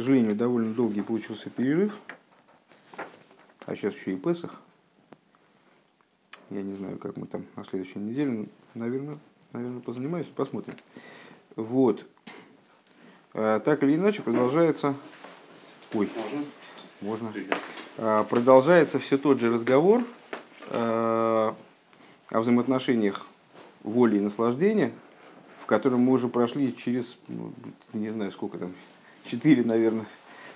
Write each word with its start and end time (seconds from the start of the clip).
сожалению, 0.00 0.34
довольно 0.34 0.72
долгий 0.72 1.02
получился 1.02 1.50
перерыв. 1.50 1.94
А 3.66 3.76
сейчас 3.76 3.94
еще 3.94 4.12
и 4.12 4.16
Песах. 4.16 4.60
Я 6.48 6.62
не 6.62 6.74
знаю, 6.74 6.98
как 6.98 7.16
мы 7.16 7.26
там 7.26 7.44
на 7.54 7.64
следующей 7.64 7.98
неделе. 7.98 8.30
Ну, 8.30 8.48
наверное, 8.74 9.18
наверное, 9.52 9.80
позанимаюсь, 9.80 10.26
посмотрим. 10.26 10.74
Вот. 11.54 12.04
А, 13.34 13.60
так 13.60 13.82
или 13.82 13.94
иначе, 13.94 14.22
продолжается... 14.22 14.94
Ой, 15.92 16.08
можно? 16.16 16.44
Можно. 17.00 17.32
А, 17.98 18.24
продолжается 18.24 18.98
все 18.98 19.18
тот 19.18 19.38
же 19.38 19.52
разговор 19.52 20.02
а, 20.70 21.54
о 22.30 22.40
взаимоотношениях 22.40 23.26
воли 23.82 24.16
и 24.16 24.20
наслаждения, 24.20 24.92
в 25.62 25.66
котором 25.66 26.00
мы 26.00 26.14
уже 26.14 26.28
прошли 26.28 26.74
через, 26.74 27.16
ну, 27.28 27.52
не 27.92 28.10
знаю 28.10 28.32
сколько 28.32 28.58
там, 28.58 28.72
четыре, 29.24 29.64
наверное, 29.64 30.06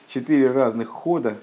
четыре 0.09 0.51
разных 0.51 0.89
хода. 0.89 1.37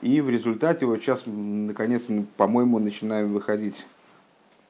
И 0.00 0.20
в 0.20 0.30
результате 0.30 0.86
вот 0.86 1.00
сейчас, 1.00 1.24
наконец, 1.26 2.04
по-моему, 2.36 2.78
начинаем 2.78 3.32
выходить 3.32 3.84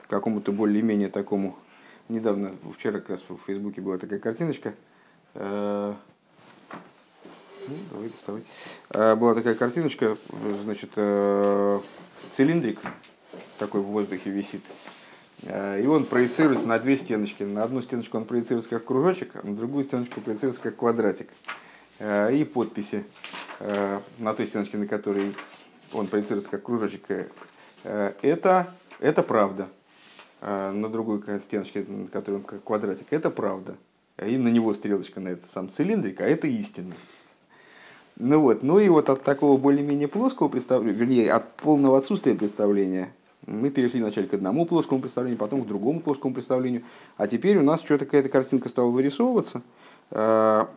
к 0.02 0.08
какому-то 0.08 0.52
более-менее 0.52 1.08
такому... 1.08 1.56
Недавно, 2.08 2.54
вчера 2.78 3.00
как 3.00 3.10
раз 3.10 3.20
в 3.28 3.36
Фейсбуке 3.46 3.82
была 3.82 3.98
такая 3.98 4.18
картиночка. 4.18 4.72
Э, 5.34 5.94
ну, 7.68 7.74
давай, 7.90 8.08
доставай. 8.08 8.42
Э, 8.88 9.14
была 9.14 9.34
такая 9.34 9.54
картиночка, 9.54 10.16
значит, 10.64 10.92
цилиндрик 12.32 12.80
такой 13.58 13.82
в 13.82 13.86
воздухе 13.88 14.30
висит. 14.30 14.62
И 15.42 15.86
он 15.86 16.04
проецируется 16.04 16.66
на 16.66 16.78
две 16.78 16.96
стеночки. 16.96 17.42
На 17.44 17.62
одну 17.62 17.80
стеночку 17.82 18.16
он 18.16 18.24
проецируется 18.24 18.70
как 18.70 18.84
кружочек, 18.84 19.30
а 19.34 19.46
на 19.46 19.56
другую 19.56 19.84
стеночку 19.84 20.20
проецируется 20.20 20.60
как 20.60 20.76
квадратик. 20.76 21.28
И 22.00 22.50
подписи 22.52 23.04
на 24.18 24.34
той 24.34 24.46
стеночке, 24.46 24.78
на 24.78 24.86
которой 24.86 25.34
он 25.92 26.06
проецируется 26.06 26.50
как 26.50 26.62
кружочек. 26.62 27.02
Это, 27.82 28.74
это 29.00 29.22
правда. 29.22 29.68
На 30.40 30.88
другой 30.88 31.22
стеночке, 31.40 31.84
на 31.88 32.08
которой 32.08 32.40
как 32.42 32.62
квадратик, 32.62 33.06
это 33.10 33.30
правда. 33.30 33.76
И 34.24 34.36
на 34.36 34.48
него 34.48 34.74
стрелочка 34.74 35.20
на 35.20 35.28
этот 35.28 35.48
сам 35.48 35.70
цилиндрик, 35.70 36.20
а 36.20 36.24
это 36.24 36.46
истина. 36.48 36.94
Ну 38.16 38.40
вот, 38.40 38.64
ну 38.64 38.80
и 38.80 38.88
вот 38.88 39.10
от 39.10 39.22
такого 39.22 39.56
более-менее 39.56 40.08
плоского 40.08 40.48
представления, 40.48 40.98
вернее, 40.98 41.32
от 41.32 41.54
полного 41.56 41.98
отсутствия 41.98 42.34
представления, 42.34 43.12
мы 43.48 43.70
перешли 43.70 44.00
вначале 44.00 44.28
к 44.28 44.34
одному 44.34 44.66
плоскому 44.66 45.00
представлению, 45.00 45.38
потом 45.38 45.64
к 45.64 45.66
другому 45.66 46.00
плоскому 46.00 46.34
представлению, 46.34 46.82
а 47.16 47.26
теперь 47.26 47.58
у 47.58 47.62
нас 47.62 47.80
что-то 47.80 48.04
какая-то 48.04 48.28
картинка 48.28 48.68
стала 48.68 48.90
вырисовываться. 48.90 49.62
А, 50.10 50.68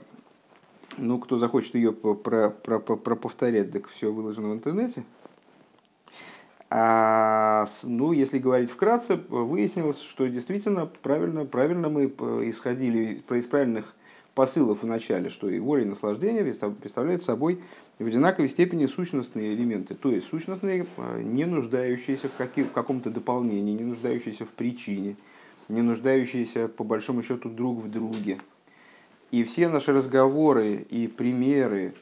ну, 0.97 1.19
кто 1.19 1.37
захочет 1.37 1.75
ее 1.75 1.91
про, 1.91 2.13
про, 2.13 2.49
про, 2.49 2.79
про 2.79 3.15
повторять, 3.15 3.71
так 3.71 3.87
все 3.89 4.11
выложено 4.11 4.49
в 4.49 4.53
интернете. 4.53 5.03
А, 6.69 7.67
ну, 7.83 8.13
если 8.13 8.39
говорить 8.39 8.71
вкратце, 8.71 9.17
выяснилось, 9.27 9.99
что 10.01 10.27
действительно 10.27 10.85
правильно, 10.85 11.45
правильно 11.45 11.89
мы 11.89 12.05
исходили 12.49 13.21
из 13.29 13.47
правильных 13.47 13.93
посылов 14.33 14.83
в 14.83 14.85
начале, 14.85 15.29
что 15.29 15.49
и 15.49 15.59
воля, 15.59 15.83
и 15.83 15.85
наслаждение 15.85 16.43
представляют 16.43 17.23
собой 17.23 17.61
в 17.99 18.05
одинаковой 18.05 18.49
степени 18.49 18.85
сущностные 18.85 19.53
элементы, 19.53 19.95
то 19.95 20.09
есть 20.11 20.27
сущностные, 20.27 20.85
а, 20.97 21.21
не 21.21 21.45
нуждающиеся 21.45 22.29
в, 22.29 22.35
каких, 22.35 22.67
в 22.67 22.71
каком-то 22.71 23.09
дополнении, 23.09 23.73
не 23.73 23.83
нуждающиеся 23.83 24.45
в 24.45 24.51
причине, 24.51 25.15
не 25.67 25.81
нуждающиеся 25.81 26.67
по 26.67 26.83
большому 26.83 27.23
счету 27.23 27.49
друг 27.49 27.79
в 27.79 27.91
друге. 27.91 28.39
И 29.31 29.43
все 29.43 29.69
наши 29.69 29.93
разговоры 29.93 30.85
и 30.89 31.07
примеры 31.07 31.93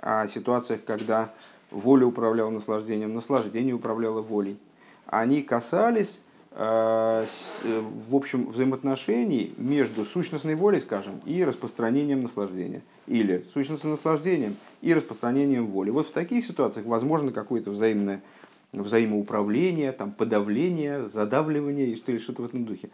о 0.00 0.26
ситуациях, 0.26 0.80
когда 0.84 1.32
воля 1.70 2.06
управляла 2.06 2.50
наслаждением, 2.50 3.14
наслаждение 3.14 3.74
управляло 3.74 4.20
волей. 4.20 4.56
Они 5.06 5.42
касались 5.42 6.22
в 6.54 8.14
общем, 8.14 8.50
взаимоотношений 8.50 9.54
между 9.56 10.04
сущностной 10.04 10.54
волей, 10.54 10.80
скажем, 10.80 11.20
и 11.24 11.42
распространением 11.44 12.22
наслаждения. 12.22 12.82
Или 13.06 13.46
сущностным 13.52 13.92
наслаждением 13.92 14.56
и 14.80 14.92
распространением 14.92 15.66
воли. 15.68 15.90
Вот 15.90 16.08
в 16.08 16.12
таких 16.12 16.44
ситуациях 16.44 16.86
возможно 16.86 17.32
какое-то 17.32 17.70
взаимное 17.70 18.22
взаимоуправление, 18.72 19.92
там, 19.92 20.12
подавление, 20.12 21.08
задавливание 21.08 21.88
или 21.88 22.18
что-то 22.18 22.42
в 22.42 22.46
этом 22.46 22.64
духе. 22.64 22.90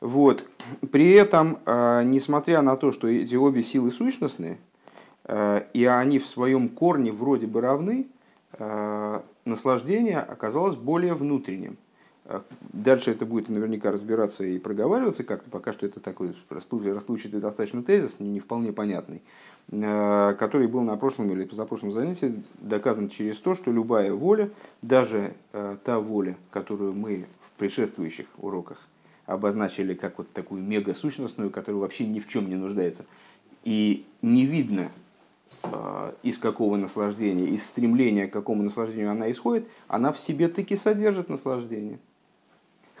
Вот. 0.00 0.44
При 0.90 1.10
этом, 1.12 1.58
э, 1.64 2.02
несмотря 2.04 2.62
на 2.62 2.76
то, 2.76 2.92
что 2.92 3.08
эти 3.08 3.34
обе 3.34 3.62
силы 3.62 3.90
сущностные, 3.90 4.58
и 5.72 5.88
они 5.88 6.18
в 6.18 6.26
своем 6.26 6.68
корне 6.68 7.12
вроде 7.12 7.46
бы 7.46 7.60
равны, 7.60 8.08
Э, 8.58 9.22
наслаждение 9.44 10.18
оказалось 10.18 10.76
более 10.76 11.14
внутренним. 11.14 11.78
Э, 12.32 12.40
дальше 12.72 13.10
это 13.10 13.26
будет 13.26 13.48
наверняка 13.48 13.90
разбираться 13.90 14.44
и 14.44 14.58
проговариваться 14.58 15.24
как-то, 15.24 15.50
пока 15.50 15.72
что 15.72 15.86
это 15.86 16.00
такой 16.00 16.34
расплывчатый 16.48 17.40
достаточно 17.40 17.82
тезис, 17.82 18.20
не 18.20 18.40
вполне 18.40 18.72
понятный, 18.72 19.22
э, 19.70 20.34
который 20.38 20.66
был 20.66 20.82
на 20.82 20.96
прошлом 20.96 21.30
или 21.32 21.44
позапрошлом 21.44 21.92
занятии 21.92 22.42
доказан 22.60 23.08
через 23.08 23.38
то, 23.38 23.54
что 23.54 23.70
любая 23.70 24.12
воля, 24.12 24.50
даже 24.80 25.34
та 25.84 26.00
воля, 26.00 26.36
которую 26.50 26.94
мы 26.94 27.26
в 27.40 27.58
предшествующих 27.58 28.26
уроках 28.38 28.78
обозначили 29.26 29.94
как 29.94 30.18
вот 30.18 30.32
такую 30.32 30.62
мега-сущностную, 30.62 31.50
которая 31.50 31.80
вообще 31.80 32.06
ни 32.06 32.20
в 32.20 32.28
чем 32.28 32.48
не 32.48 32.56
нуждается, 32.56 33.04
и 33.64 34.04
не 34.22 34.44
видно 34.46 34.90
Э, 35.64 36.12
из 36.22 36.38
какого 36.38 36.76
наслаждения, 36.76 37.46
из 37.46 37.64
стремления 37.64 38.26
к 38.26 38.32
какому 38.32 38.62
наслаждению 38.62 39.12
она 39.12 39.30
исходит, 39.30 39.68
она 39.86 40.12
в 40.12 40.18
себе 40.18 40.48
таки 40.48 40.74
содержит 40.74 41.28
наслаждение. 41.28 41.98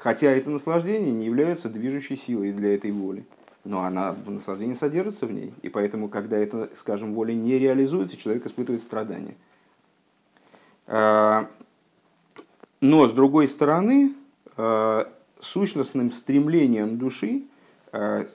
Хотя 0.02 0.32
это 0.32 0.50
наслаждение 0.50 1.12
не 1.12 1.26
является 1.26 1.68
движущей 1.68 2.16
силой 2.16 2.52
для 2.52 2.74
этой 2.74 2.90
воли. 2.90 3.24
Но 3.62 3.84
она, 3.84 4.16
наслаждение 4.26 4.74
содержится 4.74 5.26
в 5.26 5.32
ней. 5.32 5.54
И 5.62 5.68
поэтому, 5.68 6.08
когда 6.08 6.36
эта, 6.36 6.70
скажем, 6.74 7.14
воля 7.14 7.32
не 7.32 7.56
реализуется, 7.56 8.16
человек 8.16 8.44
испытывает 8.44 8.82
страдания. 8.82 9.36
Э, 10.88 11.44
но, 12.80 13.06
с 13.06 13.12
другой 13.12 13.46
стороны, 13.46 14.14
э, 14.56 15.04
сущностным 15.38 16.10
стремлением 16.10 16.98
души, 16.98 17.44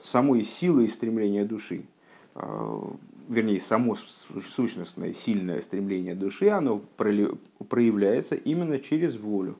самой 0.02 0.44
силой 0.44 0.88
стремления 0.88 1.44
души, 1.44 1.82
вернее, 3.28 3.60
само 3.60 3.96
сущностное 4.54 5.12
сильное 5.12 5.60
стремление 5.60 6.14
души, 6.14 6.48
оно 6.48 6.80
проявляется 6.96 8.36
именно 8.36 8.78
через 8.78 9.16
волю. 9.16 9.58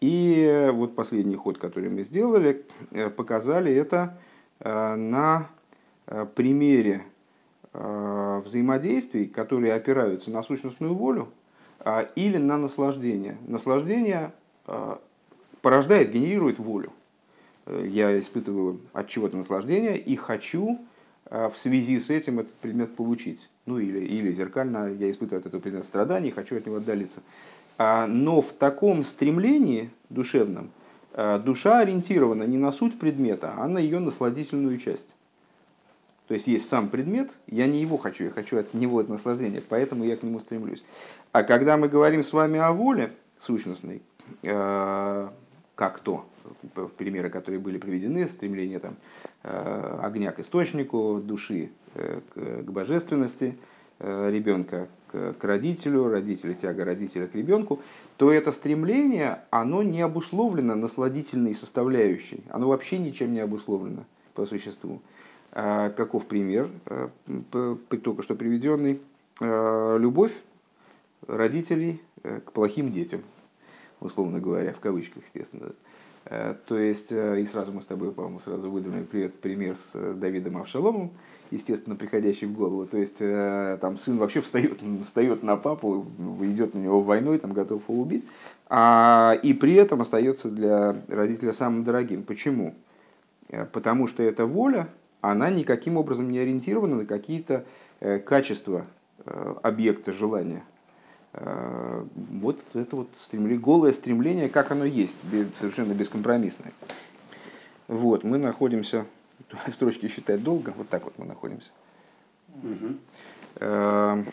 И 0.00 0.70
вот 0.72 0.94
последний 0.94 1.36
ход, 1.36 1.58
который 1.58 1.90
мы 1.90 2.04
сделали, 2.04 2.64
э, 2.92 3.10
показали 3.10 3.72
это 3.72 4.18
э, 4.60 4.94
на 4.94 5.48
э, 6.06 6.26
примере 6.34 7.04
взаимодействий, 7.70 9.26
которые 9.26 9.74
опираются 9.74 10.30
на 10.32 10.42
сущностную 10.42 10.94
волю 10.94 11.28
или 12.16 12.38
на 12.38 12.56
наслаждение. 12.56 13.36
Наслаждение 13.46 14.32
порождает, 15.60 16.10
генерирует 16.10 16.58
волю. 16.58 16.92
Я 17.66 18.18
испытываю 18.18 18.80
от 18.94 19.08
чего-то 19.08 19.36
наслаждение 19.36 19.96
и 19.98 20.16
хочу 20.16 20.80
а 21.30 21.50
в 21.50 21.58
связи 21.58 22.00
с 22.00 22.08
этим 22.10 22.40
этот 22.40 22.54
предмет 22.54 22.96
получить. 22.96 23.50
Ну 23.66 23.78
или, 23.78 23.98
или 23.98 24.32
зеркально 24.32 24.90
я 24.94 25.10
испытываю 25.10 25.40
от 25.40 25.46
этого 25.46 25.60
предмета 25.60 25.86
страдания, 25.86 26.30
хочу 26.30 26.56
от 26.56 26.64
него 26.64 26.76
отдалиться. 26.76 27.20
А, 27.78 28.08
но 28.08 28.40
в 28.40 28.52
таком 28.52 29.04
стремлении 29.04 29.90
душевном 30.10 30.70
а, 31.14 31.38
душа 31.38 31.78
ориентирована 31.78 32.42
не 32.42 32.58
на 32.58 32.72
суть 32.72 32.98
предмета, 32.98 33.54
а 33.56 33.68
на 33.68 33.78
ее 33.78 34.00
насладительную 34.00 34.78
часть. 34.78 35.14
То 36.26 36.34
есть 36.34 36.48
есть 36.48 36.68
сам 36.68 36.88
предмет, 36.88 37.30
я 37.46 37.66
не 37.66 37.80
его 37.80 37.96
хочу, 37.96 38.24
я 38.24 38.30
хочу 38.30 38.58
от 38.58 38.74
него 38.74 38.98
от 38.98 39.08
наслаждения, 39.08 39.62
поэтому 39.66 40.04
я 40.04 40.16
к 40.16 40.24
нему 40.24 40.40
стремлюсь. 40.40 40.84
А 41.32 41.42
когда 41.42 41.76
мы 41.78 41.88
говорим 41.88 42.22
с 42.22 42.34
вами 42.34 42.58
о 42.58 42.72
воле 42.72 43.12
сущностной, 43.38 44.02
как 44.42 46.00
то, 46.00 46.26
примеры, 46.98 47.30
которые 47.30 47.60
были 47.60 47.78
приведены, 47.78 48.26
стремление 48.26 48.78
там, 48.78 48.96
огня 49.42 50.32
к 50.32 50.40
источнику, 50.40 51.22
души 51.24 51.70
э, 51.94 52.20
к, 52.34 52.70
божественности 52.70 53.56
ребенка 54.00 54.88
к, 55.10 55.34
к 55.34 55.44
родителю, 55.44 56.08
родителя 56.08 56.54
тяга 56.54 56.84
родителя 56.84 57.26
к 57.26 57.34
ребенку, 57.34 57.80
то 58.16 58.32
это 58.32 58.52
стремление, 58.52 59.40
оно 59.50 59.82
не 59.82 60.00
обусловлено 60.00 60.74
насладительной 60.74 61.54
составляющей, 61.54 62.42
оно 62.50 62.68
вообще 62.68 62.98
ничем 62.98 63.32
не 63.32 63.40
обусловлено 63.40 64.04
по 64.34 64.46
существу. 64.46 65.00
А 65.52 65.90
каков 65.90 66.26
пример, 66.26 66.68
только 67.50 68.22
что 68.22 68.34
приведенный? 68.34 69.00
Любовь 69.40 70.32
родителей 71.26 72.02
к 72.22 72.52
плохим 72.52 72.92
детям, 72.92 73.20
условно 74.00 74.40
говоря, 74.40 74.72
в 74.72 74.80
кавычках, 74.80 75.24
естественно. 75.24 75.72
Э, 76.30 76.54
то 76.66 76.78
есть, 76.78 77.10
э, 77.10 77.40
и 77.40 77.46
сразу 77.46 77.72
мы 77.72 77.80
с 77.82 77.86
тобой, 77.86 78.12
по-моему, 78.12 78.40
сразу 78.40 78.70
выдали 78.70 79.02
пример 79.02 79.76
с 79.76 79.90
э, 79.94 80.14
Давидом 80.14 80.58
Авшаломом, 80.58 81.10
естественно, 81.50 81.96
приходящий 81.96 82.46
в 82.46 82.52
голову. 82.52 82.86
То 82.86 82.98
есть 82.98 83.18
там 83.80 83.98
сын 83.98 84.18
вообще 84.18 84.40
встает, 84.40 84.80
встает 85.06 85.42
на 85.42 85.56
папу, 85.56 86.06
идет 86.40 86.74
на 86.74 86.78
него 86.78 87.02
войной, 87.02 87.38
там 87.38 87.52
готов 87.52 87.82
его 87.88 88.02
убить, 88.02 88.26
а, 88.68 89.38
и 89.42 89.52
при 89.54 89.74
этом 89.74 90.00
остается 90.00 90.50
для 90.50 90.96
родителя 91.08 91.52
самым 91.52 91.84
дорогим. 91.84 92.22
Почему? 92.22 92.74
Потому 93.72 94.06
что 94.06 94.22
эта 94.22 94.44
воля, 94.44 94.88
она 95.20 95.50
никаким 95.50 95.96
образом 95.96 96.30
не 96.30 96.38
ориентирована 96.38 96.96
на 96.96 97.06
какие-то 97.06 97.64
качества 98.24 98.84
объекта 99.62 100.12
желания. 100.12 100.62
Э, 101.40 102.04
вот 102.14 102.60
это 102.74 102.96
вот 102.96 103.08
стремление, 103.16 103.58
голое 103.58 103.92
стремление, 103.92 104.48
как 104.48 104.70
оно 104.72 104.84
есть, 104.84 105.16
совершенно 105.58 105.92
бескомпромиссное. 105.92 106.72
Вот, 107.86 108.24
мы 108.24 108.38
находимся, 108.38 109.06
строчки 109.72 110.08
считать 110.08 110.42
долго, 110.42 110.72
вот 110.76 110.88
так 110.88 111.04
вот 111.04 111.14
мы 111.18 111.26
находимся. 111.26 111.70
Угу. 112.62 114.24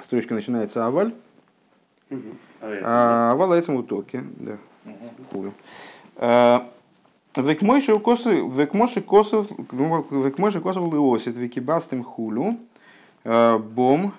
Строчка 0.00 0.34
начинается 0.34 0.86
аваль. 0.86 1.14
Угу. 2.10 2.36
Аваль 2.60 3.58
этим 3.58 3.76
утоки, 3.76 4.22
да. 4.36 4.58
Угу. 5.30 5.52
Векмойши 7.36 7.98
косов, 7.98 8.54
векмойши 8.54 9.00
косов, 9.00 9.46
векмойши 9.50 10.60
косов 10.60 10.92
леосит, 10.92 11.36
векибастым 11.36 12.04
хулю, 12.04 12.58
бом, 13.24 14.12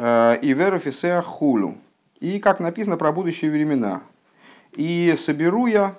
Э, 0.00 0.38
и 0.40 0.52
верофисеа 0.52 1.22
хулю. 1.22 1.76
И 2.20 2.38
как 2.38 2.60
написано 2.60 2.96
про 2.96 3.10
будущие 3.10 3.50
времена. 3.50 4.02
И 4.72 5.12
соберу 5.18 5.66
я, 5.66 5.96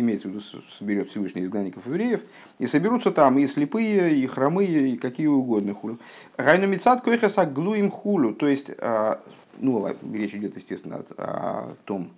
имеется 0.00 0.28
в 0.28 0.30
виду, 0.32 0.40
соберет 0.78 1.10
Всевышний 1.10 1.42
изгнанников 1.42 1.86
евреев, 1.86 2.20
и 2.58 2.66
соберутся 2.66 3.10
там 3.10 3.38
и 3.38 3.46
слепые, 3.46 4.16
и 4.16 4.26
хромые, 4.26 4.90
и 4.90 4.96
какие 4.96 5.26
угодно 5.26 5.74
хулю. 5.74 5.98
Райну 6.36 6.66
мицат 6.66 7.02
койхаса 7.02 7.46
глуим 7.46 7.90
хулю, 7.90 8.34
то 8.34 8.46
есть, 8.46 8.70
э, 8.76 9.16
ну, 9.58 9.86
речь 10.12 10.34
идет, 10.34 10.56
естественно, 10.56 11.04
о, 11.16 11.74
том 11.84 12.10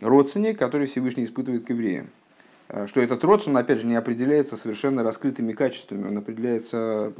родственнике, 0.00 0.58
который 0.58 0.86
Всевышний 0.86 1.24
испытывает 1.24 1.64
к 1.64 1.70
евреям. 1.70 2.08
Э, 2.68 2.86
что 2.86 3.00
этот 3.00 3.22
родствен, 3.24 3.56
опять 3.56 3.80
же, 3.80 3.86
не 3.86 3.96
определяется 3.96 4.56
совершенно 4.56 5.02
раскрытыми 5.02 5.52
качествами, 5.52 6.08
он 6.08 6.18
определяется 6.18 7.12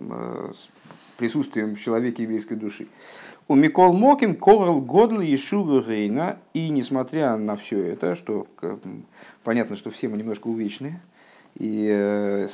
присутствием 1.17 1.77
в 1.77 1.81
человеке 1.81 2.23
еврейской 2.23 2.55
души. 2.55 2.87
У 3.49 3.55
Микол 3.55 3.93
Моким 3.93 4.35
Корл 4.35 4.81
Годл 4.81 5.21
Ешува 5.21 5.85
Рейна. 5.87 6.39
И 6.53 6.69
несмотря 6.69 7.37
на 7.37 7.57
все 7.57 7.81
это, 7.81 8.17
что 8.17 8.47
понятно, 9.45 9.77
что 9.77 9.91
все 9.91 10.09
мы 10.09 10.19
немножко 10.19 10.49
увечные, 10.49 11.01
и 11.55 11.89
э, 11.91 12.49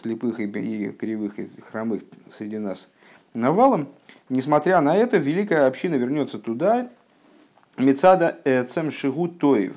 слепых, 0.00 0.40
и 0.40 0.46
кривых, 0.90 1.38
и 1.38 1.48
хромых 1.70 2.02
среди 2.36 2.58
нас 2.58 2.88
навалом, 3.34 3.88
несмотря 4.28 4.80
на 4.80 4.96
это, 4.96 5.18
великая 5.18 5.66
община 5.66 5.94
вернется 5.96 6.38
туда, 6.38 6.88
Мецада 7.76 8.38
Эцем 8.44 8.90
Шигу 8.90 9.28
Тоев, 9.28 9.76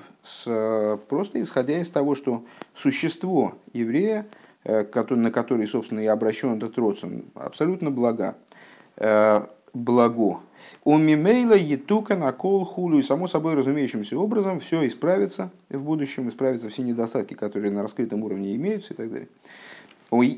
просто 1.08 1.42
исходя 1.42 1.80
из 1.80 1.90
того, 1.90 2.16
что 2.16 2.44
существо 2.74 3.56
еврея, 3.74 4.26
э, 4.26 4.45
на 4.66 5.32
который, 5.32 5.68
собственно, 5.68 6.00
и 6.00 6.08
обращен 6.08 6.58
этот 6.58 6.78
родствен, 6.78 7.26
абсолютно 7.36 7.92
блага 7.92 8.36
э, 8.98 9.46
благо. 9.76 10.40
У 10.84 10.98
мимейла 10.98 11.54
етука 11.54 12.16
на 12.16 12.32
кол. 12.32 12.66
И 12.98 13.04
само 13.04 13.28
собой 13.28 13.54
разумеющимся 13.54 14.18
образом 14.18 14.60
все 14.60 14.88
исправится 14.88 15.52
в 15.70 15.82
будущем, 15.82 16.30
исправятся 16.30 16.70
все 16.70 16.82
недостатки, 16.82 17.34
которые 17.34 17.72
на 17.72 17.84
раскрытом 17.84 18.24
уровне 18.24 18.56
имеются 18.56 18.94
и 18.94 18.98
так 18.98 19.12
далее. 19.12 19.28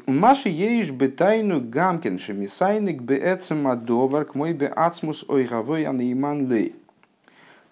Маши 0.08 0.50
еиш 0.50 0.92
бетайну 0.92 1.62
гамкин 1.62 2.20
шемисайник 2.20 3.02
беэцем 3.02 3.68
адовар 3.68 4.26
к 4.26 4.34
мой 4.34 4.54
беацмус 4.54 5.24
ойгавой 5.28 5.86
анейман 5.86 6.52
лей. 6.52 6.76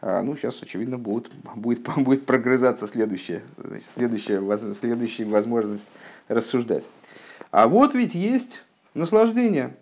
А, 0.02 0.22
ну, 0.22 0.36
сейчас, 0.36 0.62
очевидно, 0.62 1.00
будет, 1.00 1.32
будет, 1.56 1.82
будет 1.98 2.26
прогрызаться 2.26 2.86
следующая, 2.86 3.42
значит, 3.58 3.90
следующая, 3.96 4.74
следующая 4.76 5.26
возможность 5.26 5.88
рассуждать. 6.28 6.86
А 7.52 7.68
вот 7.68 7.94
ведь 7.94 8.16
есть 8.16 8.64
наслаждение, 8.94 9.76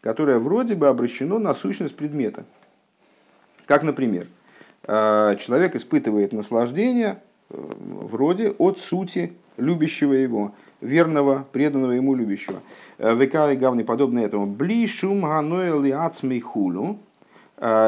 которое 0.00 0.38
вроде 0.38 0.74
бы 0.74 0.88
обращено 0.88 1.38
на 1.38 1.54
сущность 1.54 1.96
предмета. 1.96 2.44
Как, 3.66 3.82
например, 3.82 4.26
э, 4.82 5.36
человек 5.40 5.74
испытывает 5.74 6.32
наслаждение 6.32 7.22
э, 7.48 7.56
вроде 7.56 8.50
от 8.50 8.78
сути 8.80 9.32
любящего 9.56 10.12
его, 10.12 10.52
верного, 10.80 11.46
преданного 11.52 11.92
ему 11.92 12.14
любящего. 12.14 12.60
Э, 12.98 13.14
ВК 13.16 13.52
и 13.52 13.56
гавны 13.56 13.84
подобно 13.84 14.18
этому. 14.18 14.46
Бли 14.46 14.86
шум 14.86 15.22
ганоэл 15.22 15.84
и 15.84 16.40
хулу, 16.40 16.98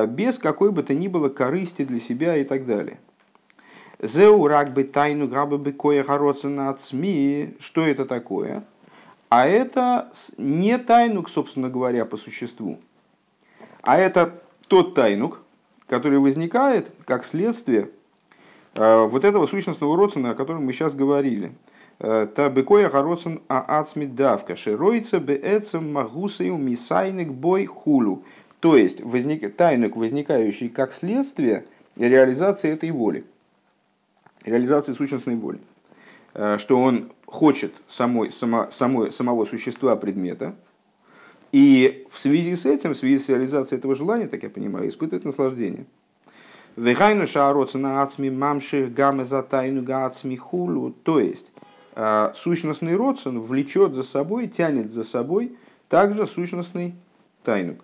без 0.09 0.39
какой 0.39 0.71
бы 0.71 0.83
то 0.85 0.95
ни 0.95 1.09
было 1.09 1.29
корысти 1.29 1.85
для 1.85 2.01
себя 2.01 2.37
и 2.37 2.45
так 2.45 2.65
далее. 2.67 2.99
Зеу 4.03 4.47
рак 4.47 4.73
бы 4.75 4.85
тайну 4.85 5.27
габы 5.27 5.59
бы 5.59 5.73
кое 5.73 6.05
на 6.05 6.77
Что 7.59 7.87
это 7.87 8.05
такое? 8.05 8.65
А 9.29 9.47
это 9.47 10.11
не 10.37 10.79
тайнук, 10.79 11.29
собственно 11.29 11.69
говоря, 11.69 12.05
по 12.05 12.17
существу, 12.17 12.79
а 13.83 13.99
это 13.99 14.41
тот 14.69 14.95
тайнук, 14.95 15.43
который 15.89 16.19
возникает 16.19 16.93
как 17.05 17.25
следствие 17.25 17.91
э, 18.75 19.07
вот 19.07 19.25
этого 19.25 19.47
сущностного 19.47 19.97
родствена, 19.97 20.31
о 20.31 20.35
котором 20.35 20.65
мы 20.65 20.73
сейчас 20.73 20.95
говорили. 20.95 21.53
Э, 21.99 22.29
Та 22.33 22.49
бекоя 22.51 22.89
городцен 22.89 23.41
а 23.49 23.81
ацмит 23.81 24.15
давка, 24.15 24.55
широица 24.55 25.19
беэцем 25.19 25.93
магусею 25.93 26.57
мисайник 26.57 27.29
бой 27.29 27.67
хулу. 27.67 28.23
То 28.61 28.77
есть 28.77 29.01
возник, 29.01 29.57
тайнук, 29.57 29.97
возникающий 29.97 30.69
как 30.69 30.93
следствие 30.93 31.65
реализации 31.97 32.71
этой 32.71 32.91
воли, 32.91 33.25
реализации 34.47 34.95
сущностной 34.95 35.37
воли. 35.37 35.61
Э, 36.35 36.59
что 36.59 36.79
он 36.79 37.13
хочет 37.27 37.73
самой, 37.89 38.31
само, 38.31 38.69
самой, 38.71 39.11
самого 39.11 39.47
существа 39.47 39.97
предмета, 39.97 40.55
и 41.53 42.07
в 42.11 42.19
связи 42.19 42.55
с 42.55 42.67
этим, 42.67 42.93
в 42.93 42.99
связи 42.99 43.19
с 43.19 43.29
реализацией 43.31 43.79
этого 43.79 43.95
желания, 43.95 44.27
так 44.27 44.43
я 44.43 44.51
понимаю, 44.51 44.89
испытывает 44.89 45.25
наслаждение. 45.25 45.87
Вегайну 46.77 47.27
шаароца 47.27 47.79
на 47.79 48.03
ацми 48.03 48.29
мамших 48.29 48.93
гамме 48.93 49.25
за 49.25 49.43
тайну 49.43 49.83
гаацми 49.83 50.37
хулу. 50.37 50.91
То 50.91 51.21
есть, 51.21 51.47
э, 51.95 52.33
сущностный 52.37 52.97
родствен 52.97 53.41
влечет 53.41 53.95
за 53.95 54.03
собой, 54.03 54.49
тянет 54.49 54.93
за 54.93 55.05
собой 55.05 55.57
также 55.89 56.27
сущностный 56.27 56.95
тайнук. 57.45 57.79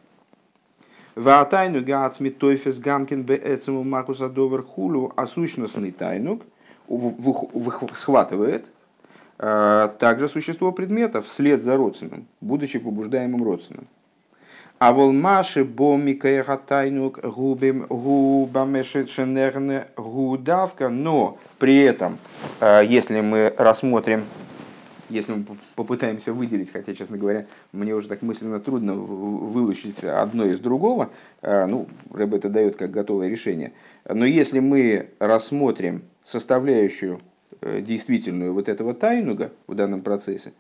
Ваатайну 1.15 1.83
гаацми 1.83 2.29
тойфес 2.29 2.79
гамкин 2.79 3.23
бе 3.23 3.41
эцему 3.43 3.83
макуса 3.83 4.29
довер 4.29 4.63
хулу, 4.63 5.11
а 5.17 5.27
сущностный 5.27 5.93
тайнук 5.93 6.43
схватывает 7.93 8.67
э, 9.39 9.89
также 9.99 10.29
существо 10.29 10.73
предмета 10.73 11.23
вслед 11.23 11.63
за 11.63 11.77
родственным, 11.77 12.27
будучи 12.41 12.79
побуждаемым 12.79 13.43
родственным. 13.43 13.87
А 14.79 14.93
волмаши 14.93 15.65
бомика 15.65 16.61
тайнук 16.67 17.21
губим 17.21 17.87
губамешеченерне 17.89 19.87
гудавка, 19.97 20.89
но 20.89 21.39
при 21.59 21.79
этом, 21.79 22.19
э, 22.61 22.83
если 22.85 23.21
мы 23.21 23.55
рассмотрим 23.57 24.25
если 25.13 25.35
мы 25.35 25.45
попытаемся 25.77 26.33
выделить, 26.33 26.73
хотя, 26.73 26.95
честно 26.95 27.19
говоря, 27.19 27.47
мне 27.73 27.95
уже 27.95 28.09
так 28.09 28.23
мысленно 28.23 28.61
трудно 28.61 28.95
вылучить 28.95 30.03
одно 30.03 30.47
из 30.47 30.59
другого, 30.59 31.11
э, 31.43 31.67
ну, 31.67 31.87
Рэб 32.11 32.35
это 32.35 32.49
дает 32.49 32.77
как 32.77 32.91
готовое 32.91 33.29
решение, 33.29 33.73
но 34.09 34.25
если 34.25 34.59
мы 34.59 35.11
рассмотрим 35.19 36.03
составляющую 36.25 37.21
э, 37.61 37.81
действительную 37.81 38.53
вот 38.53 38.69
этого 38.69 38.95
тайнуга 38.95 39.53
в 39.67 39.75
данном 39.75 40.03
процессе, 40.03 40.53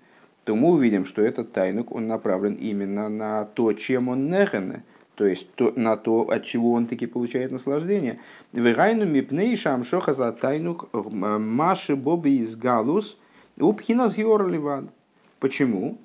то 0.44 0.56
мы 0.56 0.70
увидим, 0.70 1.06
что 1.06 1.22
этот 1.22 1.52
тайнуг, 1.52 1.92
он 1.92 2.06
направлен 2.06 2.54
именно 2.54 3.08
на 3.08 3.44
то, 3.44 3.72
чем 3.72 4.08
он 4.08 4.30
нехене, 4.30 4.82
то 5.14 5.26
есть 5.26 5.52
то, 5.54 5.72
на 5.76 5.96
то, 5.96 6.28
от 6.30 6.44
чего 6.44 6.72
он 6.72 6.86
таки 6.86 7.06
получает 7.06 7.52
наслаждение. 7.52 8.18
Вирайну 8.52 9.04
мипней 9.04 9.56
шамшоха 9.56 10.14
за 10.14 10.32
тайнуг 10.32 10.88
э, 10.92 10.98
маши 10.98 11.94
боби 11.96 12.38
из 12.38 12.56
галус 12.56 13.16
упхинас 13.58 14.16
ливан. 14.16 14.90
Почему? 15.38 15.98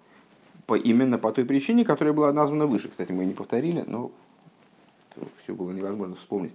По, 0.65 0.75
именно 0.75 1.17
по 1.17 1.31
той 1.31 1.45
причине, 1.45 1.85
которая 1.85 2.13
была 2.13 2.33
названа 2.33 2.65
выше. 2.65 2.89
Кстати, 2.89 3.11
мы 3.13 3.25
не 3.25 3.33
повторили, 3.33 3.83
но 3.87 4.11
все 5.43 5.53
было 5.53 5.71
невозможно 5.71 6.15
вспомнить. 6.15 6.53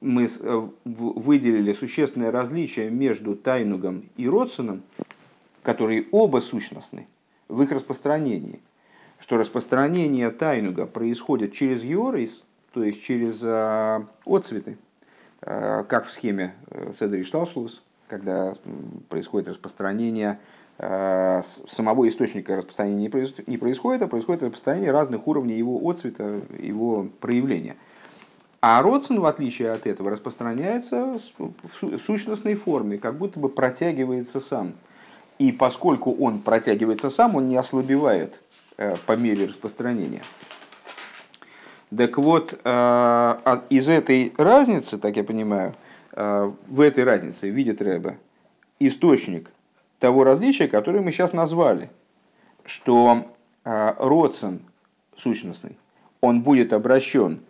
А, 0.00 0.04
мы 0.04 0.24
э, 0.26 0.68
выделили 0.84 1.72
существенное 1.72 2.30
различие 2.30 2.90
между 2.90 3.34
тайнугом 3.34 4.04
и 4.16 4.28
родсоном, 4.28 4.82
которые 5.62 6.06
оба 6.12 6.38
сущностны 6.38 7.06
в 7.48 7.62
их 7.62 7.70
распространении. 7.70 8.60
Что 9.18 9.36
распространение 9.36 10.30
тайнуга 10.30 10.86
происходит 10.86 11.52
через 11.52 11.82
георейс, 11.82 12.44
то 12.72 12.84
есть 12.84 13.02
через 13.02 13.42
э, 13.42 14.04
отцветы, 14.24 14.78
э, 15.42 15.84
как 15.88 16.06
в 16.06 16.12
схеме 16.12 16.54
Седри 16.98 17.24
Шталшлус, 17.24 17.82
когда 18.06 18.56
происходит 19.08 19.48
распространение 19.48 20.38
самого 20.78 22.08
источника 22.08 22.54
распространения 22.54 23.10
не 23.48 23.58
происходит, 23.58 24.00
а 24.02 24.06
происходит 24.06 24.44
распространение 24.44 24.92
разных 24.92 25.26
уровней 25.26 25.56
его 25.56 25.76
отцвета, 25.90 26.40
его 26.56 27.08
проявления. 27.18 27.76
А 28.60 28.82
родствен, 28.82 29.20
в 29.20 29.26
отличие 29.26 29.70
от 29.70 29.86
этого, 29.86 30.10
распространяется 30.10 31.18
в 31.38 31.98
сущностной 32.04 32.56
форме, 32.56 32.98
как 32.98 33.16
будто 33.16 33.38
бы 33.38 33.48
протягивается 33.48 34.40
сам. 34.40 34.72
И 35.38 35.52
поскольку 35.52 36.12
он 36.12 36.40
протягивается 36.40 37.08
сам, 37.08 37.36
он 37.36 37.46
не 37.46 37.56
ослабевает 37.56 38.40
э, 38.76 38.96
по 39.06 39.12
мере 39.12 39.46
распространения. 39.46 40.22
Так 41.96 42.18
вот, 42.18 42.52
э, 42.52 42.58
а 42.64 43.62
из 43.70 43.88
этой 43.88 44.34
разницы, 44.36 44.98
так 44.98 45.16
я 45.16 45.22
понимаю, 45.22 45.76
э, 46.12 46.50
в 46.66 46.80
этой 46.80 47.04
разнице 47.04 47.48
видит 47.48 47.80
Рэбе 47.80 48.18
источник 48.80 49.52
того 50.00 50.24
различия, 50.24 50.66
которое 50.66 51.00
мы 51.00 51.12
сейчас 51.12 51.32
назвали, 51.32 51.90
что 52.64 53.26
родствен 53.64 54.60
сущностный, 55.14 55.76
он 56.20 56.42
будет 56.42 56.72
обращен 56.72 57.40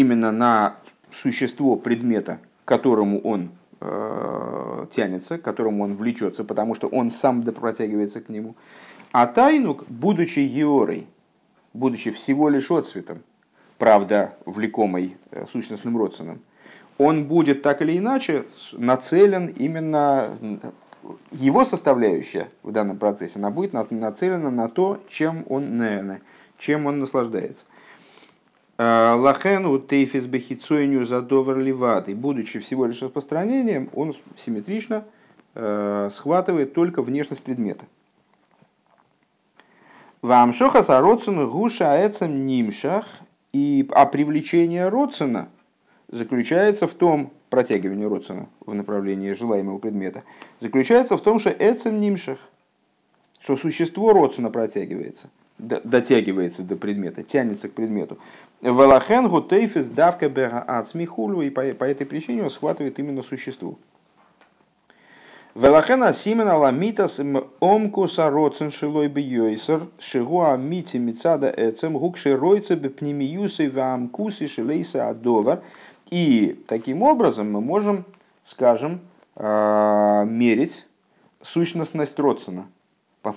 именно 0.00 0.32
на 0.32 0.76
существо 1.12 1.76
предмета, 1.76 2.38
к 2.64 2.68
которому 2.68 3.20
он 3.20 3.50
э, 3.80 4.86
тянется, 4.92 5.38
к 5.38 5.42
которому 5.42 5.84
он 5.84 5.96
влечется, 5.96 6.44
потому 6.44 6.74
что 6.74 6.86
он 6.88 7.10
сам 7.10 7.42
протягивается 7.42 8.20
к 8.20 8.28
нему. 8.28 8.54
А 9.12 9.26
тайнук, 9.26 9.84
будучи 9.88 10.40
георой, 10.40 11.06
будучи 11.74 12.10
всего 12.10 12.48
лишь 12.48 12.70
отцветом, 12.70 13.18
правда, 13.78 14.34
влекомой 14.46 15.16
э, 15.30 15.46
сущностным 15.50 15.96
родственным, 15.96 16.40
он 16.98 17.24
будет 17.24 17.62
так 17.62 17.82
или 17.82 17.98
иначе 17.98 18.44
нацелен 18.72 19.46
именно 19.46 20.36
его 21.32 21.64
составляющая 21.64 22.48
в 22.62 22.72
данном 22.72 22.98
процессе, 22.98 23.38
она 23.38 23.50
будет 23.50 23.72
нацелена 23.72 24.50
на 24.50 24.68
то, 24.68 25.00
чем 25.08 25.44
он, 25.48 25.78
наверное, 25.78 26.20
чем 26.58 26.86
он 26.86 26.98
наслаждается. 26.98 27.64
Э, 28.78 29.14
Лахену 29.18 29.80
тейфис 29.80 30.26
бехицойню 30.26 31.04
задовар 31.04 31.58
ливат. 31.58 32.08
И 32.08 32.14
будучи 32.14 32.60
всего 32.60 32.86
лишь 32.86 33.02
распространением, 33.02 33.90
он 33.92 34.14
симметрично 34.36 35.04
э, 35.54 36.10
схватывает 36.12 36.74
только 36.74 37.02
внешность 37.02 37.42
предмета. 37.42 37.84
Вам 40.22 40.52
шохаса 40.52 41.00
родсену 41.00 41.50
гуша 41.50 41.92
аэцем 41.92 42.46
нимшах. 42.46 43.04
И, 43.52 43.88
а 43.92 44.04
привлечение 44.04 44.88
родсена 44.88 45.48
заключается 46.08 46.86
в 46.86 46.92
том, 46.92 47.32
протягивание 47.48 48.06
родсена 48.06 48.46
в 48.60 48.74
направлении 48.74 49.32
желаемого 49.32 49.78
предмета, 49.78 50.22
заключается 50.60 51.16
в 51.16 51.22
том, 51.22 51.38
что 51.38 51.48
эцем 51.48 51.98
нимшах, 51.98 52.38
что 53.40 53.56
существо 53.56 54.12
родсена 54.12 54.50
протягивается– 54.50 55.30
дотягивается 55.58 56.62
до 56.62 56.76
предмета, 56.76 57.22
тянется 57.22 57.68
к 57.68 57.72
предмету. 57.72 58.18
Валахен 58.60 59.28
гутейфис 59.28 59.86
давка 59.86 60.28
бега 60.28 60.60
ацмихулю, 60.66 61.42
и 61.42 61.50
по, 61.50 61.62
по 61.74 61.84
этой 61.84 62.06
причине 62.06 62.42
он 62.42 62.50
схватывает 62.50 62.98
именно 62.98 63.22
существу. 63.22 63.78
Велахена 65.54 66.12
симена 66.12 66.56
ламитас 66.56 67.20
омкуса 67.60 68.30
роцен 68.30 68.70
шилой 68.70 69.08
бьёйсер 69.08 69.88
шигуа 69.98 70.56
мити 70.56 70.98
мицада 70.98 71.52
эцем 71.56 71.98
гук 71.98 72.16
широйца 72.16 72.76
бепнемиюсы 72.76 73.70
вамкуси 73.70 74.46
шилейса 74.46 75.08
адовар. 75.08 75.62
И 76.10 76.62
таким 76.66 77.02
образом 77.02 77.52
мы 77.52 77.60
можем, 77.60 78.04
скажем, 78.44 79.00
а, 79.36 80.24
мерить 80.24 80.86
сущностность 81.42 82.18
Родсона– 82.18 82.66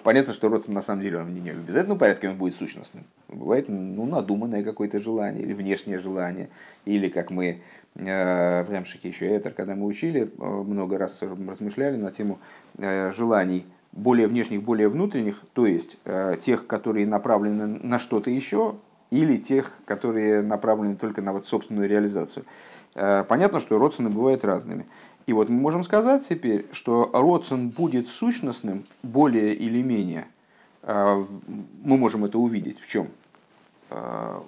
Понятно, 0.04 0.34
что 0.34 0.50
родственник 0.50 0.76
на 0.76 0.82
самом 0.82 1.02
деле 1.02 1.20
он 1.20 1.34
не 1.34 1.52
в 1.52 1.60
обязательном 1.60 1.98
порядке 1.98 2.30
он 2.30 2.38
будет 2.38 2.56
сущностным. 2.56 3.04
Бывает 3.28 3.68
ну, 3.70 4.06
надуманное 4.06 4.64
какое-то 4.64 5.00
желание 5.00 5.44
или 5.44 5.54
внешнее 5.54 6.00
желание. 6.00 6.50
Или 6.86 7.10
как 7.10 7.32
мы 7.32 7.62
э, 7.96 8.64
в 8.64 8.72
Ремшике 8.72 9.10
еще 9.10 9.28
это, 9.28 9.52
когда 9.52 9.76
мы 9.76 9.86
учили, 9.86 10.32
э, 10.38 10.46
много 10.46 10.98
раз 10.98 11.22
размышляли 11.22 11.98
на 11.98 12.12
тему 12.12 12.40
э, 12.78 13.12
желаний 13.16 13.66
более 13.92 14.28
внешних, 14.28 14.64
более 14.64 14.88
внутренних, 14.88 15.42
то 15.52 15.66
есть 15.66 15.98
тех, 16.42 16.66
которые 16.66 17.06
направлены 17.06 17.68
на 17.84 18.00
что-то 18.00 18.30
еще, 18.30 18.76
или 19.10 19.36
тех, 19.36 19.74
которые 19.84 20.42
направлены 20.42 20.96
только 20.96 21.22
на 21.22 21.34
вот 21.34 21.46
собственную 21.46 21.90
реализацию. 21.90 22.46
Понятно, 22.94 23.60
что 23.60 23.78
родственные 23.78 24.14
бывают 24.14 24.46
разными. 24.46 24.86
И 25.28 25.34
вот 25.34 25.50
мы 25.50 25.60
можем 25.60 25.84
сказать 25.84 26.28
теперь, 26.28 26.66
что 26.72 27.10
родствен 27.14 27.70
будет 27.70 28.08
сущностным 28.08 28.86
более 29.04 29.54
или 29.54 29.82
менее. 29.82 30.28
А, 30.84 31.24
мы 31.84 31.98
можем 31.98 32.26
это 32.26 32.38
увидеть 32.38 32.80
в 32.80 32.88
чем? 32.88 33.08
А, 33.90 34.44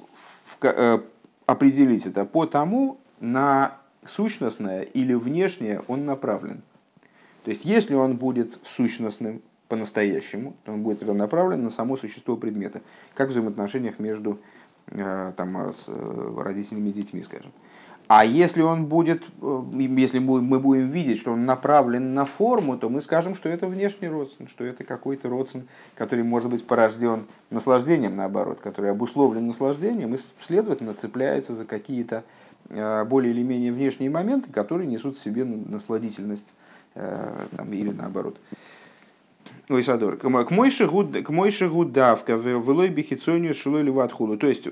э, 0.62 1.00
определить 1.46 2.06
это 2.06 2.26
по 2.26 2.46
тому, 2.46 2.98
на 3.20 3.78
сущностное 4.06 4.82
или 4.82 5.14
внешнее 5.14 5.82
он 5.88 6.06
направлен. 6.06 6.62
То 7.44 7.52
есть, 7.52 7.66
если 7.66 7.94
он 7.94 8.18
будет 8.18 8.60
сущностным 8.66 9.42
по-настоящему, 9.68 10.56
то 10.64 10.72
он 10.72 10.84
будет 10.84 11.02
направлен 11.02 11.64
на 11.64 11.70
само 11.70 11.98
существо 11.98 12.38
предмета, 12.38 12.82
как 13.14 13.30
в 13.30 13.32
взаимоотношениях 13.32 14.00
между 14.00 14.40
э, 14.88 15.34
там, 15.36 15.74
с 15.74 15.86
э, 15.88 16.34
родителями 16.38 16.90
и 16.90 16.94
детьми, 16.94 17.22
скажем. 17.22 17.52
А 18.08 18.26
если 18.26 18.62
он 18.62 18.86
будет, 18.86 19.24
э, 19.42 19.64
если 19.98 20.20
мы 20.20 20.60
будем 20.60 20.90
видеть, 20.90 21.20
что 21.20 21.32
он 21.32 21.46
направлен 21.46 22.14
на 22.14 22.26
форму, 22.26 22.78
то 22.78 22.90
мы 22.90 23.00
скажем, 23.02 23.34
что 23.34 23.50
это 23.50 23.66
внешний 23.68 24.10
родствен, 24.10 24.48
что 24.48 24.66
это 24.66 24.84
какой-то 24.84 25.30
родствен, 25.30 25.68
который 25.96 26.24
может 26.24 26.50
быть 26.50 26.66
порожден 26.66 27.26
наслаждением, 27.50 28.16
наоборот, 28.16 28.60
который 28.60 28.92
обусловлен 28.92 29.48
наслаждением 29.48 30.14
и, 30.14 30.18
следовательно, 30.42 30.94
цепляется 30.94 31.56
за 31.56 31.66
какие-то 31.66 32.24
э, 32.70 33.06
более 33.06 33.34
или 33.34 33.42
менее 33.42 33.72
внешние 33.72 34.10
моменты, 34.10 34.52
которые 34.52 34.88
несут 34.88 35.18
в 35.18 35.24
себе 35.24 35.46
насладительность 35.46 36.48
э, 36.96 37.46
там, 37.56 37.72
или 37.72 37.92
наоборот. 37.92 38.38
Ой, 39.70 39.82
Садор. 39.82 40.18
К 40.18 40.50
мойши 40.52 40.88
гудавка 41.70 42.36
в 42.36 42.46
велой 42.46 42.90
бихицонию 42.90 43.54
шилой 43.54 43.84
ливатхулу. 43.84 44.36
То 44.36 44.48
есть 44.48 44.68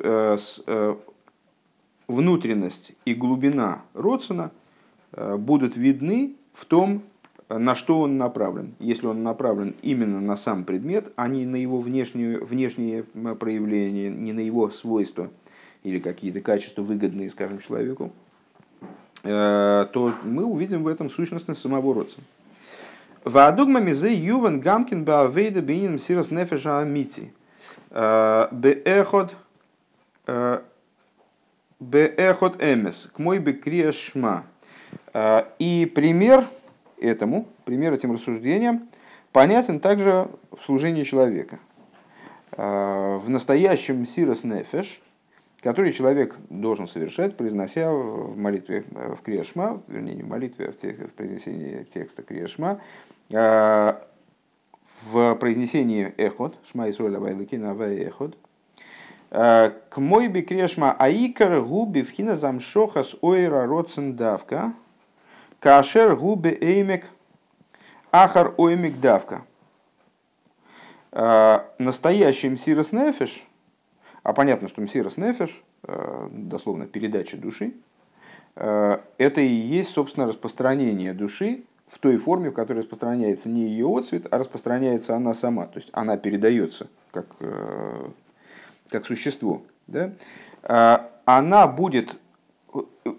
внутренность 2.11 2.91
и 3.05 3.13
глубина 3.13 3.81
Родсона 3.93 4.51
э, 5.13 5.37
будут 5.37 5.75
видны 5.75 6.35
в 6.53 6.65
том, 6.65 7.03
на 7.49 7.75
что 7.75 7.99
он 7.99 8.17
направлен. 8.17 8.75
Если 8.79 9.07
он 9.07 9.23
направлен 9.23 9.75
именно 9.81 10.21
на 10.21 10.35
сам 10.35 10.63
предмет, 10.63 11.11
а 11.15 11.27
не 11.27 11.45
на 11.45 11.55
его 11.55 11.79
внешние, 11.79 12.39
внешние 12.39 13.03
проявления, 13.03 14.09
не 14.09 14.33
на 14.33 14.39
его 14.39 14.69
свойства 14.69 15.29
или 15.83 15.99
какие-то 15.99 16.41
качества, 16.41 16.81
выгодные, 16.81 17.29
скажем, 17.29 17.59
человеку, 17.59 18.11
э, 19.23 19.87
то 19.91 20.13
мы 20.23 20.45
увидим 20.45 20.83
в 20.83 20.87
этом 20.87 21.09
сущностность 21.09 21.61
самого 21.61 21.93
Родсона. 21.93 22.23
Ваадугма 23.23 23.79
мизе 23.79 24.13
юван 24.13 24.61
гамкин 24.61 25.03
баавейда 25.03 25.61
бинин 25.61 25.99
сирос 25.99 26.31
нефеша 26.31 26.79
амити. 26.79 27.33
Э, 27.91 28.47
беэхот 28.51 29.35
Беэхот 31.81 32.61
эмес, 32.61 33.09
к 33.11 33.17
мой 33.17 33.39
бы 33.39 33.59
шма. 33.91 34.45
А, 35.13 35.51
и 35.57 35.91
пример 35.93 36.45
этому, 36.99 37.47
пример 37.65 37.91
этим 37.91 38.13
рассуждениям, 38.13 38.87
понятен 39.31 39.79
также 39.79 40.29
в 40.51 40.63
служении 40.63 41.03
человека. 41.03 41.57
А, 42.51 43.17
в 43.17 43.31
настоящем 43.31 44.05
сирос 44.05 44.43
нефеш, 44.43 45.01
который 45.61 45.91
человек 45.91 46.37
должен 46.51 46.87
совершать, 46.87 47.35
произнося 47.35 47.91
в 47.91 48.37
молитве 48.37 48.85
в 48.91 49.23
Криашма, 49.23 49.81
вернее, 49.87 50.13
не 50.13 50.23
в 50.23 50.27
молитве, 50.27 50.67
а 50.67 50.71
в, 50.73 50.77
тех, 50.77 50.97
в 50.99 51.13
произнесении 51.13 51.83
текста 51.91 52.21
Криашма, 52.21 52.79
а, 53.33 54.07
в 55.05 55.33
произнесении 55.33 56.13
эхот, 56.17 56.55
шма 56.63 56.91
Исруэля 56.91 57.19
Вайлакина 57.19 57.73
Эхот, 57.73 58.35
Э, 58.35 58.50
к 59.31 59.93
мой 59.95 60.27
бикрешма 60.27 60.91
аикар 60.91 61.61
губи 61.61 62.01
вхина 62.03 62.35
замшоха 62.35 63.03
с 63.03 63.15
ойра 63.21 63.65
родсен 63.65 64.15
давка. 64.15 64.73
Кашер 65.59 66.17
губи 66.17 66.49
эймек 66.49 67.05
ахар 68.11 68.53
оймик 68.57 68.99
давка. 68.99 69.43
Э, 71.13 71.59
настоящий 71.77 72.49
мсирос 72.49 72.91
нефеш, 72.91 73.47
а 74.23 74.33
понятно, 74.33 74.67
что 74.67 74.81
мсирос 74.81 75.17
нефеш, 75.17 75.63
э, 75.83 76.27
дословно 76.31 76.85
передача 76.85 77.37
души, 77.37 77.73
это 78.53 79.39
и 79.39 79.45
есть, 79.45 79.91
собственно, 79.91 80.27
распространение 80.27 81.13
души 81.13 81.63
в 81.87 81.99
той 81.99 82.17
форме, 82.17 82.49
в 82.49 82.53
которой 82.53 82.79
распространяется 82.79 83.47
не 83.47 83.61
ее 83.61 83.87
отцвет, 83.97 84.27
а 84.29 84.37
распространяется 84.37 85.15
она 85.15 85.33
сама. 85.33 85.67
То 85.67 85.79
есть 85.79 85.89
она 85.93 86.17
передается 86.17 86.87
как 87.11 87.27
как 88.91 89.07
существо, 89.07 89.63
да, 89.87 90.13
а, 90.61 91.09
она 91.25 91.65
будет, 91.65 92.15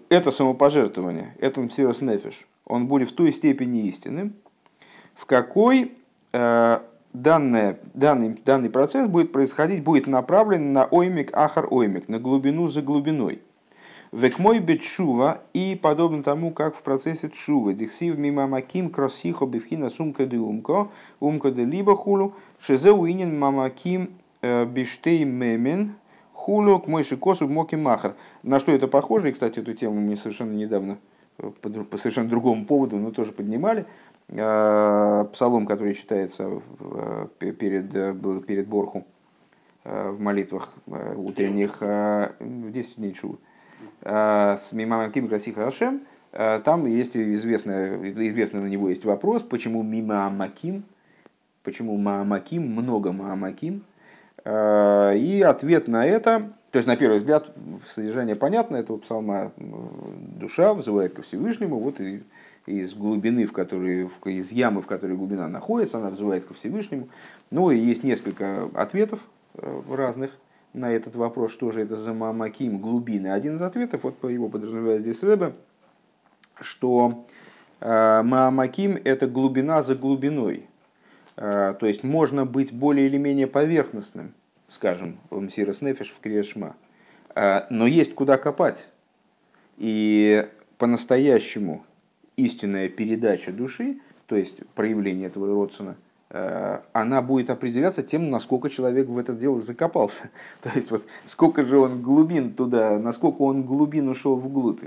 это 0.07 0.31
самопожертвование, 0.31 1.35
это 1.39 1.59
мсирос 1.59 1.99
нефиш, 1.99 2.47
он 2.65 2.87
будет 2.87 3.09
в 3.09 3.15
той 3.15 3.33
степени 3.33 3.87
истинным, 3.89 4.35
в 5.15 5.25
какой 5.25 5.91
данное, 7.13 7.79
данный, 7.93 8.41
данный 8.43 8.69
процесс 8.69 9.07
будет 9.07 9.31
происходить, 9.31 9.83
будет 9.83 10.07
направлен 10.07 10.73
на 10.73 10.85
оймик 10.85 11.35
ахар 11.35 11.67
оймик, 11.69 12.09
на 12.09 12.19
глубину 12.19 12.67
за 12.67 12.81
глубиной. 12.81 13.41
Век 14.11 14.37
мой 14.37 14.59
бетшува 14.59 15.41
и 15.53 15.79
подобно 15.81 16.21
тому, 16.21 16.51
как 16.51 16.75
в 16.75 16.83
процессе 16.83 17.29
тшува. 17.29 17.73
Дихсив 17.73 18.17
мимо 18.17 18.47
маким 18.47 18.91
кросихо 18.91 19.47
бифхина 19.47 19.89
сумка 19.89 20.27
де 20.27 20.37
умко, 20.37 20.89
умка 21.19 21.49
де 21.49 21.65
либо 21.65 21.95
хулу, 21.95 22.33
шезе 22.59 22.91
уинен 22.91 23.39
мамаким 23.39 24.03
э, 24.03 24.07
биштей 24.65 25.23
мемен, 25.23 25.95
хулу 26.33 26.79
к 26.79 26.87
мойши 26.87 27.17
косу 27.17 27.47
моки 27.47 27.75
махар. 27.75 28.15
На 28.43 28.59
что 28.59 28.71
это 28.71 28.87
похоже? 28.87 29.29
И, 29.29 29.31
кстати, 29.31 29.59
эту 29.59 29.73
тему 29.73 30.01
мы 30.01 30.17
совершенно 30.17 30.51
недавно 30.51 30.97
э, 31.37 31.51
по, 31.61 31.97
совершенно 31.97 32.29
другому 32.29 32.65
поводу, 32.65 32.97
но 32.97 33.11
тоже 33.11 33.31
поднимали. 33.31 33.85
Э, 34.29 35.25
псалом, 35.31 35.65
который 35.65 35.93
читается 35.93 36.61
перед, 37.39 37.91
перед 38.45 38.67
Борху 38.67 39.05
в 39.83 40.19
молитвах 40.19 40.73
утренних 40.87 41.81
в 41.81 42.71
10 42.71 42.95
дней. 42.95 43.13
Э, 44.01 44.57
с 44.57 44.73
Мимамом 44.73 45.11
Ким 45.11 45.27
Красих 45.27 45.55
Хашем, 45.55 46.01
э, 46.31 46.59
там 46.63 46.85
есть 46.85 47.15
известный, 47.15 48.11
известный 48.29 48.61
на 48.61 48.67
него 48.67 48.89
есть 48.89 49.05
вопрос, 49.05 49.43
почему 49.43 49.81
Мимамаким, 49.81 50.83
почему 51.63 51.97
Маамаким, 51.97 52.63
много 52.63 53.11
Маамаким. 53.11 53.83
Э, 54.45 55.17
и 55.17 55.41
ответ 55.41 55.87
на 55.87 56.05
это, 56.05 56.53
то 56.71 56.77
есть 56.77 56.87
на 56.87 56.97
первый 56.97 57.19
взгляд 57.19 57.51
содержание 57.87 58.35
понятно, 58.35 58.75
этого 58.75 58.97
псалма 58.97 59.53
душа 59.57 60.73
вызывает 60.73 61.13
ко 61.13 61.21
Всевышнему, 61.21 61.79
вот 61.79 62.01
и 62.01 62.23
из 62.65 62.93
глубины, 62.93 63.45
в 63.45 63.51
которой, 63.51 64.09
из 64.25 64.51
ямы, 64.51 64.81
в 64.81 64.87
которой 64.87 65.17
глубина 65.17 65.47
находится, 65.47 65.97
она 65.97 66.09
вызывает 66.09 66.45
ко 66.45 66.53
Всевышнему. 66.53 67.09
Ну 67.51 67.71
и 67.71 67.77
есть 67.77 68.03
несколько 68.03 68.69
ответов 68.73 69.19
разных 69.89 70.31
на 70.73 70.91
этот 70.91 71.15
вопрос, 71.15 71.51
что 71.51 71.71
же 71.71 71.81
это 71.81 71.97
за 71.97 72.13
Маамаким, 72.13 72.79
глубины. 72.79 73.27
Один 73.27 73.57
из 73.57 73.61
ответов, 73.61 74.03
вот 74.03 74.23
его 74.29 74.49
подразумевает 74.49 75.01
здесь 75.01 75.21
Рэбе, 75.21 75.53
что 76.59 77.25
э, 77.79 78.21
Маамаким– 78.23 78.97
это 79.03 79.27
глубина 79.27 79.83
за 79.83 79.95
глубиной. 79.95 80.67
Э, 81.35 81.75
то 81.79 81.85
есть 81.85 82.03
можно 82.03 82.45
быть 82.45 82.73
более 82.73 83.07
или 83.07 83.17
менее 83.17 83.47
поверхностным, 83.47 84.33
скажем, 84.69 85.17
в 85.29 85.39
Мсирос 85.39 85.81
Нефиш, 85.81 86.11
в 86.11 86.19
Криешма. 86.19 86.75
Э, 87.35 87.61
но 87.69 87.87
есть 87.87 88.15
куда 88.15 88.37
копать. 88.37 88.87
И 89.77 90.47
по-настоящему 90.77 91.85
истинная 92.37 92.89
передача 92.89 93.51
души, 93.51 93.99
то 94.27 94.35
есть 94.35 94.65
проявление 94.75 95.27
этого 95.27 95.47
родственного, 95.47 95.95
Э, 96.35 96.79
она 96.93 97.21
будет 97.21 97.51
определяться 97.51 98.01
тем, 98.01 98.31
насколько 98.31 98.71
человек 98.71 99.07
в 99.07 99.19
это 99.19 99.33
дело 99.33 99.61
закопался. 99.61 100.31
То 100.61 100.71
есть, 100.73 100.89
вот 100.89 101.05
сколько 101.25 101.63
же 101.63 101.77
он 101.77 102.01
глубин 102.01 102.53
туда, 102.53 102.97
насколько 102.97 103.43
он 103.43 103.61
глубин 103.61 104.09
ушел 104.09 104.35
вглубь. 104.35 104.81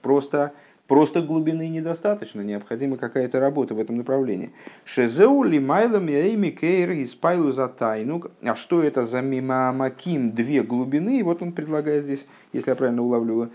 Просто, 0.00 0.52
просто 0.88 1.20
глубины 1.20 1.68
недостаточно, 1.68 2.40
необходима 2.40 2.96
какая-то 2.96 3.38
работа 3.38 3.74
в 3.74 3.78
этом 3.78 3.98
направлении. 3.98 4.50
Шезеу 4.84 5.44
лимайлам 5.44 6.08
яими 6.08 6.48
кейр 6.48 6.90
испайлу 7.02 7.52
за 7.52 7.68
тайну. 7.68 8.22
А 8.42 8.56
что 8.56 8.82
это 8.82 9.04
за 9.04 9.20
мимамаким 9.20 10.32
две 10.32 10.62
глубины? 10.62 11.20
И 11.20 11.22
вот 11.22 11.42
он 11.42 11.52
предлагает 11.52 12.04
здесь, 12.04 12.26
если 12.52 12.70
я 12.70 12.76
правильно 12.76 13.02
улавливаю, 13.02 13.50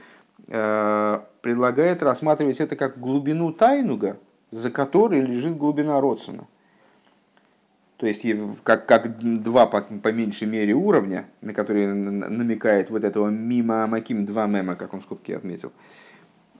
э, 0.47 1.19
предлагает 1.41 2.03
рассматривать 2.03 2.61
это 2.61 2.75
как 2.75 2.99
глубину 2.99 3.51
тайнуга, 3.51 4.17
за 4.51 4.69
которой 4.69 5.21
лежит 5.21 5.57
глубина 5.57 5.99
Родсона. 5.99 6.45
То 7.97 8.05
есть 8.05 8.25
как, 8.63 8.85
как 8.85 9.17
два 9.41 9.65
по, 9.65 9.81
по 9.81 10.11
меньшей 10.11 10.47
мере 10.47 10.73
уровня, 10.73 11.25
на 11.41 11.53
которые 11.53 11.93
намекает 11.93 12.91
вот 12.91 13.03
этого 13.03 13.29
мимо 13.29 13.87
Маким 13.87 14.25
два 14.25 14.45
мема, 14.45 14.75
как 14.75 14.93
он 14.93 14.99
в 14.99 15.03
скобке 15.03 15.37
отметил. 15.37 15.69
Э, 15.69 16.02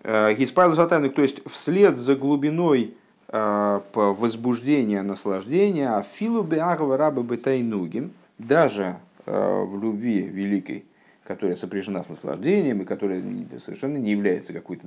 Гиспайлу 0.03 0.75
сатаник, 0.75 1.15
то 1.15 1.21
есть 1.21 1.41
вслед 1.49 1.97
за 1.97 2.15
глубиной 2.15 2.93
э, 3.29 3.81
возбуждения, 3.93 5.01
наслаждения, 5.01 5.95
а 5.95 6.03
филу 6.03 6.43
беагва 6.43 6.97
раба 6.97 7.21
бетайнугим, 7.21 8.11
даже 8.37 8.97
э, 9.25 9.63
в 9.63 9.81
любви 9.81 10.21
великой, 10.21 10.85
которая 11.23 11.55
сопряжена 11.55 12.03
с 12.03 12.09
наслаждением 12.09 12.81
и 12.81 12.85
которая 12.85 13.23
совершенно 13.63 13.97
не 13.97 14.11
является 14.11 14.53
какой-то 14.53 14.85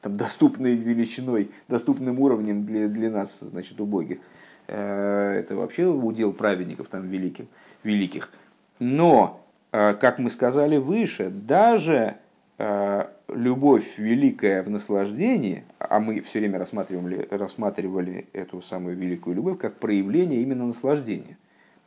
там, 0.00 0.14
доступной 0.14 0.74
величиной, 0.74 1.50
доступным 1.68 2.20
уровнем 2.20 2.66
для, 2.66 2.88
для 2.88 3.10
нас, 3.10 3.38
значит, 3.40 3.80
убогих. 3.80 4.18
Э, 4.66 5.38
это 5.38 5.56
вообще 5.56 5.86
удел 5.86 6.32
праведников 6.32 6.88
там 6.88 7.08
великих, 7.08 7.46
великих. 7.84 8.30
Но, 8.78 9.40
э, 9.72 9.94
как 9.94 10.18
мы 10.18 10.30
сказали 10.30 10.76
выше, 10.76 11.30
даже 11.30 11.94
э, 11.94 12.14
любовь 12.58 13.98
великая 13.98 14.64
в 14.64 14.70
наслаждении, 14.70 15.64
а 15.78 16.00
мы 16.00 16.20
все 16.22 16.40
время 16.40 16.58
рассматривали, 16.58 17.28
рассматривали 17.30 18.26
эту 18.32 18.60
самую 18.62 18.96
великую 18.96 19.36
любовь 19.36 19.58
как 19.58 19.76
проявление 19.76 20.42
именно 20.42 20.66
наслаждения, 20.66 21.38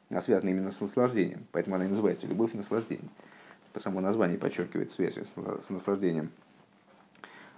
она 0.09 0.21
связана 0.21 0.49
именно 0.49 0.71
с 0.71 0.79
наслаждением, 0.79 1.45
поэтому 1.51 1.75
она 1.75 1.85
и 1.85 1.87
называется 1.89 2.27
любовь 2.27 2.53
и 2.53 2.57
наслаждение. 2.57 3.09
По 3.73 3.79
самому 3.79 4.01
названию 4.01 4.39
подчеркивает 4.39 4.91
связь 4.91 5.15
с 5.15 5.69
наслаждением. 5.69 6.31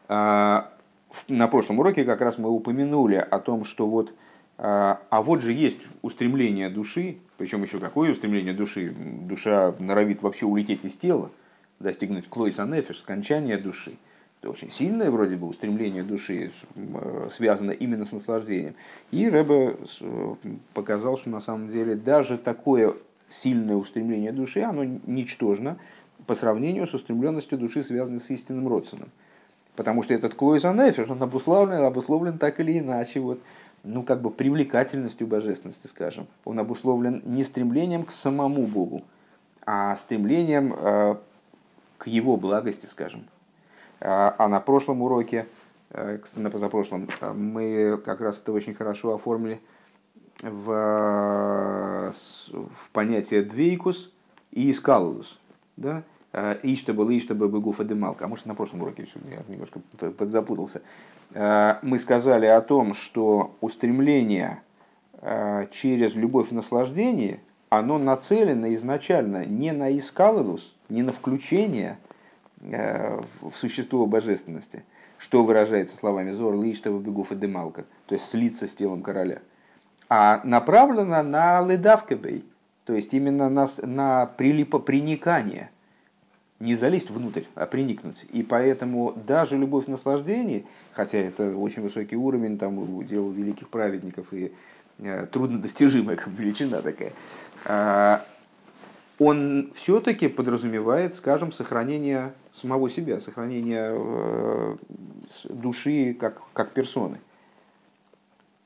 А, 0.07 0.71
на 1.27 1.47
прошлом 1.47 1.79
уроке 1.79 2.05
как 2.05 2.21
раз 2.21 2.37
мы 2.37 2.49
упомянули 2.49 3.15
о 3.15 3.39
том, 3.39 3.63
что 3.63 3.87
вот 3.87 4.13
а, 4.57 5.01
а 5.09 5.21
вот 5.23 5.41
же 5.41 5.51
есть 5.51 5.79
устремление 6.03 6.69
души, 6.69 7.17
причем 7.37 7.63
еще 7.63 7.79
какое 7.79 8.11
устремление 8.11 8.53
души? 8.53 8.91
Душа 8.91 9.73
норовит 9.79 10.21
вообще 10.21 10.45
улететь 10.45 10.85
из 10.85 10.95
тела, 10.95 11.31
достигнуть 11.83 12.27
клойса 12.27 12.65
нефиш, 12.65 12.99
скончания 12.99 13.59
души. 13.59 13.97
Это 14.41 14.49
очень 14.49 14.71
сильное 14.71 15.11
вроде 15.11 15.35
бы 15.35 15.47
устремление 15.47 16.03
души 16.03 16.51
э, 16.75 17.27
связано 17.31 17.71
именно 17.71 18.05
с 18.05 18.11
наслаждением. 18.11 18.75
И 19.11 19.29
Рэбе 19.29 19.77
показал, 20.73 21.17
что 21.17 21.29
на 21.29 21.39
самом 21.39 21.69
деле 21.69 21.95
даже 21.95 22.37
такое 22.37 22.95
сильное 23.29 23.75
устремление 23.75 24.31
души, 24.31 24.61
оно 24.61 24.83
ничтожно 24.83 25.77
по 26.27 26.35
сравнению 26.35 26.87
с 26.87 26.93
устремленностью 26.93 27.57
души, 27.57 27.83
связанной 27.83 28.19
с 28.19 28.29
истинным 28.29 28.67
родственным. 28.67 29.09
Потому 29.75 30.03
что 30.03 30.13
этот 30.13 30.35
клойс 30.35 30.63
нефиш, 30.63 31.09
он 31.09 31.21
обусловлен, 31.21 31.83
обусловлен 31.83 32.37
так 32.37 32.59
или 32.59 32.79
иначе. 32.79 33.19
Вот, 33.19 33.39
ну, 33.83 34.03
как 34.03 34.21
бы 34.21 34.29
привлекательностью 34.29 35.27
божественности, 35.27 35.87
скажем. 35.87 36.27
Он 36.45 36.59
обусловлен 36.59 37.21
не 37.25 37.43
стремлением 37.43 38.03
к 38.03 38.11
самому 38.11 38.65
Богу, 38.65 39.03
а 39.65 39.95
стремлением 39.95 40.73
э, 40.77 41.15
к 42.03 42.07
его 42.07 42.35
благости, 42.37 42.85
скажем. 42.85 43.25
А, 44.01 44.35
а 44.37 44.47
на 44.49 44.59
прошлом 44.59 45.01
уроке, 45.01 45.47
э, 45.91 46.19
на 46.35 46.49
позапрошлом, 46.49 47.07
э, 47.21 47.33
мы 47.33 47.97
как 48.03 48.19
раз 48.19 48.41
это 48.41 48.51
очень 48.51 48.73
хорошо 48.73 49.15
оформили 49.15 49.61
в, 50.41 52.11
в 52.11 52.89
понятие 52.91 53.43
двейкус 53.43 54.11
и 54.51 54.69
искалус. 54.69 55.39
Да? 55.77 56.03
Ишта 56.63 56.93
был, 56.93 57.09
ишта 57.09 57.35
был 57.35 57.49
гуфа 57.61 57.83
демалка. 57.83 58.25
А 58.25 58.27
может, 58.27 58.47
на 58.47 58.55
прошлом 58.55 58.81
уроке 58.81 59.07
я 59.29 59.43
немножко 59.47 59.79
подзапутался. 60.17 60.81
Э, 61.33 61.75
мы 61.81 61.99
сказали 61.99 62.47
о 62.47 62.59
том, 62.61 62.93
что 62.93 63.55
устремление 63.61 64.61
э, 65.21 65.67
через 65.71 66.15
любовь 66.15 66.51
и 66.51 66.55
наслаждение, 66.55 67.39
оно 67.77 67.97
нацелено 67.97 68.73
изначально 68.73 69.45
не 69.45 69.71
на 69.71 69.95
искаловус, 69.97 70.75
не 70.89 71.01
на 71.01 71.11
включение 71.11 71.97
э, 72.61 73.21
в 73.41 73.53
существо 73.55 74.05
божественности, 74.05 74.83
что 75.17 75.43
выражается 75.43 75.97
словами 75.97 76.31
«зор 76.31 76.55
лиштава 76.55 76.99
бегуф 76.99 77.31
и 77.31 77.35
демалка», 77.35 77.85
то 78.05 78.15
есть 78.15 78.25
слиться 78.25 78.67
с 78.67 78.73
телом 78.73 79.01
короля, 79.01 79.39
а 80.09 80.41
направлено 80.43 81.23
на 81.23 81.65
ледавкебей, 81.65 82.45
то 82.85 82.93
есть 82.93 83.13
именно 83.13 83.49
на, 83.49 83.67
на 83.83 84.25
прилипоприникание– 84.25 85.69
не 86.63 86.75
залезть 86.75 87.09
внутрь, 87.09 87.43
а 87.55 87.65
приникнуть. 87.65 88.25
И 88.31 88.41
поэтому 88.41 89.13
даже 89.27 89.57
любовь 89.57 89.87
наслаждений, 89.87 90.65
хотя 90.93 91.17
это 91.17 91.55
очень 91.57 91.81
высокий 91.81 92.15
уровень, 92.15 92.57
там 92.57 93.05
дело 93.05 93.31
великих 93.31 93.67
праведников 93.69 94.27
и 94.31 94.53
труднодостижимая 95.31 96.15
как 96.15 96.27
величина 96.27 96.81
такая, 96.81 97.13
э, 97.65 98.19
он 99.19 99.71
все-таки 99.73 100.27
подразумевает, 100.27 101.13
скажем, 101.13 101.51
сохранение 101.51 102.33
самого 102.59 102.89
себя, 102.89 103.19
сохранение 103.19 103.91
э, 103.93 104.77
души 105.49 106.15
как, 106.19 106.41
как 106.53 106.71
персоны 106.71 107.19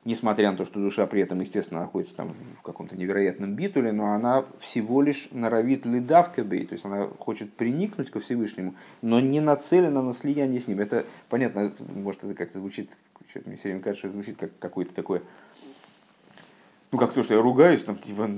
несмотря 0.07 0.51
на 0.51 0.57
то, 0.57 0.63
что 0.63 0.79
душа 0.79 1.05
при 1.05 1.21
этом, 1.21 1.41
естественно, 1.41 1.81
находится 1.81 2.15
там 2.15 2.33
в 2.57 2.61
каком-то 2.61 2.95
невероятном 2.95 3.55
битуле, 3.55 3.91
но 3.91 4.13
она 4.13 4.45
всего 4.57 5.01
лишь 5.01 5.27
норовит 5.31 5.85
лидавкабей, 5.85 6.65
то 6.65 6.73
есть 6.73 6.85
она 6.85 7.07
хочет 7.19 7.51
приникнуть 7.51 8.09
ко 8.09 8.21
Всевышнему, 8.21 8.75
но 9.01 9.19
не 9.19 9.41
нацелена 9.41 10.01
на 10.01 10.13
слияние 10.13 10.61
с 10.61 10.67
ним. 10.67 10.79
Это 10.79 11.05
понятно, 11.27 11.73
может, 11.93 12.23
это 12.23 12.33
как-то 12.35 12.59
звучит, 12.59 12.89
что-то 13.29 13.49
мне 13.49 13.57
все 13.57 13.67
время 13.67 13.81
кажется, 13.81 13.99
что 13.99 14.07
это 14.07 14.15
звучит 14.15 14.37
как 14.39 14.57
какое-то 14.59 14.93
такое 14.93 15.23
ну 16.91 16.97
как 16.97 17.13
то, 17.13 17.23
что 17.23 17.33
я 17.33 17.41
ругаюсь, 17.41 17.83
там, 17.83 17.95
типа, 17.95 18.29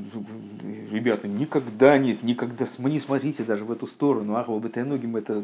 ребята, 0.91 1.27
никогда 1.27 1.97
нет, 1.97 2.23
никогда, 2.23 2.65
не 2.79 2.99
смотрите 2.99 3.43
даже 3.43 3.65
в 3.65 3.71
эту 3.71 3.87
сторону, 3.87 4.35
ах, 4.35 4.47
вы 4.47 4.59
бетенугим, 4.59 5.15
это 5.15 5.43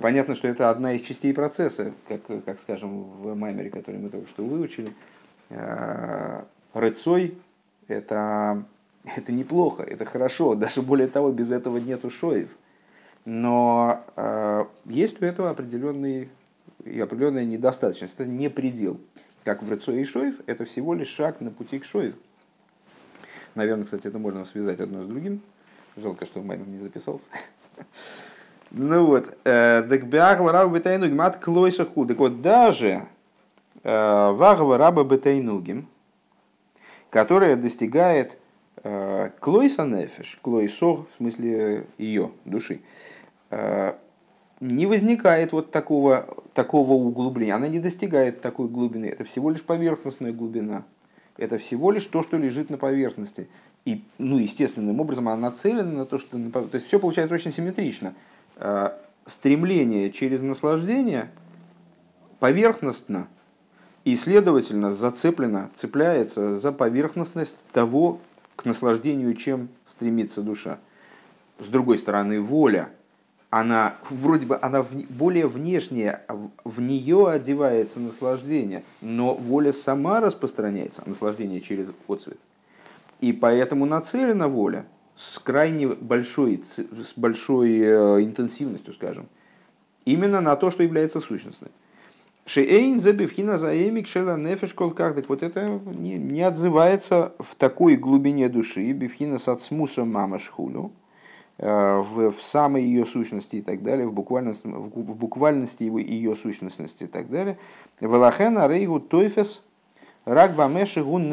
Понятно, 0.00 0.34
что 0.34 0.48
это 0.48 0.70
одна 0.70 0.94
из 0.94 1.02
частей 1.02 1.34
процесса, 1.34 1.92
как, 2.08 2.22
как 2.46 2.58
скажем, 2.60 3.02
в 3.02 3.34
Маймере, 3.34 3.68
который 3.68 4.00
мы 4.00 4.08
только 4.08 4.28
что 4.30 4.42
выучили. 4.42 4.94
Э, 5.50 6.42
Рыцой– 6.72 7.36
это, 7.88 8.64
это 9.04 9.30
неплохо, 9.30 9.82
это 9.82 10.06
хорошо. 10.06 10.54
Даже 10.54 10.80
более 10.80 11.06
того, 11.06 11.30
без 11.32 11.52
этого 11.52 11.76
нету 11.76 12.08
шоев. 12.08 12.48
Но 13.26 14.02
э, 14.16 14.64
есть 14.86 15.20
у 15.20 15.24
этого 15.26 15.50
определенный, 15.50 16.30
определенная 16.78 17.44
недостаточность. 17.44 18.14
Это 18.14 18.24
не 18.24 18.48
предел. 18.48 18.98
Как 19.44 19.62
в 19.62 19.70
Рыцой 19.70 20.02
и 20.02 20.04
Шоев, 20.04 20.34
это 20.46 20.64
всего 20.64 20.94
лишь 20.94 21.08
шаг 21.08 21.40
на 21.40 21.50
пути 21.50 21.78
к 21.78 21.84
Шоев. 21.84 22.14
Наверное, 23.54 23.84
кстати, 23.84 24.06
это 24.06 24.18
можно 24.18 24.44
связать 24.44 24.80
одно 24.80 25.04
с 25.04 25.08
другим. 25.08 25.40
Жалко, 25.96 26.24
что 26.26 26.40
Маймер 26.42 26.66
не 26.68 26.78
записался. 26.78 27.26
Ну 28.72 29.04
вот, 29.06 29.24
декбиахва 29.44 30.52
раба 30.52 30.78
бетайнугим 30.78 31.20
от 31.22 31.38
клойса 31.38 31.84
ху. 31.84 32.06
Так 32.06 32.18
вот, 32.18 32.40
даже 32.40 33.08
э, 33.82 34.30
вахва 34.30 34.78
раба 34.78 35.02
бетайнугим, 35.02 35.88
которая 37.10 37.56
достигает 37.56 38.38
э, 38.84 39.30
клойса 39.40 39.84
нефеш, 39.84 40.38
клойсо, 40.40 40.86
в 40.86 41.08
смысле 41.16 41.86
ее, 41.98 42.30
души, 42.44 42.80
э, 43.50 43.94
не 44.60 44.86
возникает 44.86 45.52
вот 45.52 45.70
такого, 45.70 46.36
такого 46.54 46.92
углубления. 46.92 47.54
Она 47.54 47.68
не 47.68 47.80
достигает 47.80 48.42
такой 48.42 48.68
глубины. 48.68 49.06
Это 49.06 49.24
всего 49.24 49.50
лишь 49.50 49.62
поверхностная 49.62 50.32
глубина. 50.32 50.84
Это 51.36 51.56
всего 51.58 51.90
лишь 51.90 52.04
то, 52.04 52.22
что 52.22 52.36
лежит 52.36 52.68
на 52.68 52.76
поверхности. 52.76 53.48
И, 53.86 54.04
ну, 54.18 54.38
естественным 54.38 55.00
образом 55.00 55.28
она 55.28 55.48
нацелена 55.48 55.90
на 55.90 56.04
то, 56.04 56.18
что... 56.18 56.38
То 56.50 56.68
есть 56.74 56.86
все 56.86 57.00
получается 57.00 57.34
очень 57.34 57.52
симметрично. 57.52 58.14
Э, 58.56 58.90
стремление 59.26 60.10
через 60.10 60.42
наслаждение 60.42 61.30
поверхностно 62.38 63.28
и, 64.04 64.16
следовательно, 64.16 64.94
зацеплено, 64.94 65.70
цепляется 65.74 66.58
за 66.58 66.72
поверхностность 66.72 67.56
того, 67.72 68.20
к 68.56 68.66
наслаждению, 68.66 69.34
чем 69.34 69.70
стремится 69.88 70.42
душа. 70.42 70.78
С 71.58 71.66
другой 71.66 71.98
стороны, 71.98 72.42
воля, 72.42 72.90
она 73.50 73.96
вроде 74.08 74.46
бы 74.46 74.58
она 74.62 74.86
более 75.08 75.48
внешняя, 75.48 76.24
в 76.64 76.80
нее 76.80 77.28
одевается 77.28 77.98
наслаждение, 77.98 78.84
но 79.00 79.34
воля 79.34 79.72
сама 79.72 80.20
распространяется, 80.20 81.02
наслаждение 81.04 81.60
через 81.60 81.88
отцвет. 82.08 82.38
И 83.20 83.32
поэтому 83.32 83.86
нацелена 83.86 84.48
воля 84.48 84.86
с 85.16 85.38
крайне 85.40 85.88
большой, 85.88 86.62
с 86.76 87.12
большой 87.16 87.78
э, 87.80 88.24
интенсивностью, 88.24 88.94
скажем, 88.94 89.26
именно 90.04 90.40
на 90.40 90.56
то, 90.56 90.70
что 90.70 90.84
является 90.84 91.20
сущностным. 91.20 91.70
Шейн 92.46 93.00
забивхина 93.00 93.58
заэмик 93.58 94.06
шела 94.06 94.36
нефеш 94.36 94.74
колках. 94.74 95.14
Так 95.14 95.28
вот 95.28 95.42
это 95.42 95.80
не, 95.86 96.16
не 96.18 96.42
отзывается 96.42 97.34
в 97.38 97.54
такой 97.54 97.96
глубине 97.96 98.48
души, 98.48 98.92
бифхина 98.92 99.38
сацмуса 99.38 100.04
мама 100.04 100.38
шхулю, 100.38 100.90
в, 101.60 102.30
в 102.30 102.42
самой 102.42 102.82
ее 102.84 103.04
сущности 103.04 103.56
и 103.56 103.62
так 103.62 103.82
далее, 103.82 104.06
в 104.06 104.12
буквальности, 104.12 104.66
в 104.66 105.14
буквальности 105.14 105.84
его, 105.84 105.98
ее 105.98 106.34
сущностности 106.34 107.04
и 107.04 107.06
так 107.06 107.28
далее. 107.28 107.58
Велахена 108.00 108.66
рейгу 108.66 109.00
тойфес 109.00 109.62
рак 110.24 110.54
бамеши 110.54 111.04
гун 111.04 111.32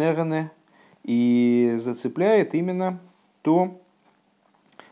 и 1.03 1.75
зацепляет 1.77 2.53
именно 2.53 2.99
то, 3.41 3.79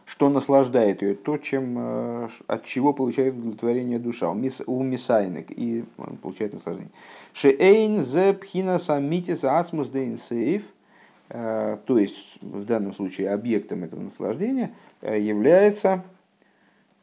что 0.06 0.30
наслаждает 0.30 1.02
ее, 1.02 1.16
то, 1.16 1.38
чем, 1.38 1.76
э, 1.78 2.28
от 2.48 2.64
чего 2.64 2.94
получает 2.94 3.36
удовлетворение 3.36 4.00
душа. 4.00 4.30
У 4.30 4.84
мисайник 4.84 5.52
и 5.52 5.84
получает 6.22 6.54
наслаждение. 6.54 6.92
Шеэйн 7.34 8.04
зе 8.04 8.34
пхина 8.34 8.80
самитис 8.80 9.44
ацмус 9.44 9.90
дейн 9.90 10.18
сейф, 10.18 10.64
э, 10.64 10.75
то 11.28 11.98
есть 11.98 12.38
в 12.42 12.66
данном 12.66 12.94
случае 12.94 13.32
объектом 13.32 13.84
этого 13.84 14.00
наслаждения 14.00 14.74
э, 15.02 15.20
является 15.20 16.04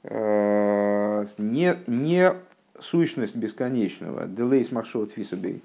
не, 0.04 1.76
не 1.86 2.32
сущность 2.80 3.36
бесконечного, 3.36 4.26
делейс 4.26 4.72
махшот 4.72 5.12
фисабей, 5.12 5.62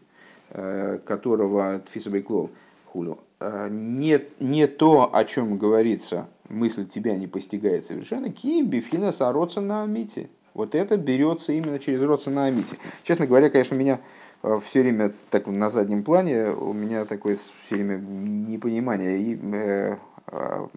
которого 0.49 1.79
тфисабей 1.79 2.21
клол 2.21 2.51
хулю, 2.85 3.17
не, 3.41 4.21
не 4.39 4.67
то, 4.67 5.09
о 5.11 5.25
чем 5.25 5.57
говорится, 5.57 6.27
мысль 6.49 6.85
тебя 6.85 7.15
не 7.15 7.25
постигает 7.25 7.85
совершенно, 7.85 8.31
кимби 8.31 8.79
финаса 8.79 9.31
роца 9.31 9.61
на 9.61 9.83
амите. 9.83 10.29
Вот 10.53 10.73
это 10.73 10.97
берется 10.97 11.51
именно 11.51 11.79
через 11.79 12.01
роца 12.01 12.31
на 12.31 12.45
амите. 12.45 12.77
Честно 13.03 13.27
говоря, 13.27 13.49
конечно, 13.49 13.75
меня 13.75 13.95
э, 13.95 14.26
все 14.41 14.81
время 14.81 15.11
так 15.29 15.47
на 15.47 15.69
заднем 15.69 16.03
плане, 16.03 16.49
у 16.49 16.73
меня 16.73 17.05
такое 17.05 17.37
все 17.65 17.75
время 17.75 17.97
непонимание 17.97 19.19
и 19.19 19.39
э, 19.53 19.97
э 20.27 20.67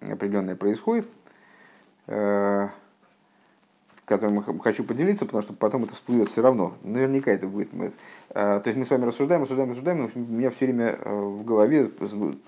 определенное 0.00 0.56
происходит. 0.56 1.08
Э, 2.06 2.68
которым 4.06 4.40
хочу 4.60 4.84
поделиться, 4.84 5.26
потому 5.26 5.42
что 5.42 5.52
потом 5.52 5.84
это 5.84 5.94
всплывет 5.94 6.30
все 6.30 6.40
равно. 6.40 6.74
Наверняка 6.84 7.32
это 7.32 7.48
будет. 7.48 7.68
А, 8.30 8.60
то 8.60 8.70
есть 8.70 8.78
мы 8.78 8.84
с 8.84 8.90
вами 8.90 9.04
рассуждаем, 9.04 9.42
рассуждаем, 9.42 9.70
рассуждаем, 9.70 9.98
но 10.02 10.10
у 10.14 10.18
меня 10.18 10.50
все 10.50 10.66
время 10.66 10.96
э, 11.00 11.12
в 11.12 11.44
голове 11.44 11.90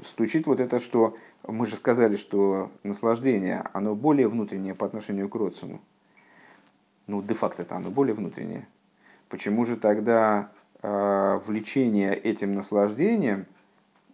стучит 0.09 0.47
вот 0.47 0.61
это, 0.61 0.79
что 0.79 1.17
мы 1.47 1.67
же 1.67 1.75
сказали, 1.75 2.17
что 2.17 2.71
наслаждение, 2.85 3.65
оно 3.73 3.97
более 3.97 4.29
внутреннее 4.29 4.77
по 4.77 4.87
отношению 4.87 5.29
к 5.29 5.35
родственному. 5.35 5.81
Ну, 7.09 7.23
де-факто 7.23 7.63
это 7.63 7.77
оно 7.77 7.91
более 7.91 8.15
внутреннее. 8.15 8.69
Почему 9.29 9.65
же 9.65 9.77
тогда 9.77 10.51
э, 10.83 11.41
влечение 11.47 12.15
этим 12.15 12.55
наслаждением 12.55 13.47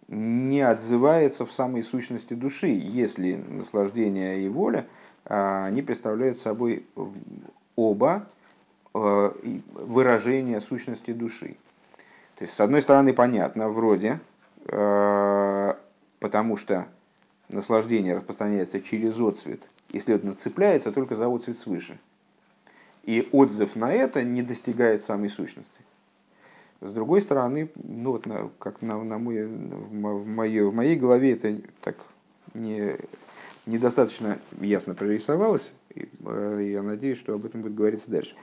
не 0.07 0.61
отзывается 0.61 1.45
в 1.45 1.51
самой 1.51 1.83
сущности 1.83 2.33
души, 2.33 2.67
если 2.67 3.35
наслаждение 3.35 4.41
и 4.41 4.49
воля– 4.49 4.85
а, 5.25 5.65
они 5.65 5.81
представляют 5.81 6.39
собой 6.39 6.85
оба 7.75 8.27
э, 8.93 9.31
выражения 9.73 10.61
сущности 10.61 11.11
души. 11.11 11.57
То 12.37 12.43
есть, 12.43 12.53
с 12.53 12.59
одной 12.59 12.81
стороны, 12.81 13.13
понятно, 13.13 13.69
вроде, 13.69 14.19
э, 14.67 15.73
потому 16.19 16.57
что 16.57 16.85
наслаждение 17.49 18.15
распространяется 18.15 18.81
через 18.81 19.19
отцвет 19.19 19.61
и, 19.89 19.99
следовательно, 19.99 20.35
цепляется 20.35 20.91
только 20.91 21.15
за 21.15 21.33
отцвет 21.33 21.57
свыше. 21.57 21.97
И 23.05 23.29
отзыв 23.31 23.75
на 23.75 23.93
это 23.93 24.23
не 24.23 24.41
достигает 24.41 25.03
самой 25.03 25.29
сущности. 25.29 25.81
С 26.81 26.91
другой 26.91 27.21
стороны, 27.21 27.69
ну 27.75 28.11
вот 28.11 28.25
на, 28.25 28.49
как 28.59 28.81
на, 28.81 29.01
на 29.03 29.17
мой, 29.17 29.45
в, 29.45 30.27
моей, 30.27 30.61
в 30.61 30.73
моей 30.73 30.95
голове 30.95 31.33
это 31.33 31.61
так 31.81 31.95
не, 32.53 32.97
недостаточно 33.65 34.39
ясно 34.59 34.93
прорисовалось. 34.93 35.71
И 35.93 36.09
э, 36.25 36.69
я 36.73 36.81
надеюсь, 36.81 37.17
что 37.17 37.33
об 37.33 37.45
этом 37.45 37.61
будет 37.61 37.75
говориться 37.75 38.11
дальше. 38.11 38.35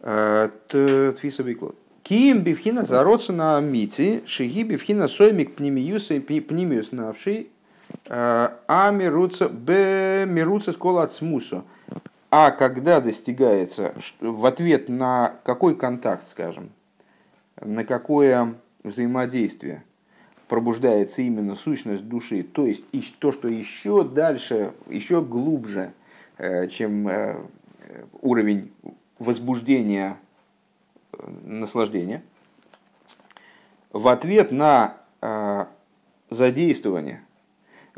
Э, 0.00 0.50
Тфиса 0.68 1.42
Биклот. 1.42 1.76
Киим 2.02 2.42
бифхина 2.42 2.84
зароться 2.84 3.32
на 3.32 3.60
мити, 3.60 4.22
шиги 4.24 4.62
бифхина 4.62 5.08
соймик 5.08 5.56
пнемиюса 5.56 6.14
и 6.14 6.40
пнемиюс 6.40 6.92
навший, 6.92 7.50
э, 8.06 8.48
а 8.66 8.90
мируца, 8.90 9.48
б 9.48 10.24
мируца 10.26 10.72
скола 10.72 11.02
от 11.02 11.12
смусу. 11.12 11.64
А 12.30 12.50
когда 12.50 13.00
достигается, 13.00 13.94
в 14.20 14.44
ответ 14.44 14.88
на 14.88 15.36
какой 15.44 15.74
контакт, 15.74 16.26
скажем, 16.26 16.70
на 17.60 17.84
какое 17.84 18.54
взаимодействие 18.84 19.82
пробуждается 20.46 21.22
именно 21.22 21.54
сущность 21.54 22.06
души, 22.06 22.42
то 22.42 22.66
есть 22.66 22.82
то, 23.18 23.32
что 23.32 23.48
еще 23.48 24.04
дальше, 24.04 24.72
еще 24.88 25.22
глубже, 25.22 25.92
э, 26.36 26.68
чем 26.68 27.08
э, 27.08 27.36
уровень 28.20 28.72
возбуждения 29.18 30.18
э, 31.12 31.30
наслаждения, 31.44 32.22
в 33.90 34.06
ответ 34.08 34.52
на 34.52 34.98
задействование 36.30 37.22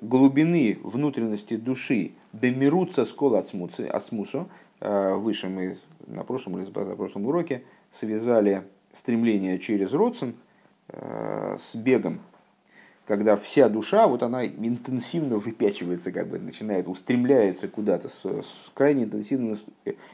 глубины 0.00 0.78
внутренности 0.82 1.56
души 1.56 2.12
бемируца 2.32 3.04
скол 3.04 3.34
асмусу, 3.34 4.48
выше 4.80 5.48
мы 5.48 5.78
на 6.06 6.24
прошлом 6.24 6.58
или 6.58 6.66
на 6.66 6.96
прошлом 6.96 7.26
уроке 7.26 7.62
связали 7.92 8.62
стремление 8.92 9.58
через 9.58 9.92
родствен 9.92 10.34
с 10.88 11.74
бегом 11.74 12.20
когда 13.10 13.34
вся 13.34 13.68
душа, 13.68 14.06
вот 14.06 14.22
она 14.22 14.46
интенсивно 14.46 15.38
выпячивается, 15.38 16.12
как 16.12 16.28
бы 16.28 16.38
начинает, 16.38 16.86
устремляется 16.86 17.66
куда-то 17.66 18.08
с, 18.08 18.22
с 18.22 18.70
крайне 18.72 19.02
интенсивным, 19.02 19.58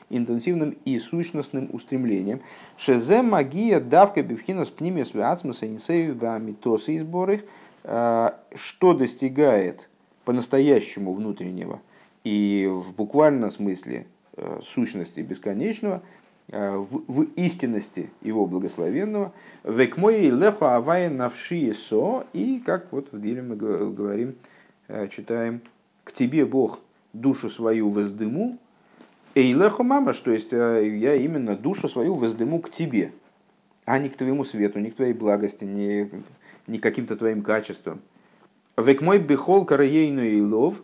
интенсивным 0.09 0.75
и 0.87 0.99
сущностным 0.99 1.69
устремлением. 1.75 2.41
Шезе 2.79 3.21
магия 3.21 3.81
давка 3.81 4.23
бифхина 4.23 4.65
с 4.65 4.71
пними 4.71 5.03
с 5.03 5.15
ацмуса 5.15 5.67
инсею 5.67 6.15
бамитосы 6.15 6.95
и 6.95 7.01
сборы, 7.01 7.43
а, 7.76 7.76
что 7.87 8.95
достигает 8.95 9.89
по-настоящему 10.25 11.15
внутреннего 11.15 11.81
и 12.25 12.67
в 12.69 12.93
буквальном 12.93 13.51
смысле 13.51 14.07
э, 14.37 14.61
сущности 14.65 15.21
бесконечного– 15.21 16.03
Э, 16.49 16.77
в, 16.77 17.03
в 17.09 17.23
истинности 17.35 18.09
его 18.23 18.47
благословенного, 18.47 19.33
век 19.65 19.97
мой 19.97 20.31
леху 20.31 20.67
авая 20.67 21.11
навши 21.11 21.75
со, 21.75 22.25
и 22.33 22.63
как 22.65 22.93
вот 22.93 23.09
в 23.11 23.21
деле 23.21 23.43
мы 23.43 23.57
говорим, 23.57 24.37
э, 24.87 25.09
читаем, 25.09 25.61
к 26.05 26.13
тебе 26.13 26.47
Бог 26.47 26.79
душу 27.13 27.51
свою 27.51 27.91
воздыму, 27.91 28.59
эйлеху 29.35 29.83
мама, 29.83 30.13
то 30.13 30.31
есть 30.31 30.53
я 30.53 31.17
именно 31.17 31.57
душу 31.57 31.89
свою 31.89 32.15
воздыму 32.15 32.61
к 32.61 32.71
тебе, 32.71 33.11
а 33.85 33.99
не 33.99 34.09
к 34.09 34.17
твоему 34.17 34.45
свету, 34.45 34.79
не 34.79 34.93
к 34.93 34.95
твоей 34.95 35.15
благости, 35.15 35.65
не, 35.65 36.09
не 36.67 36.79
каким-то 36.79 37.17
твоим 37.17 37.43
качествам. 37.43 38.01
Век 38.77 39.01
мой 39.01 39.19
бехол 39.19 39.65
караейну 39.65 40.23
и 40.23 40.41
лов, 40.41 40.83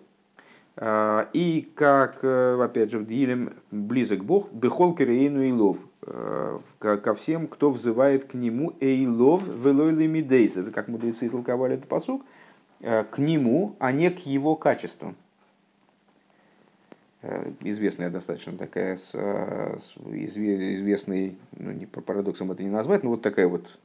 а, 0.75 1.29
и 1.33 1.71
как, 1.75 2.21
э, 2.23 2.59
опять 2.63 2.91
же, 2.91 2.99
в 2.99 3.07
Дилем 3.07 3.53
близок 3.71 4.25
Бог, 4.25 4.51
бехол 4.53 4.95
керейну 4.95 5.43
и 5.43 5.53
лов, 5.53 5.77
э, 6.03 6.59
ко 6.79 7.15
всем, 7.15 7.47
кто 7.47 7.71
взывает 7.71 8.25
к 8.25 8.35
нему, 8.35 8.73
эйлов 8.81 9.47
велойли 9.47 10.07
мидейса, 10.07 10.65
как 10.71 10.89
мудрецы 10.89 11.29
толковали 11.29 11.75
этот 11.75 11.89
посук, 11.89 12.25
э, 12.81 13.05
к 13.05 13.19
нему, 13.19 13.77
а 13.81 13.93
не 13.93 14.11
к 14.11 14.21
его 14.21 14.57
качеству. 14.57 15.15
Известная 17.61 18.11
достаточно 18.11 18.55
такая, 18.55 18.97
с, 18.97 19.13
с 19.13 19.95
известный, 19.97 21.39
ну 21.57 21.71
не 21.71 21.87
по 21.87 22.01
парадоксам 22.01 22.51
это 22.51 22.65
не 22.65 22.69
назвать, 22.69 23.05
но 23.05 23.11
вот 23.11 23.23
такая 23.23 23.47
вот, 23.47 23.79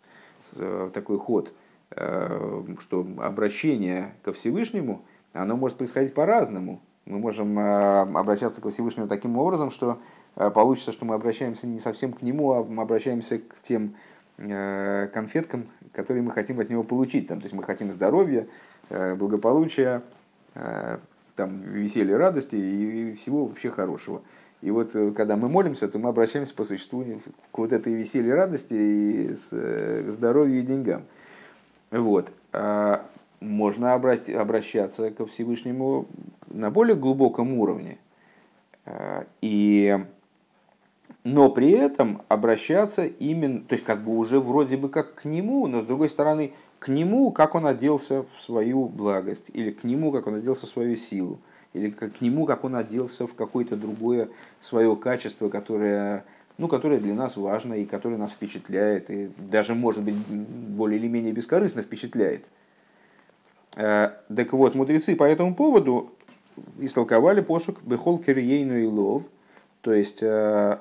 такой 0.91 1.19
ход, 1.19 1.53
что 1.89 3.07
обращение 3.19 4.13
ко 4.23 4.33
Всевышнему– 4.33 5.03
оно 5.37 5.55
может 5.55 5.77
происходить 5.77 6.13
по-разному. 6.13 6.81
Мы 7.05 7.19
можем 7.19 7.57
э, 7.57 8.01
обращаться 8.01 8.61
к 8.61 8.69
Всевышнему 8.69 9.07
таким 9.07 9.37
образом, 9.37 9.71
что 9.71 9.99
э, 10.35 10.49
получится, 10.49 10.91
что 10.91 11.05
мы 11.05 11.15
обращаемся 11.15 11.67
не 11.67 11.79
совсем 11.79 12.11
к 12.11 12.21
нему, 12.21 12.51
а 12.53 12.63
мы 12.63 12.83
обращаемся 12.83 13.39
к 13.39 13.61
тем 13.63 13.95
э, 14.37 15.07
конфеткам, 15.13 15.67
которые 15.93 16.23
мы 16.23 16.31
хотим 16.31 16.59
от 16.59 16.69
него 16.69 16.83
получить. 16.83 17.27
Там, 17.27 17.39
то 17.39 17.45
есть 17.45 17.55
мы 17.55 17.63
хотим 17.63 17.91
здоровья, 17.91 18.47
благополучия, 18.89 20.01
там, 21.35 21.61
веселья, 21.61 22.17
радости 22.17 22.55
и 22.55 23.15
всего 23.15 23.45
вообще 23.45 23.69
хорошего. 23.69 24.21
И 24.61 24.71
вот 24.71 24.93
когда 25.15 25.35
мы 25.35 25.49
молимся, 25.49 25.87
то 25.87 25.99
мы 25.99 26.09
обращаемся 26.09 26.55
по 26.55 26.63
существу 26.63 27.03
к 27.51 27.57
вот 27.57 27.73
этой 27.73 27.93
веселье, 27.93 28.33
радости 28.33 28.73
и 28.73 29.33
здоровью 30.11 30.59
и 30.59 30.61
деньгам. 30.61 31.03
Вот. 31.91 32.31
А 32.53 33.05
можно 33.39 33.93
обращаться 33.93 35.11
ко 35.11 35.25
Всевышнему 35.25 36.07
на 36.47 36.71
более 36.71 36.95
глубоком 36.95 37.53
уровне. 37.53 37.97
Э, 38.85 39.25
и, 39.41 39.97
но 41.23 41.49
при 41.49 41.71
этом 41.71 42.21
обращаться 42.29 43.05
именно, 43.05 43.61
то 43.61 43.73
есть 43.73 43.85
как 43.85 44.03
бы 44.03 44.17
уже 44.17 44.39
вроде 44.39 44.77
бы 44.77 44.89
как 44.89 45.15
к 45.15 45.25
нему, 45.25 45.67
но 45.67 45.81
с 45.81 45.85
другой 45.85 46.09
стороны, 46.09 46.53
к 46.79 46.87
нему, 46.87 47.31
как 47.31 47.55
он 47.55 47.65
оделся 47.65 48.23
в 48.23 48.41
свою 48.41 48.85
благость, 48.85 49.49
или 49.53 49.71
к 49.71 49.83
нему, 49.83 50.11
как 50.11 50.27
он 50.27 50.35
оделся 50.35 50.65
в 50.65 50.69
свою 50.69 50.95
силу, 50.95 51.39
или 51.73 51.89
к 51.89 52.21
нему, 52.21 52.45
как 52.45 52.63
он 52.63 52.75
оделся 52.75 53.27
в 53.27 53.35
какое-то 53.35 53.75
другое 53.75 54.29
свое 54.61 54.95
качество, 54.95 55.49
которое, 55.49 56.23
ну, 56.57 56.67
которое 56.67 56.99
для 56.99 57.13
нас 57.13 57.37
важно 57.37 57.73
и 57.75 57.85
которое 57.85 58.17
нас 58.17 58.31
впечатляет, 58.31 59.09
и 59.09 59.29
даже, 59.37 59.75
может 59.75 60.03
быть, 60.03 60.15
более 60.15 60.99
или 60.99 61.07
менее 61.07 61.33
бескорыстно 61.33 61.81
впечатляет– 61.81 62.43
Э, 63.77 64.09
так 64.35 64.53
вот, 64.53 64.73
мудрецы 64.73 65.15
по 65.15 65.23
этому 65.23 65.53
поводу 65.53 66.11
истолковали 66.79 67.41
посук 67.41 67.83
«Бехол 67.83 68.17
кириейну 68.17 68.75
и 68.75 68.85
лов», 68.85 69.21
то 69.81 69.93
есть 69.93 70.23
э, 70.23 70.79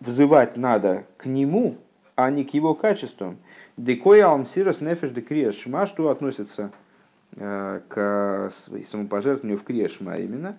взывать 0.00 0.56
надо 0.56 1.04
к 1.18 1.26
нему, 1.26 1.76
а 2.16 2.30
не 2.32 2.44
к 2.44 2.52
его 2.52 2.74
качествам. 2.74 3.38
Декой 3.76 4.22
алмсирос 4.22 4.80
нефеш 4.80 5.10
де 5.10 5.52
что 5.52 6.08
относится 6.08 6.72
э, 7.36 7.80
к 7.88 8.50
самопожертвованию 8.90 9.58
в 9.58 9.62
криешма 9.62 10.16
именно. 10.16 10.56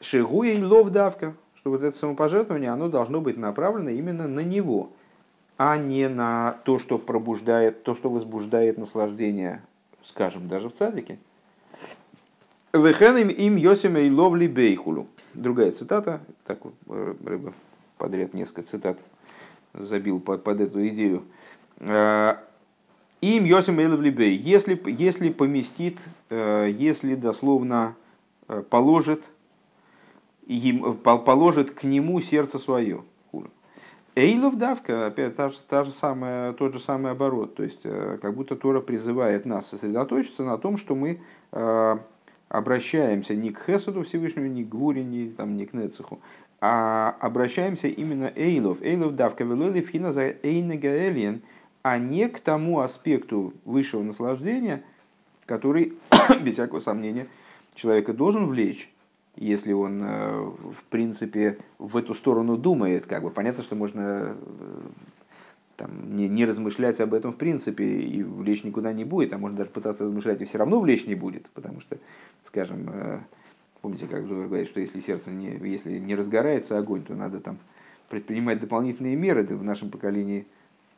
Шигу 0.00 0.44
и 0.44 0.62
лов 0.62 0.88
давка, 0.88 1.34
что 1.60 1.70
вот 1.70 1.82
это 1.82 1.96
самопожертвование, 1.96 2.70
оно 2.70 2.88
должно 2.88 3.20
быть 3.20 3.36
направлено 3.36 3.90
именно 3.90 4.26
на 4.26 4.40
него, 4.40 4.90
а 5.56 5.76
не 5.76 6.08
на 6.08 6.58
то, 6.64 6.78
что 6.78 6.98
пробуждает, 6.98 7.82
то, 7.84 7.94
что 7.94 8.10
возбуждает 8.10 8.78
наслаждение 8.78 9.62
скажем, 10.02 10.48
даже 10.48 10.68
в 10.68 10.72
цадике. 10.72 11.18
Вехеним 12.72 13.28
им 13.28 13.56
Йосима 13.56 14.00
и 14.00 14.10
ловли 14.10 14.46
бейхулю. 14.46 15.06
Другая 15.34 15.72
цитата, 15.72 16.20
так 16.46 16.58
э, 16.88 17.14
рыба 17.24 17.52
подряд 17.98 18.34
несколько 18.34 18.62
цитат 18.62 18.98
забил 19.74 20.20
под, 20.20 20.44
под 20.44 20.60
эту 20.60 20.86
идею. 20.88 21.24
Э, 21.78 22.36
им 23.20 23.44
Йосим 23.44 23.80
и 23.80 23.86
ловли. 23.86 24.10
Если, 24.24 24.80
если 24.86 25.30
поместит, 25.30 25.98
э, 26.30 26.68
если 26.70 27.14
дословно 27.14 27.94
положит, 28.68 29.24
положит 31.24 31.70
к 31.70 31.84
нему 31.84 32.20
сердце 32.20 32.58
свое. 32.58 33.02
Эйлов 34.16 34.56
давка, 34.58 35.06
опять 35.06 35.36
та 35.36 35.50
же, 35.50 35.56
та 35.68 35.84
же 35.84 35.92
самая, 35.92 36.52
тот 36.52 36.74
же 36.74 36.80
самый 36.80 37.12
оборот. 37.12 37.54
То 37.54 37.62
есть, 37.62 37.80
э, 37.84 38.18
как 38.20 38.34
будто 38.34 38.56
Тора 38.56 38.80
призывает 38.80 39.46
нас 39.46 39.68
сосредоточиться 39.68 40.42
на 40.42 40.58
том, 40.58 40.76
что 40.76 40.96
мы 40.96 41.20
э, 41.52 41.96
обращаемся 42.48 43.36
не 43.36 43.50
к 43.50 43.64
Хесуду 43.64 44.02
Всевышнему, 44.02 44.48
не 44.48 44.64
к 44.64 44.68
Гуре, 44.68 45.04
не, 45.04 45.28
там, 45.28 45.56
не 45.56 45.64
к 45.64 45.72
Нецеху, 45.72 46.20
а 46.60 47.16
обращаемся 47.20 47.86
именно 47.86 48.32
Эйлов. 48.34 48.82
Эйлов 48.82 49.14
давка 49.14 49.44
велоли 49.44 49.80
фина 49.80 50.12
за 50.12 50.34
Эйнегаэлиен, 50.42 51.42
а 51.82 51.98
не 51.98 52.28
к 52.28 52.40
тому 52.40 52.80
аспекту 52.80 53.54
высшего 53.64 54.02
наслаждения, 54.02 54.82
который, 55.46 55.94
без 56.42 56.54
всякого 56.54 56.80
сомнения, 56.80 57.28
человека 57.76 58.12
должен 58.12 58.48
влечь 58.48 58.90
если 59.36 59.72
он, 59.72 60.00
э, 60.02 60.40
в 60.72 60.84
принципе, 60.90 61.58
в 61.78 61.96
эту 61.96 62.14
сторону 62.14 62.56
думает, 62.56 63.06
как 63.06 63.22
бы 63.22 63.30
понятно, 63.30 63.62
что 63.62 63.76
можно 63.76 64.36
э, 64.36 64.78
там, 65.76 66.14
не, 66.14 66.28
не 66.28 66.44
размышлять 66.44 67.00
об 67.00 67.14
этом 67.14 67.32
в 67.32 67.36
принципе 67.36 67.84
и 67.84 68.22
влечь 68.22 68.64
никуда 68.64 68.92
не 68.92 69.04
будет, 69.04 69.32
а 69.32 69.38
можно 69.38 69.58
даже 69.58 69.70
пытаться 69.70 70.04
размышлять 70.04 70.42
и 70.42 70.44
все 70.44 70.58
равно 70.58 70.80
влечь 70.80 71.06
не 71.06 71.14
будет, 71.14 71.48
потому 71.50 71.80
что, 71.80 71.96
скажем, 72.44 72.90
э, 72.92 73.20
помните, 73.80 74.06
как 74.06 74.26
Зуэр 74.26 74.48
говорит, 74.48 74.68
что 74.68 74.80
если 74.80 75.00
сердце 75.00 75.30
не, 75.30 75.56
если 75.68 75.98
не 75.98 76.14
разгорается 76.14 76.76
огонь, 76.76 77.02
то 77.02 77.14
надо 77.14 77.40
там 77.40 77.58
предпринимать 78.08 78.60
дополнительные 78.60 79.16
меры, 79.16 79.44
да 79.44 79.54
в 79.54 79.62
нашем 79.62 79.90
поколении 79.90 80.46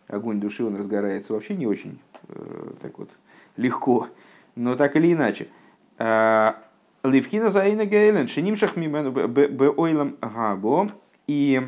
огонь 0.09 0.41
души, 0.41 0.65
он 0.65 0.77
разгорается 0.77 1.35
вообще 1.35 1.55
не 1.55 1.67
очень 1.67 1.99
так 2.81 2.99
вот 2.99 3.11
легко, 3.57 4.09
но 4.57 4.77
так 4.77 4.97
или 4.97 5.13
иначе. 5.13 5.49
А, 7.03 7.09
Ливхина 7.09 7.51
заина 7.51 7.85
гейлен, 7.85 8.29
шинимшах 8.29 8.77
мимену 8.77 9.11
беойлам 9.11 10.17
габо. 10.21 10.89
И 11.27 11.61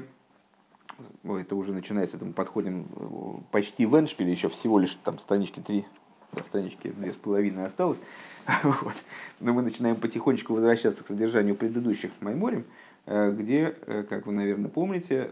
Ой, 1.24 1.42
это 1.42 1.56
уже 1.56 1.72
начинается, 1.72 2.16
это 2.16 2.24
мы 2.24 2.32
подходим 2.32 2.86
э, 2.94 3.40
почти 3.50 3.86
в 3.86 3.98
Эншпиле, 3.98 4.30
еще 4.30 4.48
всего 4.48 4.78
лишь 4.78 4.96
там 5.02 5.18
странички 5.18 5.58
три, 5.58 5.86
до 6.32 6.44
странички 6.44 6.88
две 6.88 7.12
с 7.12 7.16
половиной 7.16 7.64
осталось. 7.64 7.98
вот. 8.62 8.94
Но 9.40 9.52
мы 9.52 9.62
начинаем 9.62 9.96
потихонечку 9.96 10.54
возвращаться 10.54 11.02
к 11.02 11.08
содержанию 11.08 11.56
предыдущих 11.56 12.12
Майморим, 12.20 12.64
э, 13.06 13.32
где, 13.32 13.74
э, 13.86 14.04
как 14.08 14.26
вы, 14.26 14.34
наверное, 14.34 14.70
помните, 14.70 15.30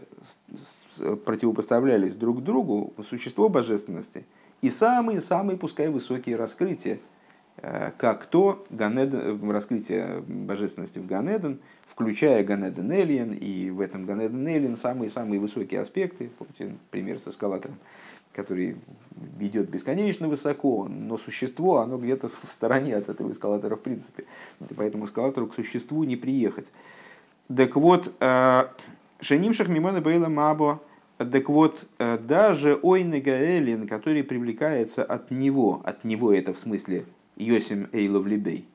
противопоставлялись 1.25 2.13
друг 2.13 2.43
другу 2.43 2.93
существо 3.09 3.47
божественности 3.47 4.25
и 4.61 4.69
самые-самые, 4.69 5.57
пускай, 5.57 5.89
высокие 5.89 6.35
раскрытия 6.35 6.99
как 7.97 8.25
то 8.25 8.65
Ганеден, 8.69 9.49
раскрытие 9.49 10.21
божественности 10.27 10.99
в 10.99 11.05
Ганеден, 11.05 11.59
включая 11.87 12.43
Ганеден 12.43 12.91
Элиен, 12.91 13.31
и 13.31 13.69
в 13.69 13.79
этом 13.79 14.05
Ганеден 14.05 14.45
Элиен 14.47 14.75
самые-самые 14.75 15.39
высокие 15.39 15.79
аспекты, 15.79 16.29
помните 16.37 16.75
пример 16.91 17.19
с 17.19 17.27
эскалатором, 17.27 17.77
который 18.33 18.75
идет 19.39 19.69
бесконечно 19.69 20.27
высоко, 20.27 20.87
но 20.89 21.17
существо, 21.17 21.77
оно 21.77 21.97
где-то 21.97 22.29
в 22.29 22.51
стороне 22.51 22.97
от 22.97 23.09
этого 23.09 23.31
эскалатора 23.31 23.75
в 23.75 23.81
принципе. 23.81 24.25
Поэтому 24.75 25.05
эскалатору 25.05 25.47
к 25.47 25.55
существу 25.55 26.03
не 26.03 26.15
приехать. 26.15 26.71
Так 27.55 27.75
вот, 27.75 28.11
э, 28.19 28.65
Шенимшах 29.21 29.67
Мимона 29.67 30.01
Бейла 30.01 30.27
Мабо, 30.29 30.81
так 31.17 31.47
вот, 31.47 31.85
э, 31.99 32.17
даже 32.17 32.79
Ойнега 32.81 33.31
Эллин, 33.31 33.87
который 33.87 34.23
привлекается 34.23 35.03
от 35.03 35.29
него, 35.31 35.81
от 35.83 36.03
него 36.03 36.33
это 36.33 36.53
в 36.53 36.57
смысле 36.57 37.05
Йосим 37.35 37.89
Эйлов 37.91 38.25
Либей, 38.25 38.67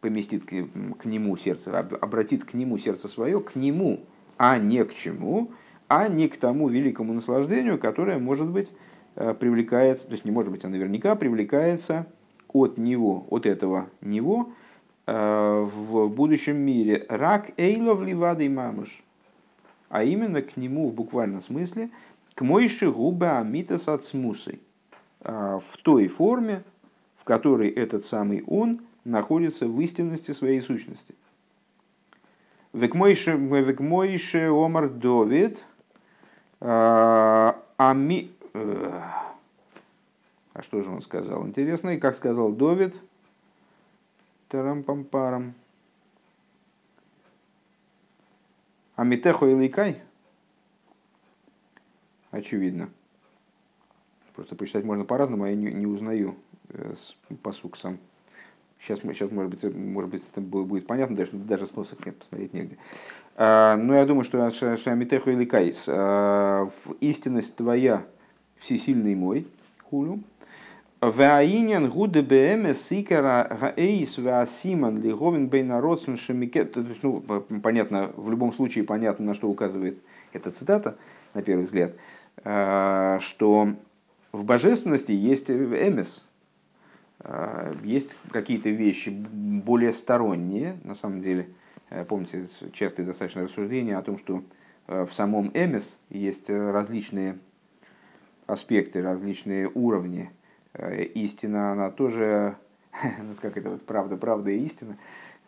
поместит 0.00 0.44
к, 0.44 0.50
к 0.98 1.04
нему 1.04 1.36
сердце, 1.36 1.78
обратит 1.78 2.44
к 2.44 2.54
нему 2.54 2.78
сердце 2.78 3.08
свое, 3.08 3.40
к 3.40 3.54
нему, 3.54 4.00
а 4.38 4.58
не 4.58 4.84
к 4.84 4.94
чему, 4.94 5.50
а 5.88 6.08
не 6.08 6.28
к 6.28 6.36
тому 6.36 6.68
великому 6.68 7.14
наслаждению, 7.14 7.78
которое, 7.78 8.18
может 8.18 8.48
быть, 8.48 8.72
э, 9.14 9.34
привлекается, 9.34 10.06
то 10.06 10.12
есть 10.12 10.24
не 10.24 10.30
может 10.30 10.50
быть, 10.50 10.64
а 10.64 10.68
наверняка 10.68 11.14
привлекается 11.16 12.06
от 12.52 12.78
него, 12.78 13.26
от 13.30 13.46
этого 13.46 13.88
него 14.00 14.52
э, 15.06 15.66
в 15.74 16.08
будущем 16.08 16.56
мире. 16.56 17.06
Рак 17.08 17.50
эйлов 17.56 18.02
ливады 18.02 18.48
мамыш. 18.48 19.02
А 19.88 20.02
именно 20.02 20.42
к 20.42 20.56
нему 20.56 20.88
в 20.88 20.94
буквальном 20.94 21.40
смысле, 21.40 21.90
к 22.34 22.42
мойши 22.42 22.90
губа 22.90 23.38
амитас 23.38 23.88
от 23.88 24.04
смусы. 24.04 24.58
Э, 25.20 25.58
в 25.62 25.76
той 25.78 26.08
форме, 26.08 26.62
которой 27.26 27.68
этот 27.68 28.06
самый 28.06 28.44
он 28.46 28.80
находится 29.04 29.66
в 29.66 29.80
истинности 29.80 30.30
своей 30.30 30.62
сущности. 30.62 31.14
Векмойше 32.72 34.48
омар 34.48 34.88
Довид, 34.88 35.64
ами... 36.60 38.30
А 40.52 40.62
что 40.62 40.82
же 40.82 40.90
он 40.90 41.02
сказал? 41.02 41.44
Интересно, 41.46 41.90
и 41.90 41.98
как 41.98 42.14
сказал 42.14 42.52
Довид, 42.52 42.98
тарам-пам-парам. 44.48 45.52
Амитехо 48.94 49.46
и 49.46 49.54
лейкай? 49.54 50.00
Очевидно. 52.30 52.88
Просто 54.36 54.54
почитать 54.54 54.84
можно 54.84 55.04
по-разному, 55.04 55.44
а 55.44 55.48
я 55.48 55.56
не, 55.56 55.72
не 55.72 55.86
узнаю 55.86 56.36
э, 56.68 56.94
посук 57.42 57.76
сам. 57.76 57.98
Сейчас, 58.78 59.00
сейчас 59.00 59.30
может 59.30 59.50
быть, 59.50 59.74
может 59.74 60.10
быть, 60.10 60.22
это 60.30 60.42
будет 60.42 60.86
понятно, 60.86 61.16
даже, 61.16 61.32
даже 61.32 61.66
смысла 61.66 61.96
нет, 62.04 62.18
посмотреть 62.18 62.52
негде. 62.52 62.76
А, 63.34 63.76
но 63.76 63.94
я 63.94 64.04
думаю, 64.04 64.24
что 64.24 64.50
Шамитеху 64.50 65.30
или 65.30 65.46
Кайс, 65.46 65.84
а, 65.88 66.70
истинность 67.00 67.56
твоя 67.56 68.04
всесильный 68.58 69.14
мой, 69.14 69.46
хулю, 69.88 70.20
Ваинен 71.00 71.90
гуде 71.90 72.22
бмс 72.22 72.88
сикера 72.88 73.58
гаэйс 73.60 74.18
ваасиман 74.18 75.00
лиговин 75.00 75.48
бейнародсен 75.48 76.16
шемикет. 76.16 76.72
То 76.72 76.80
есть, 76.80 77.02
ну, 77.02 77.22
понятно, 77.62 78.12
в 78.16 78.30
любом 78.30 78.52
случае 78.52 78.84
понятно, 78.84 79.26
на 79.26 79.34
что 79.34 79.48
указывает 79.48 79.98
эта 80.32 80.50
цитата, 80.50 80.96
на 81.34 81.42
первый 81.42 81.64
взгляд, 81.64 81.92
а, 82.44 83.18
что 83.20 83.74
в 84.36 84.44
божественности 84.44 85.12
есть 85.12 85.50
эмес, 85.50 86.26
а, 87.20 87.72
есть 87.82 88.16
какие-то 88.30 88.70
вещи 88.70 89.10
более 89.10 89.92
сторонние, 89.92 90.78
на 90.84 90.94
самом 90.94 91.20
деле. 91.20 91.48
Э, 91.88 92.04
помните, 92.04 92.48
частые 92.72 93.06
достаточно 93.06 93.44
рассуждения 93.44 93.96
о 93.96 94.02
том, 94.02 94.18
что 94.18 94.42
э, 94.88 95.04
в 95.04 95.14
самом 95.14 95.50
эмес 95.54 95.98
есть 96.10 96.50
различные 96.50 97.38
аспекты, 98.46 99.02
различные 99.02 99.70
уровни– 99.72 100.30
Э, 100.78 101.02
истина, 101.02 101.72
она 101.72 101.90
тоже, 101.90 102.56
ну, 103.18 103.34
как 103.40 103.56
это 103.56 103.70
вот 103.70 103.86
правда, 103.86 104.16
правда 104.16 104.50
и 104.50 104.64
истина. 104.64 104.96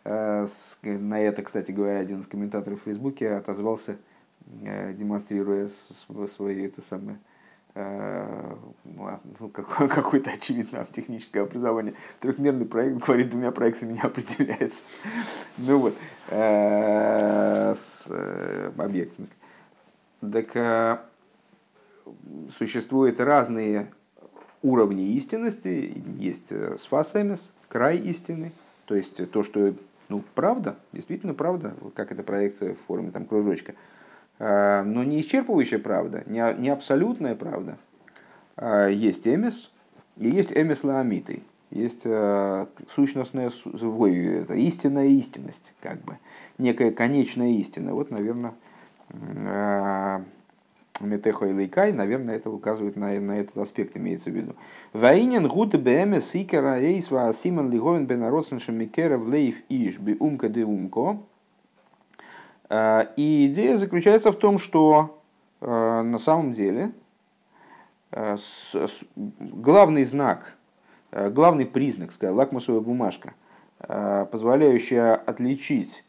Э, 0.03 0.47
на 0.81 1.19
это, 1.19 1.43
кстати 1.43 1.71
говоря, 1.71 1.99
один 1.99 2.21
из 2.21 2.27
комментаторов 2.27 2.81
в 2.81 2.83
Фейсбуке 2.85 3.33
отозвался, 3.33 3.97
э, 4.63 4.93
демонстрируя 4.93 5.69
свои 6.27 6.65
это 6.65 6.81
самое, 6.81 7.19
ну, 7.75 9.19
ну 9.39 9.49
какое-то 9.49 10.31
очевидно 10.31 10.85
техническое 10.91 11.41
образование. 11.41 11.93
Трехмерный 12.19 12.65
проект, 12.65 12.97
говорит, 12.97 13.29
двумя 13.29 13.51
проектами 13.51 13.93
не 13.93 14.01
определяется. 14.01 14.83
Ну 15.57 15.77
вот, 15.79 15.95
объект 18.77 19.13
в 19.13 19.15
смысле. 19.15 19.35
Так 20.21 21.09
существуют 22.57 23.19
разные 23.19 23.91
уровни 24.61 25.13
истинности. 25.13 26.03
Есть 26.17 26.51
э, 26.51 26.77
сфасемис, 26.77 27.51
край 27.67 27.97
истины, 27.97 28.51
то 28.85 28.95
есть 28.95 29.29
то, 29.31 29.43
что 29.43 29.73
ну, 30.09 30.23
правда, 30.33 30.75
действительно 30.91 31.33
правда, 31.33 31.75
как 31.95 32.11
эта 32.11 32.23
проекция 32.23 32.73
в 32.73 32.79
форме 32.87 33.11
там, 33.11 33.25
кружочка, 33.25 33.75
но 34.39 35.03
не 35.03 35.21
исчерпывающая 35.21 35.79
правда, 35.79 36.23
не, 36.25 36.69
абсолютная 36.69 37.35
правда. 37.35 37.77
А, 38.55 38.87
есть 38.87 39.27
эмис 39.27 39.69
и 40.17 40.29
есть 40.29 40.51
эмис 40.53 40.83
лаамиты, 40.83 41.43
есть 41.71 42.01
э, 42.05 42.65
сущностная, 42.93 43.51
ой, 43.81 44.25
это 44.41 44.53
истинная 44.55 45.07
истинность, 45.07 45.75
как 45.81 46.01
бы, 46.01 46.17
некая 46.57 46.91
конечная 46.91 47.51
истина. 47.51 47.93
Вот, 47.93 48.11
наверное, 48.11 48.53
Метехо 51.01 51.45
и 51.45 51.53
Лейкай, 51.53 51.93
наверное, 51.93 52.35
это 52.35 52.49
указывает 52.49 52.95
на, 52.95 53.19
на 53.19 53.39
этот 53.39 53.57
аспект, 53.57 53.95
имеется 53.95 54.29
в 54.31 54.33
виду. 54.33 54.55
Ваинен 54.93 55.47
гуд 55.47 55.75
бэме 55.79 56.21
сикера 56.21 56.79
рейс 56.79 57.09
ва 57.11 57.33
симон 57.33 57.69
лиговен 57.71 58.05
бен 58.05 58.23
аросен 58.23 58.59
шемикера 58.59 59.17
в 59.17 59.29
лейф 59.29 59.61
иш 59.69 59.97
би 59.99 60.17
умка 60.19 60.49
де 60.49 60.63
умко. 60.63 61.19
А, 62.69 63.09
и 63.15 63.47
идея 63.47 63.77
заключается 63.77 64.31
в 64.31 64.35
том, 64.35 64.57
что 64.59 65.21
а, 65.59 66.03
на 66.03 66.19
самом 66.19 66.53
деле 66.53 66.91
а, 68.11 68.37
главный 69.39 70.03
знак, 70.03 70.55
главный 71.11 71.65
признак, 71.65 72.11
скажем, 72.11 72.37
лакмусовая 72.37 72.81
бумажка, 72.81 73.33
позволяющая 73.79 75.15
отличить 75.15 76.03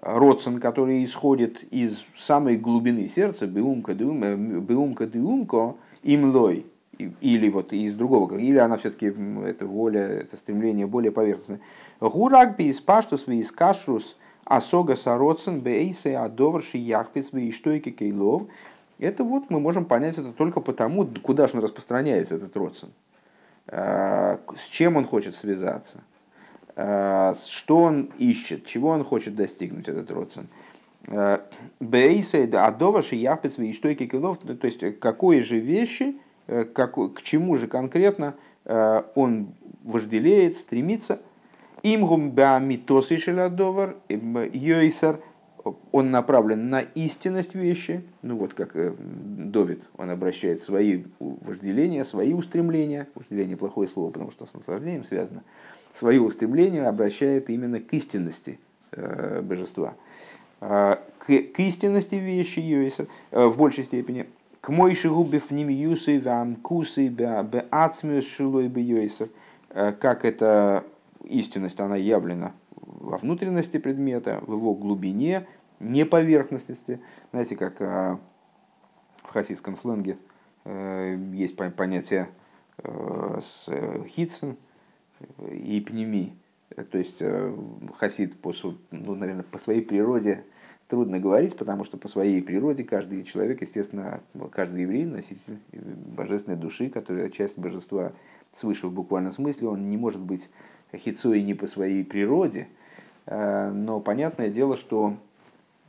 родствен, 0.00 0.60
который 0.60 1.02
исходит 1.04 1.64
из 1.72 2.04
самой 2.16 2.56
глубины 2.56 3.08
сердца, 3.08 3.46
беумка 3.46 3.94
деумко, 3.94 5.74
имлой, 6.04 6.66
или 6.98 7.48
вот 7.50 7.72
из 7.72 7.94
другого, 7.94 8.38
или 8.38 8.58
она 8.58 8.76
все-таки, 8.76 9.12
это 9.44 9.66
воля, 9.66 10.02
это 10.02 10.36
стремление 10.36 10.86
более 10.86 11.10
поверхностное. 11.10 11.60
Гурак 12.00 12.56
би 12.56 12.68
из 12.68 12.80
паштус 12.80 13.26
из 13.26 13.50
кашрус 13.50 14.16
асога 14.46 14.96
сароцен 14.96 15.60
бейсе 15.60 16.16
адоварши 16.16 16.78
яхпис 16.78 17.32
ви 17.32 17.50
иштойки 17.50 17.90
кейлов. 17.90 18.44
Это 18.98 19.24
вот 19.24 19.50
мы 19.50 19.60
можем 19.60 19.84
понять 19.84 20.16
это 20.16 20.32
только 20.32 20.60
потому, 20.60 21.06
куда 21.22 21.46
же 21.46 21.58
он 21.58 21.64
распространяется, 21.64 22.36
этот 22.36 22.56
родствен. 22.56 22.92
А, 23.68 24.40
с 24.56 24.68
чем 24.68 24.96
он 24.96 25.04
хочет 25.04 25.34
связаться 25.34 26.00
Э, 26.76 27.32
что 27.48 27.78
он 27.78 28.10
ищет, 28.18 28.66
чего 28.66 28.90
он 28.90 29.02
хочет 29.02 29.34
достигнуть, 29.34 29.88
этот 29.88 30.10
родствен. 30.10 30.46
Э, 31.06 31.38
Бейсейд 31.80 32.54
адова 32.54 33.02
шияпец 33.02 33.56
виштойки 33.56 34.06
килов, 34.06 34.38
то 34.38 34.66
есть 34.66 35.00
какой 35.00 35.40
же 35.40 35.58
вещи, 35.58 36.16
э, 36.46 36.64
как, 36.64 36.94
к 37.14 37.22
чему 37.22 37.56
же 37.56 37.66
конкретно 37.66 38.34
он 39.14 39.54
вожделеет, 39.84 40.56
стремится. 40.56 41.20
Имгум 41.86 42.32
бамитосы 42.32 43.16
шелядовар 43.16 43.94
йойсар, 44.08 45.20
он 45.92 46.10
направлен 46.10 46.68
на 46.68 46.80
истинность 46.80 47.54
вещи, 47.54 48.02
ну 48.22 48.36
вот 48.36 48.54
как 48.54 48.74
Довид, 48.74 49.84
он 49.96 50.10
обращает 50.10 50.60
свои 50.62 51.04
вожделения, 51.20 52.04
свои 52.04 52.32
устремления, 52.32 53.06
вожделение 53.14 53.56
плохое 53.56 53.86
слово, 53.86 54.10
потому 54.10 54.32
что 54.32 54.46
с 54.46 54.54
наслаждением 54.54 55.04
связано, 55.04 55.44
свое 55.94 56.20
устремление 56.20 56.88
обращает 56.88 57.50
именно 57.50 57.78
к 57.78 57.92
истинности 57.92 58.58
э, 58.90 59.40
божества. 59.42 59.94
А, 60.60 61.00
к, 61.20 61.26
к 61.26 61.60
истинности 61.60 62.16
вещи 62.16 62.58
Йойса 62.58 63.06
э, 63.30 63.46
в 63.46 63.56
большей 63.56 63.84
степени. 63.84 64.26
К 64.60 64.70
мойши 64.70 65.08
губе 65.08 65.38
в 65.38 65.52
ним 65.52 65.68
юсы 65.68 66.18
вам 66.18 66.56
кусы 66.56 67.06
бе 67.06 67.64
ацмиус 67.70 68.26
шилой 68.26 68.66
Йойса. 68.66 69.28
Э, 69.70 69.92
как 69.92 70.24
эта 70.24 70.82
истинность, 71.26 71.78
она 71.80 71.96
явлена 71.96 72.52
во 72.70 73.18
внутренности 73.18 73.78
предмета, 73.78 74.42
в 74.46 74.52
его 74.52 74.74
глубине, 74.74 75.46
не 75.80 76.06
поверхностности. 76.06 77.00
Знаете, 77.32 77.56
как 77.56 77.80
в 77.80 78.18
хасидском 79.28 79.76
сленге 79.76 80.16
есть 80.64 81.56
понятие 81.56 82.28
хитсен, 84.06 84.56
и 85.50 85.80
пнеми. 85.80 86.36
То 86.90 86.98
есть 86.98 87.16
э, 87.20 87.56
хасид, 87.96 88.38
по, 88.40 88.52
ну, 88.90 89.14
наверное, 89.14 89.44
по 89.44 89.58
своей 89.58 89.82
природе 89.82 90.44
трудно 90.88 91.18
говорить, 91.18 91.56
потому 91.56 91.84
что 91.84 91.96
по 91.96 92.08
своей 92.08 92.42
природе 92.42 92.84
каждый 92.84 93.24
человек, 93.24 93.62
естественно, 93.62 94.20
каждый 94.52 94.82
еврей, 94.82 95.04
носитель 95.04 95.58
божественной 95.72 96.56
души, 96.56 96.90
которая 96.90 97.30
часть 97.30 97.58
божества 97.58 98.12
свыше 98.52 98.88
в 98.88 98.92
буквальном 98.92 99.32
смысле, 99.32 99.68
он 99.68 99.88
не 99.88 99.96
может 99.96 100.20
быть 100.20 100.50
хитцой 100.94 101.42
не 101.42 101.54
по 101.54 101.66
своей 101.66 102.04
природе, 102.04 102.68
э, 103.26 103.70
но 103.70 104.00
понятное 104.00 104.48
дело, 104.48 104.76
что 104.76 105.16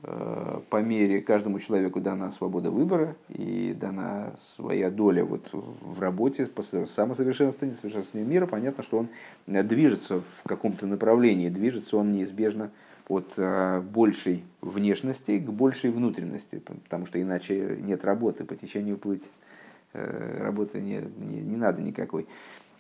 э, 0.04 0.60
по 0.70 0.82
мере 0.82 1.22
каждому 1.22 1.60
человеку 1.60 2.00
дана 2.00 2.32
свобода 2.32 2.72
выбора 2.72 3.16
и 3.30 3.76
дана 3.80 4.34
своя 4.56 4.90
доля 4.90 5.26
вот 5.26 5.50
в 5.52 6.00
работе 6.00 6.46
по 6.46 6.64
самосовершенствованию, 6.64 7.78
совершенствованию 7.78 8.30
мира, 8.30 8.46
понятно, 8.46 8.84
что 8.84 8.98
он 9.00 9.08
движется 9.46 10.22
в 10.22 10.48
каком-то 10.48 10.88
направлении, 10.88 11.50
движется 11.50 11.98
он 11.98 12.12
неизбежно 12.14 12.72
от 13.10 13.34
э, 13.38 13.82
большей 13.82 14.44
внешности 14.62 15.40
к 15.40 15.50
большей 15.50 15.92
внутренности, 15.92 16.62
потому 16.84 17.06
что 17.06 17.22
иначе 17.22 17.78
нет 17.82 18.04
работы, 18.04 18.44
по 18.44 18.56
течению 18.56 18.98
плыть 18.98 19.30
э, 19.94 20.44
работы 20.44 20.82
не, 20.82 21.02
не, 21.18 21.42
не 21.42 21.56
надо 21.56 21.82
никакой. 21.82 22.28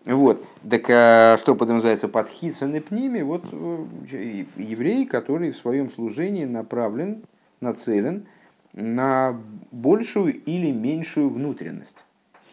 Вот. 0.05 0.45
Так 0.69 0.89
а 0.89 1.37
что 1.37 1.55
подразумевается 1.55 2.07
под 2.07 2.29
хитсен 2.29 2.81
пними? 2.81 3.21
Вот 3.21 3.45
э, 3.51 4.45
еврей, 4.55 5.05
который 5.05 5.51
в 5.51 5.57
своем 5.57 5.89
служении 5.89 6.45
направлен, 6.45 7.23
нацелен 7.59 8.25
на 8.73 9.39
большую 9.71 10.41
или 10.43 10.71
меньшую 10.71 11.29
внутренность. 11.29 12.03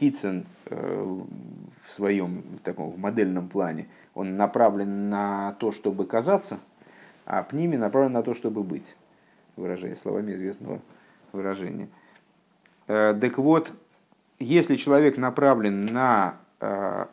Хитсен 0.01 0.47
в 0.66 1.92
своем 1.95 2.42
таком 2.64 2.99
модельном 2.99 3.49
плане, 3.49 3.86
он 4.14 4.36
направлен 4.36 5.11
на 5.11 5.55
то, 5.61 5.70
чтобы 5.70 6.07
казаться– 6.07 6.59
а 7.26 7.42
пними 7.42 7.76
направлен 7.76 8.12
на 8.12 8.22
то, 8.22 8.34
чтобы 8.34 8.62
быть, 8.62 8.97
выражаясь 9.57 10.01
словами 10.01 10.34
известного 10.34 10.80
выражения. 11.32 11.88
Э, 12.86 13.14
так 13.18 13.38
вот, 13.38 13.72
если 14.38 14.76
человек 14.76 15.16
направлен 15.16 15.86
на 15.86 16.36
э, 16.36 16.43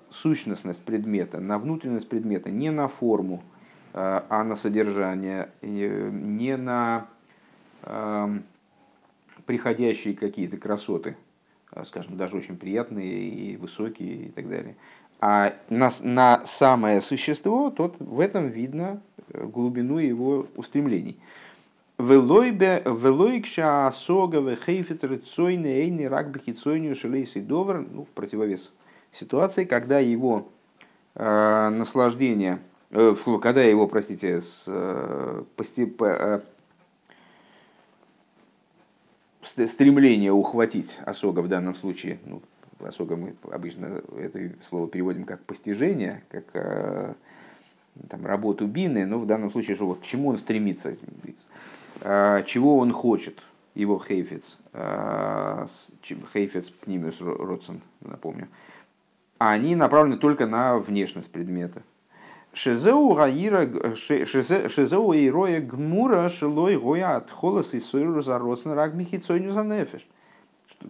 сущностность 0.10 0.82
предмета, 0.84 1.40
на 1.40 1.58
внутренность 1.58 2.10
предмета, 2.10 2.50
не 2.50 2.72
на 2.72 2.88
форму, 2.88 3.44
э, 3.94 4.22
а 4.30 4.44
на 4.44 4.56
содержание, 4.56 5.50
не 5.62 6.58
на 6.58 7.08
приходящие 9.48 10.14
какие-то 10.16 10.58
красоты, 10.58 11.18
скажем, 11.86 12.16
даже 12.16 12.38
очень 12.38 12.56
приятные 12.56 13.28
и 13.28 13.58
высокие 13.58 14.26
и 14.28 14.30
так 14.30 14.48
далее, 14.48 14.76
а 15.20 15.54
на, 15.70 15.90
на 16.02 16.42
самое 16.46 17.02
существо, 17.02 17.72
тот 17.72 17.96
в 18.00 18.20
этом 18.20 18.50
видно 18.50 19.02
глубину 19.34 19.98
его 20.00 20.48
устремлений. 20.56 21.20
Велойкша 22.00 23.92
сога 23.94 24.40
вехейфет 24.40 25.04
рыцойны 25.04 25.68
эйни 25.68 26.06
рак 26.06 26.32
бахицойню 26.32 26.96
шелейс 26.96 27.36
и 27.36 27.42
довер, 27.42 27.86
ну, 27.88 28.08
противовес 28.16 28.72
ситуации, 29.12 29.66
когда 29.66 30.00
его 30.00 30.50
э, 31.16 31.70
наслаждение, 31.70 32.60
э, 32.92 33.16
когда 33.42 33.62
его, 33.64 33.88
простите, 33.88 34.42
с, 34.42 34.64
э, 34.68 35.44
пости, 35.56 35.94
э, 36.00 36.40
стремление 39.42 40.32
ухватить 40.32 41.00
осога 41.06 41.42
в 41.42 41.48
данном 41.48 41.76
случае, 41.76 42.20
ну, 42.26 42.42
осога 42.80 43.16
мы 43.16 43.36
обычно 43.52 44.02
это 44.18 44.52
слово 44.70 44.88
переводим 44.88 45.26
как 45.26 45.42
постижение, 45.44 46.24
как 46.30 46.46
э, 46.54 47.14
там, 48.10 48.26
работу 48.26 48.68
Бины, 48.68 49.06
но 49.06 49.20
в 49.20 49.26
данном 49.26 49.52
случае, 49.52 49.76
что 49.76 49.88
вот, 49.88 50.00
к 50.00 50.04
чему 50.04 50.30
он 50.30 50.38
стремится, 50.38 50.96
а, 52.02 52.42
чего 52.44 52.78
он 52.78 52.92
хочет, 52.92 53.40
его 53.76 54.00
хейфец, 54.00 54.58
а, 54.74 55.68
хейфец 56.34 56.70
пнимиус 56.70 57.22
родсен, 57.22 57.82
напомню, 58.02 58.48
они 59.50 59.76
направлены 59.76 60.18
только 60.18 60.46
на 60.46 60.78
внешность 60.78 61.32
предмета. 61.32 61.82
Гаира, 62.54 63.96
шезеу 63.96 65.14
ироя 65.14 65.62
гмура 65.62 66.30
шелой 66.30 66.78
гоя 66.78 67.16
от 67.16 67.32
холос 67.32 67.74
и 67.74 67.80
сойру 67.80 68.22
за 68.22 68.38
родсен 68.38 68.72
рак 68.72 68.94
михицойню 68.94 69.52
за 69.52 69.64
нефеш. 69.64 70.06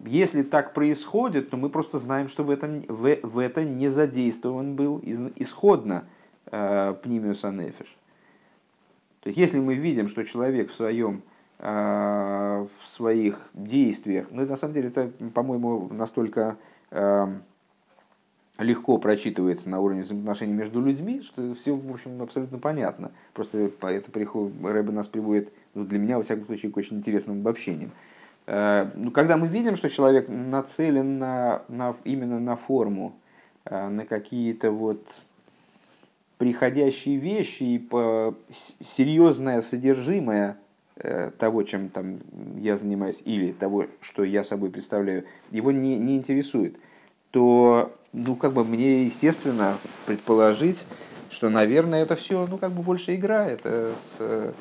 Если 0.06 0.42
так 0.44 0.74
происходит, 0.74 1.50
то 1.50 1.58
мы 1.58 1.70
просто 1.70 2.00
знаем, 2.00 2.30
что 2.30 2.44
в 2.44 2.50
этом, 2.50 2.84
в, 2.88 3.18
в 3.24 3.38
это 3.38 3.64
не 3.64 3.90
задействован 3.90 4.76
был 4.76 5.02
исходно 5.36 6.06
Э, 6.52 6.96
пнимиус 7.02 7.46
анефиш. 7.46 7.96
То 9.22 9.30
есть, 9.30 9.38
если 9.38 9.60
мы 9.60 9.76
видим, 9.76 10.10
что 10.10 10.26
человек 10.26 10.72
в 10.72 10.74
своем 10.74 11.22
э, 11.60 12.68
в 12.82 12.90
своих 12.90 13.50
действиях, 13.54 14.28
ну, 14.32 14.46
на 14.46 14.58
самом 14.58 14.74
деле, 14.74 14.90
это, 14.90 15.12
по-моему, 15.34 15.88
настолько 15.92 16.58
э, 16.90 17.28
легко 18.62 18.98
прочитывается 18.98 19.70
на 19.70 19.80
уровне 19.80 20.04
взаимоотношений 20.04 20.54
между 20.54 20.82
людьми, 20.82 21.22
что 21.22 21.56
все, 21.56 21.76
в 21.76 21.92
общем, 21.92 22.22
абсолютно 22.22 22.58
понятно. 22.58 23.12
Просто 23.34 23.72
это 23.82 24.12
приход, 24.12 24.52
Рэбе 24.64 24.92
нас 24.92 25.08
приводит, 25.08 25.52
ну, 25.74 25.84
для 25.84 26.00
меня, 26.00 26.18
во 26.18 26.24
всяком 26.24 26.46
случае, 26.46 26.72
к 26.72 26.78
очень 26.78 26.98
интересным 26.98 27.42
обобщениям. 27.42 27.92
Ну, 28.48 29.12
когда 29.12 29.38
мы 29.38 29.48
видим, 29.48 29.76
что 29.76 29.90
человек 29.90 30.28
нацелен 30.28 31.20
на, 31.20 31.62
на, 31.68 31.96
именно 32.04 32.40
на 32.40 32.56
форму, 32.56 33.14
на 33.66 34.06
какие-то 34.06 34.72
вот 34.72 35.24
приходящие 36.42 37.18
вещи 37.18 37.62
и 37.62 37.78
по 37.78 38.36
серьезное 38.50 39.62
содержимое 39.62 40.58
э, 40.96 41.30
того, 41.38 41.62
чем 41.62 41.90
там 41.90 42.18
я 42.58 42.78
занимаюсь, 42.78 43.20
или 43.26 43.52
того, 43.52 43.86
что 44.02 44.24
я 44.24 44.44
собой 44.44 44.72
представляю, 44.72 45.26
его 45.52 45.72
не, 45.72 45.98
не 45.98 46.18
интересует, 46.18 46.78
то 47.32 47.94
ну, 48.14 48.36
как 48.36 48.54
бы 48.54 48.64
мне 48.64 49.06
естественно 49.06 49.78
предположить, 50.06 50.86
что, 51.30 51.50
наверное, 51.50 52.04
это 52.04 52.16
все, 52.16 52.46
ну, 52.46 52.58
как 52.58 52.72
бы 52.72 52.84
больше 52.84 53.16
игра, 53.16 53.48
это 53.48 53.94
с, 54.02 54.54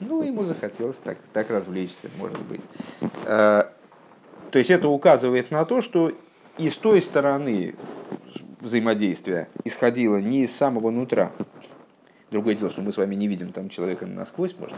ну, 0.00 0.22
ему 0.22 0.44
захотелось 0.44 0.96
так, 0.96 1.18
так 1.32 1.50
развлечься, 1.50 2.10
может 2.18 2.40
быть. 2.40 2.62
Э, 3.24 3.64
то 4.50 4.58
есть 4.58 4.70
это 4.70 4.88
указывает 4.88 5.50
на 5.50 5.64
то, 5.64 5.80
что 5.80 6.12
и 6.58 6.68
с 6.68 6.76
той 6.76 7.00
стороны 7.00 7.74
взаимодействия 8.60 9.48
исходило 9.64 10.16
не 10.16 10.44
из 10.44 10.54
самого 10.54 10.90
нутра. 10.90 11.32
Другое 12.30 12.54
дело, 12.54 12.70
что 12.70 12.80
мы 12.80 12.90
с 12.90 12.96
вами 12.96 13.14
не 13.14 13.28
видим 13.28 13.52
там 13.52 13.68
человека 13.68 14.06
насквозь, 14.06 14.56
можно 14.58 14.76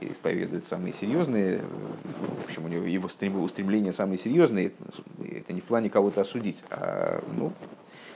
исповедует 0.00 0.64
самые 0.64 0.92
серьезные, 0.92 1.60
в 1.60 2.44
общем, 2.44 2.64
у 2.64 2.68
него 2.68 2.84
его 2.84 3.42
устремления 3.42 3.92
самые 3.92 4.18
серьезные, 4.18 4.72
это 5.20 5.52
не 5.52 5.60
в 5.60 5.64
плане 5.64 5.90
кого-то 5.90 6.20
осудить, 6.20 6.62
а 6.70 7.22
ну, 7.36 7.52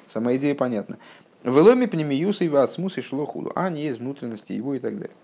сама 0.06 0.34
идея 0.36 0.54
понятна. 0.54 0.98
В 1.42 1.58
эломе 1.58 1.88
пнемиюса 1.88 2.44
и 2.44 2.48
вацмус 2.48 2.98
и 2.98 3.00
шлохуду, 3.00 3.52
а 3.54 3.70
не 3.70 3.86
из 3.86 3.98
внутренности 3.98 4.52
его 4.52 4.74
и 4.74 4.78
так 4.78 4.98
далее. 4.98 5.16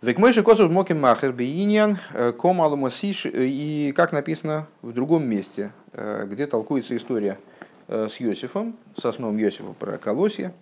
Векмойши 0.00 0.44
косов 0.44 0.70
моким 0.70 1.00
махер 1.00 1.32
бейиньян 1.32 1.98
э, 2.14 2.32
ком 2.32 2.62
алмасиш, 2.62 3.26
э, 3.26 3.30
и 3.34 3.92
как 3.96 4.12
написано 4.12 4.68
в 4.80 4.92
другом 4.92 5.26
месте, 5.26 5.72
э, 5.92 6.24
где 6.30 6.46
толкуется 6.46 6.96
история 6.96 7.38
с 7.88 8.20
Йосифом, 8.20 8.76
со 9.00 9.10
сном 9.10 9.38
Йосифа 9.38 9.72
про 9.72 9.96
колосья, 9.96 10.52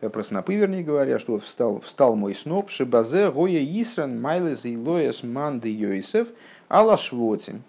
про 0.00 0.22
снопы, 0.22 0.54
вернее 0.54 0.84
говоря, 0.84 1.18
что 1.18 1.38
встал, 1.38 1.80
встал 1.80 2.16
мой 2.16 2.34
сноп, 2.34 2.70
шебазе 2.70 3.30
гоя 3.30 3.60
исран 3.60 4.20
майлес 4.20 4.64
и 4.64 4.76
лоес 4.76 5.22
манды 5.22 5.74
Йосиф 5.74 6.28
алашвотин. 6.68 7.62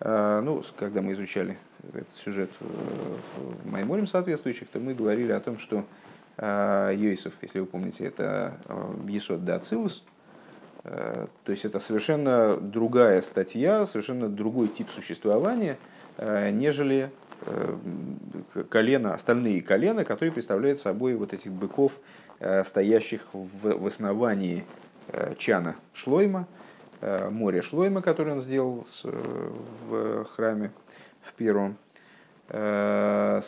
Ну, 0.00 0.62
когда 0.76 1.00
мы 1.00 1.12
изучали 1.12 1.56
этот 1.88 2.14
сюжет 2.16 2.50
в 2.60 3.70
Майморем 3.70 4.06
соответствующих, 4.06 4.68
то 4.68 4.78
мы 4.78 4.92
говорили 4.92 5.32
о 5.32 5.40
том, 5.40 5.58
что 5.58 5.84
Йосиф, 6.38 7.32
если 7.40 7.60
вы 7.60 7.66
помните, 7.66 8.04
это 8.04 8.58
Есот 9.08 9.44
Дацилус, 9.44 10.02
Э, 10.88 11.26
то 11.44 11.52
есть 11.52 11.64
это 11.64 11.80
совершенно 11.80 12.56
другая 12.56 13.20
статья, 13.20 13.86
совершенно 13.86 14.28
другой 14.28 14.68
тип 14.68 14.88
существования, 14.90 15.78
э, 16.16 16.50
нежели 16.50 17.10
э, 17.42 17.76
колено, 18.68 19.14
остальные 19.14 19.62
колена, 19.62 20.04
которые 20.04 20.32
представляют 20.32 20.80
собой 20.80 21.14
вот 21.14 21.32
этих 21.32 21.52
быков, 21.52 21.92
стоящих 22.64 23.22
в, 23.32 23.78
в 23.78 23.86
основании 23.86 24.64
чана 25.38 25.76
Шлойма, 25.94 26.46
море 27.00 27.62
Шлойма, 27.62 28.02
которое 28.02 28.32
он 28.32 28.40
сделал 28.42 28.86
в 29.02 30.24
храме 30.24 30.70
в 31.22 31.32
первом. 31.32 31.78
Это 32.48 33.42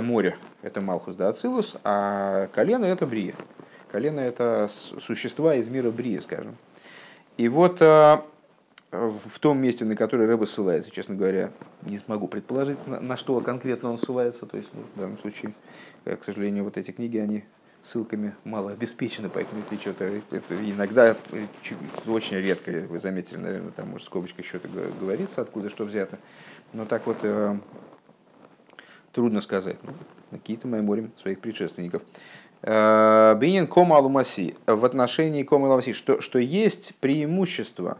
море, 0.00 0.36
это 0.62 0.80
Малхус 0.80 1.16
да 1.16 1.30
Ацилус, 1.30 1.74
а 1.82 2.46
колено 2.52 2.84
это 2.84 3.04
Брия. 3.06 3.34
Колено– 3.90 4.20
это 4.20 4.68
существа 4.68 5.56
из 5.56 5.68
мира 5.68 5.90
Брия, 5.90 6.20
скажем. 6.20 6.56
И 7.36 7.48
вот 7.48 7.80
в 8.94 9.38
том 9.38 9.58
месте, 9.58 9.84
на 9.84 9.96
которое 9.96 10.26
Рэба 10.26 10.44
ссылается, 10.44 10.90
честно 10.90 11.14
говоря, 11.14 11.50
не 11.82 11.98
смогу 11.98 12.28
предположить, 12.28 12.86
на, 12.86 13.00
на 13.00 13.16
что 13.16 13.40
конкретно 13.40 13.90
он 13.90 13.98
ссылается. 13.98 14.46
То 14.46 14.56
есть, 14.56 14.70
ну, 14.72 14.82
в 14.94 14.98
данном 14.98 15.18
случае, 15.18 15.54
э, 16.04 16.16
к 16.16 16.24
сожалению, 16.24 16.64
вот 16.64 16.76
эти 16.76 16.90
книги, 16.90 17.18
они 17.18 17.44
ссылками 17.82 18.34
мало 18.44 18.70
обеспечены, 18.70 19.28
поэтому 19.28 19.60
если 19.60 19.76
что-то 19.76 20.04
это 20.04 20.54
иногда 20.70 21.16
э, 21.32 21.46
очень 22.06 22.38
редко, 22.38 22.70
вы 22.88 22.98
заметили, 22.98 23.36
наверное, 23.36 23.72
там 23.72 23.88
может 23.88 24.06
скобочка 24.06 24.42
что-то 24.42 24.68
говорится, 25.00 25.42
откуда 25.42 25.68
что 25.68 25.84
взято. 25.84 26.18
Но 26.72 26.86
так 26.86 27.06
вот, 27.06 27.18
э, 27.22 27.56
Трудно 29.14 29.40
сказать. 29.40 29.76
Ну, 29.84 29.92
какие-то 30.32 30.66
меморим 30.66 31.12
своих 31.16 31.38
предшественников. 31.38 32.02
Э, 32.62 33.36
Бинин 33.38 33.68
кома 33.68 33.96
алумаси. 33.96 34.56
В 34.66 34.84
отношении 34.84 35.44
кома 35.44 35.68
алумаси, 35.68 35.92
что, 35.92 36.20
что 36.20 36.40
есть 36.40 36.96
преимущество 36.96 37.98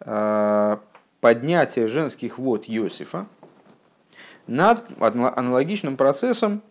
э, 0.00 0.76
поднятия 1.20 1.86
женских 1.86 2.38
вод 2.38 2.64
Иосифа 2.66 3.26
над 4.46 4.84
аналогичным 5.00 5.96
процессом, 5.96 6.62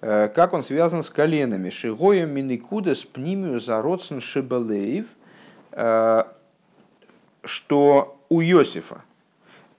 э, 0.00 0.28
как 0.28 0.52
он 0.52 0.64
связан 0.64 1.02
с 1.02 1.10
коленами. 1.10 1.70
Шигоем 1.70 2.30
миникудес 2.30 3.04
пнимию 3.04 3.60
зародсен 3.60 4.20
шибалеев, 4.20 5.06
что 7.44 8.18
у 8.28 8.40
Иосифа 8.40 9.02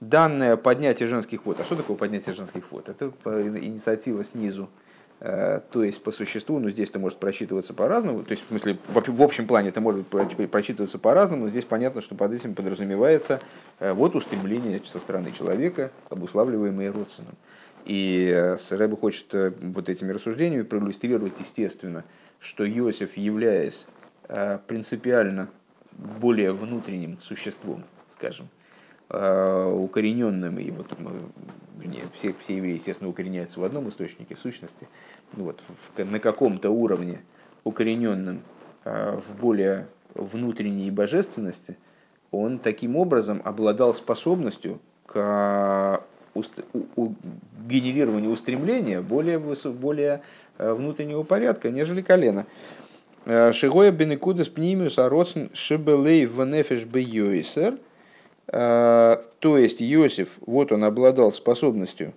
данное 0.00 0.56
поднятие 0.56 1.08
женских 1.08 1.44
вод. 1.44 1.58
А 1.60 1.64
что 1.64 1.74
такое 1.74 1.96
поднятие 1.96 2.36
женских 2.36 2.70
вод? 2.70 2.88
Это 2.88 3.12
инициатива 3.26 4.22
снизу 4.22 4.68
Э, 4.68 4.87
то 5.20 5.82
есть 5.82 6.02
по 6.02 6.12
существу, 6.12 6.60
ну 6.60 6.70
здесь 6.70 6.90
это 6.90 6.98
может 6.98 7.18
просчитываться 7.18 7.74
по-разному, 7.74 8.22
то 8.22 8.30
есть 8.30 8.44
в 8.44 8.48
смысле 8.48 8.78
в 8.88 9.22
общем 9.22 9.46
плане 9.46 9.70
это 9.70 9.80
может 9.80 10.06
просчитываться 10.06 10.98
по-разному, 10.98 11.44
но 11.44 11.50
здесь 11.50 11.64
понятно, 11.64 12.00
что 12.00 12.14
под 12.14 12.32
этим 12.32 12.54
подразумевается 12.54 13.40
э, 13.80 13.92
вот 13.92 14.14
устремление 14.14 14.80
со 14.84 15.00
стороны 15.00 15.32
человека, 15.32 15.90
обуславливаемое 16.08 16.92
родственным. 16.92 17.34
И 17.84 18.32
э, 18.32 18.56
Рэбе 18.70 18.96
хочет 18.96 19.32
вот 19.32 19.88
этими 19.88 20.12
рассуждениями 20.12 20.62
проиллюстрировать, 20.62 21.34
естественно, 21.40 22.04
что 22.38 22.68
Иосиф, 22.68 23.16
являясь 23.16 23.86
принципиально 24.66 25.48
более 25.98 26.52
внутренним 26.52 27.18
существом, 27.22 27.84
скажем, 28.12 28.48
укорененным, 29.10 30.58
и 30.58 30.70
вот 30.70 30.86
вернее, 31.78 32.04
все, 32.14 32.34
все 32.40 32.56
евреи, 32.56 32.74
естественно, 32.74 33.08
укореняются 33.08 33.60
в 33.60 33.64
одном 33.64 33.88
источнике, 33.88 34.34
в 34.34 34.40
сущности, 34.40 34.88
ну 35.36 35.44
вот, 35.44 35.62
в, 35.96 36.10
на 36.10 36.18
каком-то 36.18 36.70
уровне 36.70 37.20
укорененным 37.64 38.42
э, 38.84 39.18
в 39.18 39.40
более 39.40 39.86
внутренней 40.14 40.90
божественности, 40.90 41.76
он 42.30 42.58
таким 42.58 42.96
образом 42.96 43.40
обладал 43.44 43.94
способностью 43.94 44.80
к 45.06 46.02
уст, 46.34 46.60
у, 46.72 46.84
у, 46.96 47.14
генерированию 47.66 48.30
устремления 48.30 49.00
более, 49.00 49.38
более 49.38 50.22
э, 50.58 50.72
внутреннего 50.72 51.22
порядка, 51.22 51.70
нежели 51.70 52.02
колено. 52.02 52.46
Э, 53.24 53.52
Шигоя 53.52 53.90
бенекудес 53.90 54.48
пнимиус 54.48 54.98
ароцн 54.98 55.46
шибелей 55.54 56.26
в 56.26 56.44
нефеш 56.44 56.84
бейойсер– 56.84 57.78
Э, 57.87 57.87
то 58.50 59.58
есть 59.58 59.82
Иосиф, 59.82 60.38
вот 60.46 60.72
он 60.72 60.84
обладал 60.84 61.32
способностью 61.32 62.14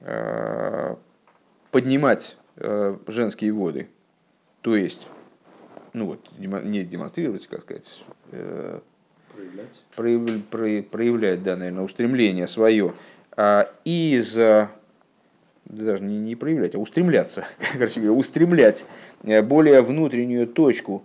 э, 0.00 0.96
поднимать 1.70 2.36
э, 2.56 2.96
женские 3.06 3.52
воды, 3.52 3.88
то 4.60 4.76
есть, 4.76 5.06
ну 5.94 6.06
вот, 6.06 6.28
не 6.38 6.84
демонстрировать, 6.84 7.46
как 7.46 7.62
сказать, 7.62 8.02
проявлять, 9.34 10.44
проявлять, 10.46 10.88
проявлять 10.90 11.42
да, 11.42 11.56
наверное, 11.56 11.84
устремление 11.84 12.46
свое 12.46 12.92
а 13.34 13.72
из 13.84 14.34
даже 14.34 16.02
не, 16.02 16.18
не 16.18 16.34
проявлять, 16.34 16.74
а 16.74 16.78
устремляться, 16.78 17.46
короче 17.72 18.00
говоря, 18.00 18.18
устремлять 18.18 18.84
более 19.22 19.80
внутреннюю 19.80 20.46
точку 20.46 21.02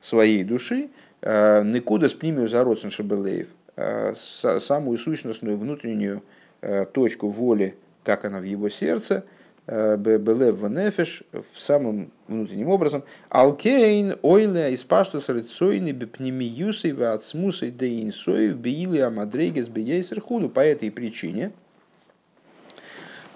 своей 0.00 0.44
души, 0.44 0.90
Э, 0.90 1.09
Никуда 1.22 2.08
с 2.08 2.14
пнимию 2.14 2.48
зародцен 2.48 2.90
шабелеев, 2.90 3.48
э, 3.76 4.14
самую 4.14 4.96
сущностную 4.96 5.58
внутреннюю 5.58 6.22
э, 6.62 6.86
точку 6.86 7.28
воли, 7.28 7.76
как 8.04 8.24
она 8.24 8.40
в 8.40 8.44
его 8.44 8.68
сердце, 8.68 9.24
Белев 9.66 10.58
Ванефеш, 10.58 11.22
в 11.32 11.60
самым 11.60 12.10
внутренним 12.26 12.70
образом. 12.70 13.04
Алкейн, 13.28 14.16
Ойле, 14.22 14.74
Испаштус, 14.74 15.28
Рыцойни, 15.28 15.92
Бепнемиюсы, 15.92 16.92
Вацмусы, 16.92 17.70
Деинсоев, 17.70 18.56
Беили, 18.56 18.98
Амадрейгес, 18.98 19.68
Бейсер, 19.68 20.20
Худу. 20.20 20.48
По 20.48 20.60
этой 20.60 20.90
причине 20.90 21.52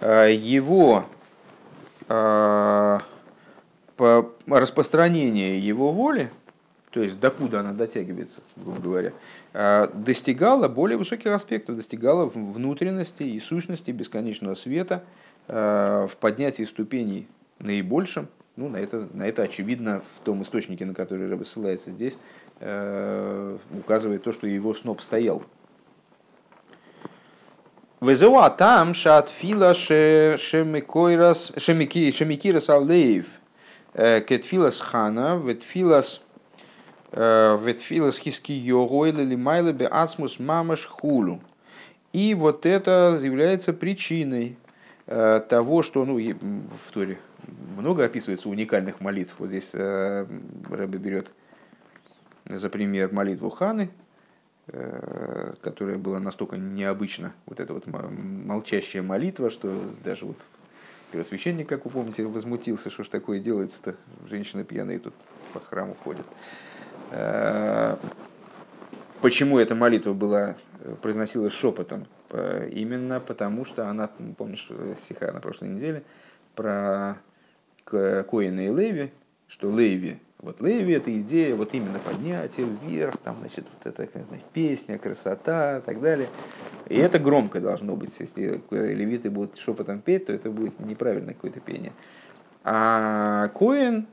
его 0.00 1.04
распространение 4.46 5.58
его 5.58 5.92
воли, 5.92 6.30
то 6.94 7.02
есть 7.02 7.18
докуда 7.18 7.58
она 7.58 7.72
дотягивается, 7.72 8.40
грубо 8.54 8.80
говоря, 8.80 9.12
а, 9.52 9.88
достигала 9.92 10.68
более 10.68 10.96
высоких 10.96 11.32
аспектов, 11.32 11.74
достигала 11.74 12.26
внутренности 12.26 13.24
и 13.24 13.40
сущности 13.40 13.90
бесконечного 13.90 14.54
света 14.54 15.02
а, 15.48 16.06
в 16.06 16.16
поднятии 16.16 16.62
ступеней 16.62 17.26
наибольшим. 17.58 18.28
Ну, 18.54 18.68
на 18.68 18.76
это, 18.76 19.08
на 19.12 19.26
это 19.26 19.42
очевидно 19.42 20.02
в 20.14 20.20
том 20.24 20.42
источнике, 20.42 20.84
на 20.84 20.94
который 20.94 21.28
Рэбе 21.28 21.44
ссылается 21.44 21.90
здесь, 21.90 22.16
а, 22.60 23.58
указывает 23.76 24.22
то, 24.22 24.30
что 24.30 24.46
его 24.46 24.72
сноп 24.72 25.00
стоял. 25.00 25.42
Везеуа 28.00 28.50
там 28.50 28.94
шатфила 28.94 29.74
шемикирас 29.74 31.50
алеев 32.70 33.26
э, 33.94 34.20
кетфилас 34.20 34.80
хана 34.80 35.42
ветфилас 35.44 36.20
Ветфилас 37.14 38.18
хиски 38.18 38.52
йогойл 38.52 39.20
или 39.20 39.36
майлебе 39.36 39.86
асмус 39.86 40.40
мамаш 40.40 40.86
хулу. 40.86 41.40
И 42.12 42.34
вот 42.34 42.66
это 42.66 43.18
является 43.22 43.72
причиной 43.72 44.58
того, 45.06 45.82
что 45.82 46.04
ну, 46.04 46.18
в 46.18 46.90
Торе 46.92 47.18
много 47.76 48.04
описывается 48.04 48.48
уникальных 48.48 49.00
молитв. 49.00 49.34
Вот 49.38 49.48
здесь 49.48 49.74
Рэбе 49.74 50.98
берет 50.98 51.32
за 52.46 52.68
пример 52.68 53.12
молитву 53.12 53.50
Ханы, 53.50 53.90
которая 54.66 55.98
была 55.98 56.18
настолько 56.20 56.56
необычна, 56.56 57.32
вот 57.46 57.60
эта 57.60 57.74
вот 57.74 57.86
молчащая 57.86 59.02
молитва, 59.02 59.50
что 59.50 59.72
даже 60.02 60.24
вот 60.24 60.38
первосвященник, 61.12 61.68
как 61.68 61.84
вы 61.84 61.90
помните, 61.90 62.24
возмутился, 62.24 62.90
что 62.90 63.04
ж 63.04 63.08
такое 63.08 63.38
делается-то, 63.38 63.94
женщины 64.28 64.64
пьяные 64.64 64.98
тут 64.98 65.14
по 65.52 65.60
храму 65.60 65.94
ходят. 66.02 66.26
Э, 67.10 67.96
почему 69.20 69.58
эта 69.58 69.74
молитва 69.74 70.12
была, 70.12 70.56
э, 70.80 70.94
произносилась 71.00 71.52
шепотом? 71.52 72.06
Именно 72.72 73.20
потому, 73.20 73.64
что 73.64 73.88
она, 73.88 74.10
помнишь, 74.36 74.68
стиха 74.98 75.30
на 75.30 75.40
прошлой 75.40 75.68
неделе 75.68 76.02
про 76.56 77.18
Коина 77.84 78.66
и 78.66 78.74
Леви, 78.74 79.12
что 79.46 79.70
Леви, 79.70 80.18
вот 80.38 80.60
Леви 80.60 80.94
это 80.94 81.16
идея, 81.20 81.54
вот 81.54 81.74
именно 81.74 81.98
поднятие 82.00 82.66
вверх, 82.66 83.16
там, 83.18 83.36
значит, 83.38 83.66
вот 83.72 83.86
эта 83.86 84.08
значит, 84.26 84.44
песня, 84.52 84.98
красота 84.98 85.78
и 85.78 85.80
так 85.82 86.00
далее. 86.00 86.28
И 86.88 86.96
это 86.96 87.18
громко 87.18 87.60
должно 87.60 87.94
быть. 87.96 88.18
Если 88.18 88.60
левиты 88.70 89.30
будут 89.30 89.56
шепотом 89.56 90.00
петь, 90.00 90.26
то 90.26 90.32
это 90.32 90.50
будет 90.50 90.80
неправильное 90.80 91.34
какое-то 91.34 91.60
пение. 91.60 91.92
А 92.62 93.48
Коин, 93.48 94.06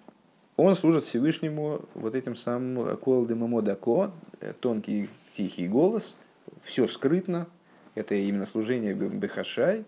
он 0.57 0.75
служит 0.75 1.05
Всевышнему 1.05 1.81
вот 1.93 2.15
этим 2.15 2.35
самым 2.35 2.97
колдем 2.97 3.39
модако, 3.39 4.11
тонкий 4.59 5.09
тихий 5.33 5.67
голос, 5.67 6.15
все 6.61 6.87
скрытно, 6.87 7.47
это 7.95 8.15
именно 8.15 8.45
служение 8.45 8.93
Бехашай, 8.93 9.85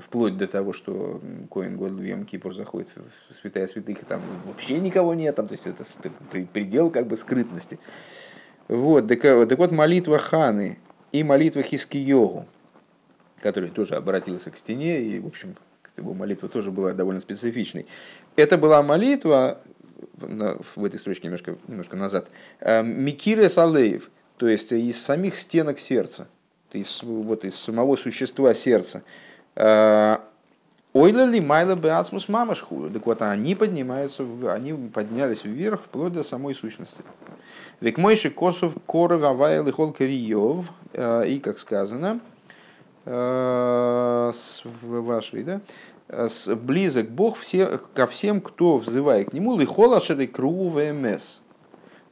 вплоть 0.00 0.36
до 0.36 0.48
того, 0.48 0.72
что 0.72 1.20
Коин 1.50 1.76
Год 1.76 1.92
в 1.92 2.02
Йом 2.02 2.24
Кипур 2.24 2.54
заходит 2.54 2.88
в 3.30 3.34
святая 3.34 3.66
святых, 3.66 4.02
и 4.02 4.04
там 4.04 4.20
вообще 4.46 4.78
никого 4.78 5.14
нет, 5.14 5.36
там, 5.36 5.46
то 5.46 5.52
есть 5.52 5.66
это 5.66 5.84
предел 6.52 6.90
как 6.90 7.06
бы 7.06 7.16
скрытности. 7.16 7.78
Вот, 8.68 9.06
так, 9.06 9.20
так 9.20 9.58
вот 9.58 9.70
молитва 9.70 10.18
Ханы 10.18 10.78
и 11.12 11.22
молитва 11.22 11.62
Хискиогу, 11.62 12.46
который 13.38 13.70
тоже 13.70 13.94
обратился 13.94 14.50
к 14.50 14.56
стене, 14.56 15.00
и, 15.00 15.20
в 15.20 15.26
общем, 15.26 15.54
его 15.96 16.14
молитва 16.14 16.48
тоже 16.48 16.70
была 16.70 16.92
довольно 16.92 17.20
специфичной. 17.20 17.86
Это 18.36 18.58
была 18.58 18.82
молитва, 18.82 19.60
в 20.14 20.84
этой 20.84 20.98
строчке 20.98 21.28
немножко, 21.28 21.56
немножко 21.68 21.96
назад, 21.96 22.28
э, 22.60 22.82
Микире 22.82 23.48
Салеев, 23.48 24.10
то 24.36 24.48
есть 24.48 24.72
из 24.72 25.00
самих 25.02 25.36
стенок 25.36 25.78
сердца, 25.78 26.28
из, 26.72 27.02
вот 27.02 27.44
из 27.44 27.56
самого 27.56 27.96
существа 27.96 28.54
сердца. 28.54 29.02
Э, 29.54 30.18
Ойла 30.96 31.26
ли 31.26 31.42
майла 31.42 31.74
беацмус 31.74 32.26
мамашху. 32.26 32.88
Так 32.88 33.04
вот, 33.04 33.20
они 33.20 33.54
поднимаются, 33.54 34.24
они 34.48 34.72
поднялись 34.88 35.44
вверх 35.44 35.82
вплоть 35.82 36.14
до 36.14 36.22
самой 36.22 36.54
сущности. 36.54 37.02
Век 37.82 37.98
мойши 37.98 38.30
косов 38.30 38.74
коров 38.86 39.22
авайл 39.22 39.68
и 39.68 39.72
хол 39.72 39.94
э, 40.00 41.28
И, 41.28 41.38
как 41.38 41.58
сказано, 41.58 42.20
в 43.06 45.00
вашей, 45.00 45.44
да, 45.44 45.60
близок 46.56 47.10
Бог 47.10 47.36
все, 47.36 47.78
ко 47.94 48.06
всем, 48.06 48.40
кто 48.40 48.78
взывает 48.78 49.30
к 49.30 49.32
Нему, 49.32 49.56
лихолашеры 49.56 50.26
кру 50.26 50.68
ВМС. 50.68 51.40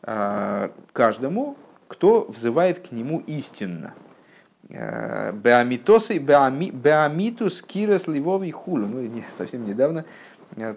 А, 0.03 0.71
каждому, 0.93 1.57
кто 1.89 2.27
взывает 2.29 2.89
к 2.89 2.93
Нему 2.93 3.21
истинно. 3.27 3.95
Беамитосы, 4.69 6.19
беамитус 6.19 7.63
кирас 7.63 8.07
ливовый 8.07 8.51
хулу. 8.51 8.87
Ну, 8.87 9.23
совсем 9.37 9.67
недавно 9.67 10.05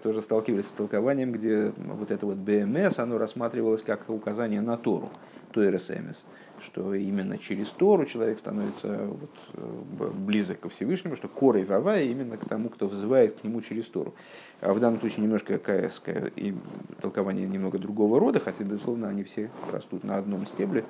тоже 0.02 0.22
сталкивались 0.22 0.66
с 0.66 0.72
толкованием, 0.72 1.32
где 1.32 1.72
вот 1.76 2.10
это 2.10 2.26
вот 2.26 2.36
БМС, 2.36 2.98
оно 2.98 3.18
рассматривалось 3.18 3.82
как 3.82 4.08
указание 4.08 4.60
на 4.60 4.76
Тору, 4.76 5.10
ТОРСМС, 5.52 6.24
что 6.62 6.94
именно 6.94 7.38
через 7.38 7.68
Тору 7.68 8.04
человек 8.06 8.38
становится 8.38 9.06
вот, 9.06 9.30
э, 9.54 10.10
близок 10.14 10.60
ко 10.60 10.68
Всевышнему, 10.68 11.16
что 11.16 11.28
Кора 11.28 11.60
и 11.60 11.64
Вавая 11.64 12.04
именно 12.04 12.36
к 12.36 12.48
тому, 12.48 12.68
кто 12.68 12.86
взывает 12.86 13.40
к 13.40 13.44
нему 13.44 13.60
через 13.60 13.86
Тору. 13.86 14.14
А 14.60 14.72
в 14.72 14.80
данном 14.80 15.00
случае 15.00 15.24
немножко 15.24 15.58
КС 15.58 16.02
и 16.36 16.54
толкование 17.00 17.46
немного 17.46 17.78
другого 17.78 18.18
рода, 18.18 18.40
хотя, 18.40 18.64
безусловно, 18.64 19.08
они 19.08 19.24
все 19.24 19.50
растут 19.72 20.04
на 20.04 20.16
одном 20.16 20.46
стебле, 20.46 20.84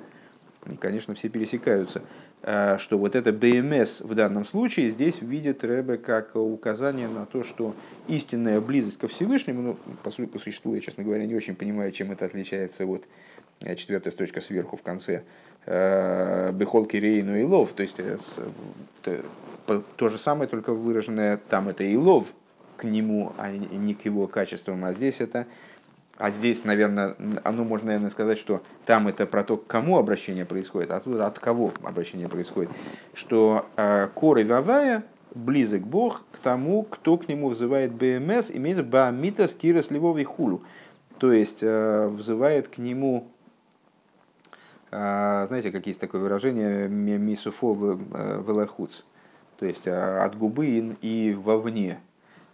и, 0.67 0.75
конечно, 0.75 1.15
все 1.15 1.29
пересекаются. 1.29 2.01
А, 2.41 2.77
что 2.77 2.97
вот 2.97 3.15
это 3.15 3.31
БМС 3.31 4.01
в 4.01 4.13
данном 4.13 4.45
случае 4.45 4.89
здесь 4.89 5.21
видит 5.21 5.63
Рэбе 5.63 5.97
как 5.97 6.35
указание 6.35 7.07
на 7.07 7.25
то, 7.25 7.43
что 7.43 7.75
истинная 8.07 8.61
близость 8.61 8.97
ко 8.97 9.07
Всевышнему, 9.07 9.61
ну, 9.61 9.77
по, 10.03 10.11
сути, 10.11 10.27
по 10.27 10.39
существу, 10.39 10.73
я, 10.75 10.81
честно 10.81 11.03
говоря, 11.03 11.25
не 11.25 11.35
очень 11.35 11.55
понимаю, 11.55 11.91
чем 11.91 12.11
это 12.11 12.25
отличается 12.25 12.85
от 12.85 13.05
э, 13.61 13.75
четвертая 13.75 14.11
строчка 14.11 14.41
сверху 14.41 14.77
в 14.77 14.81
конце, 14.81 15.23
э, 15.69 16.51
Бехолки 16.51 16.97
Рейну 16.97 17.37
и 17.37 17.43
Лов, 17.43 17.73
то 17.73 17.83
есть 17.83 17.99
э, 17.99 18.17
то, 19.95 20.09
же 20.09 20.17
самое, 20.17 20.49
только 20.49 20.73
выраженное 20.73 21.37
там 21.37 21.69
это 21.69 21.83
и 21.83 21.95
Лов 21.95 22.25
к 22.75 22.83
нему, 22.83 23.33
а 23.37 23.51
не 23.51 23.93
к 23.93 24.05
его 24.05 24.27
качествам, 24.27 24.83
а 24.83 24.93
здесь 24.93 25.21
это 25.21 25.45
а 26.17 26.31
здесь, 26.31 26.65
наверное, 26.65 27.15
оно 27.45 27.63
можно, 27.63 27.87
наверное, 27.87 28.09
сказать, 28.09 28.37
что 28.37 28.61
там 28.85 29.07
это 29.07 29.25
про 29.25 29.41
то, 29.45 29.55
к 29.55 29.67
кому 29.67 29.97
обращение 29.97 30.43
происходит, 30.43 30.91
а 30.91 30.99
тут 30.99 31.21
от 31.21 31.39
кого 31.39 31.71
обращение 31.81 32.27
происходит. 32.27 32.71
Что 33.13 33.67
э, 33.77 34.09
коры 34.13 34.43
Вавая 34.43 35.05
близок 35.33 35.81
Бог 35.83 36.25
к 36.33 36.39
тому, 36.39 36.83
кто 36.83 37.17
к 37.17 37.29
нему 37.29 37.47
взывает 37.47 37.93
БМС, 37.93 38.51
имеется 38.51 38.83
Баамита 38.83 39.47
Скирос 39.47 39.91
Львовый 39.91 40.25
Хулу. 40.25 40.61
То 41.19 41.31
есть 41.31 41.59
э, 41.61 42.07
взывает 42.07 42.67
к 42.67 42.79
нему, 42.79 43.29
знаете, 44.91 45.71
как 45.71 45.85
есть 45.87 45.99
такое 45.99 46.21
выражение, 46.21 46.87
мисуфо 46.87 47.73
велахуц, 47.73 49.03
то 49.59 49.65
есть 49.65 49.87
э, 49.87 50.17
от 50.17 50.37
губы 50.37 50.95
и 51.01 51.33
вовне. 51.33 51.99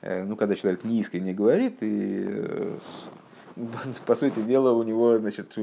Э, 0.02 0.24
ну, 0.24 0.36
когда 0.36 0.56
человек 0.56 0.84
неискренне 0.84 1.34
говорит 1.34 1.78
и 1.82 2.26
э, 2.28 2.78
по 4.06 4.16
сути 4.16 4.40
дела, 4.42 4.72
у 4.72 4.84
него 4.84 5.18
значит, 5.18 5.56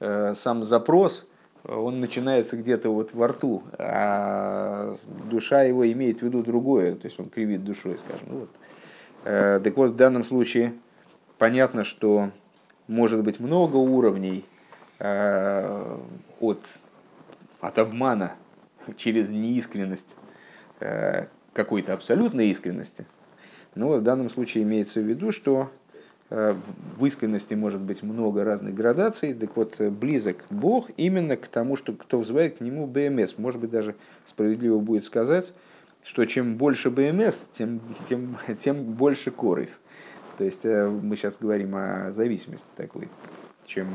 э, 0.00 0.34
сам 0.34 0.64
запрос, 0.64 1.26
он 1.64 2.00
начинается 2.00 2.56
где-то 2.56 2.88
вот 2.90 3.12
во 3.12 3.28
рту, 3.28 3.62
а 3.78 4.94
душа 5.30 5.62
его 5.62 5.90
имеет 5.90 6.20
в 6.20 6.22
виду 6.22 6.42
другое, 6.42 6.94
то 6.94 7.06
есть 7.06 7.18
он 7.18 7.28
кривит 7.28 7.64
душой, 7.64 7.98
скажем. 7.98 8.26
Ну, 8.28 8.38
вот. 8.40 8.50
Э, 9.24 9.60
так 9.62 9.76
вот, 9.76 9.90
в 9.90 9.96
данном 9.96 10.24
случае 10.24 10.72
понятно, 11.36 11.84
что 11.84 12.30
может 12.86 13.22
быть 13.24 13.40
много 13.40 13.76
уровней 13.76 14.44
э, 14.44 14.49
от, 15.00 16.66
от 17.60 17.78
обмана 17.78 18.32
через 18.96 19.28
неискренность 19.28 20.16
какой-то 21.52 21.94
абсолютной 21.94 22.48
искренности. 22.48 23.06
Но 23.74 23.88
в 23.92 24.02
данном 24.02 24.28
случае 24.28 24.64
имеется 24.64 25.00
в 25.00 25.04
виду, 25.04 25.32
что 25.32 25.70
Э, 26.30 26.54
в 26.96 27.04
искренности 27.04 27.54
может 27.54 27.80
быть 27.80 28.04
много 28.04 28.44
разных 28.44 28.74
градаций, 28.74 29.34
так 29.34 29.56
вот 29.56 29.80
э, 29.80 29.90
близок 29.90 30.44
Бог 30.48 30.88
именно 30.96 31.36
к 31.36 31.48
тому, 31.48 31.74
что 31.74 31.92
кто 31.92 32.20
взывает 32.20 32.58
к 32.58 32.60
нему 32.60 32.86
БМС. 32.86 33.36
Может 33.36 33.60
быть, 33.60 33.70
даже 33.70 33.96
справедливо 34.24 34.78
будет 34.78 35.04
сказать, 35.04 35.52
что 36.04 36.24
чем 36.26 36.56
больше 36.56 36.90
БМС, 36.90 37.48
тем, 37.52 37.80
тем, 38.08 38.38
тем 38.60 38.84
больше 38.84 39.32
коров. 39.32 39.68
То 40.38 40.44
есть 40.44 40.64
э, 40.64 40.88
мы 40.88 41.16
сейчас 41.16 41.36
говорим 41.36 41.74
о 41.74 42.12
зависимости 42.12 42.70
такой. 42.76 43.08
Чем, 43.70 43.86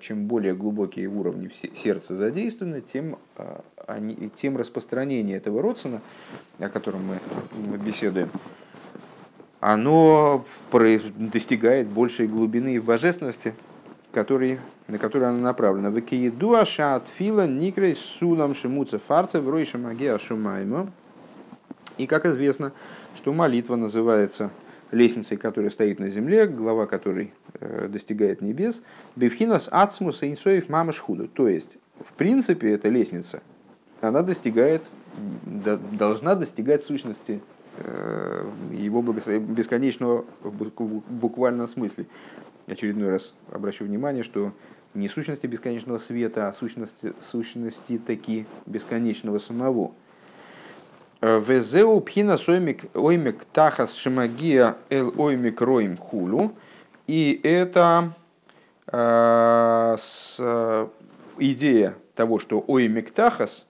чем 0.00 0.24
более 0.24 0.54
глубокие 0.54 1.08
уровни 1.08 1.50
сердца 1.74 2.16
задействованы, 2.16 2.80
тем, 2.80 3.18
они, 3.86 4.30
тем 4.34 4.56
распространение 4.56 5.36
этого 5.36 5.60
родствена, 5.60 6.00
о 6.58 6.70
котором 6.70 7.02
мы 7.06 7.76
беседуем, 7.76 8.30
оно 9.60 10.42
достигает 10.72 11.86
большей 11.86 12.28
глубины 12.28 12.80
в 12.80 12.84
божественности, 12.86 13.54
который, 14.10 14.58
на 14.88 14.96
которую 14.96 15.28
оно 15.28 15.38
направлено. 15.38 15.90
Векиедуа 15.90 16.64
шаат 16.64 17.06
фила 17.06 17.46
никрей 17.46 17.94
сулам 17.94 18.54
шимуца 18.54 18.98
фарца 18.98 19.38
в 19.38 19.50
ройша 19.50 19.76
магия 19.76 20.16
шумаймо. 20.16 20.90
И 21.98 22.06
как 22.06 22.24
известно, 22.24 22.72
что 23.14 23.34
молитва 23.34 23.76
называется 23.76 24.50
лестницей, 24.90 25.36
которая 25.36 25.70
стоит 25.70 25.98
на 25.98 26.08
земле, 26.08 26.46
глава 26.46 26.86
которой 26.86 27.32
э, 27.60 27.88
достигает 27.88 28.40
небес, 28.40 28.82
бифхинас 29.16 29.68
ацмус 29.70 30.22
инсоев 30.22 30.68
мамашхуду. 30.68 31.28
То 31.28 31.48
есть, 31.48 31.78
в 32.04 32.12
принципе, 32.12 32.72
эта 32.72 32.88
лестница, 32.88 33.42
она 34.00 34.22
достигает, 34.22 34.82
должна 35.46 36.34
достигать 36.34 36.82
сущности 36.82 37.40
Э, 37.76 38.48
его 38.72 39.02
бесконечного 39.02 40.24
в 40.42 40.72
буквальном 41.10 41.66
смысле. 41.66 42.06
Очередной 42.68 43.10
раз 43.10 43.34
обращу 43.50 43.84
внимание, 43.84 44.22
что 44.22 44.52
не 44.94 45.08
сущности 45.08 45.48
бесконечного 45.48 45.98
света, 45.98 46.48
а 46.48 46.52
сущности, 46.52 47.14
сущности 47.20 47.98
таки 47.98 48.46
бесконечного 48.66 49.38
самого. 49.38 49.92
Везеу 51.24 52.00
пхина 52.00 52.36
оймик 52.94 53.44
тахас 53.46 53.94
шимагия 53.94 54.76
эл 54.90 55.14
оймик 55.16 55.60
роим 55.62 55.96
хулу. 55.96 56.52
И 57.06 57.40
это 57.42 58.12
э, 58.88 59.96
с, 59.98 60.36
э, 60.38 60.88
идея 61.38 61.94
того, 62.14 62.38
что 62.38 62.62
оймик 62.66 63.10
тахас, 63.10 63.64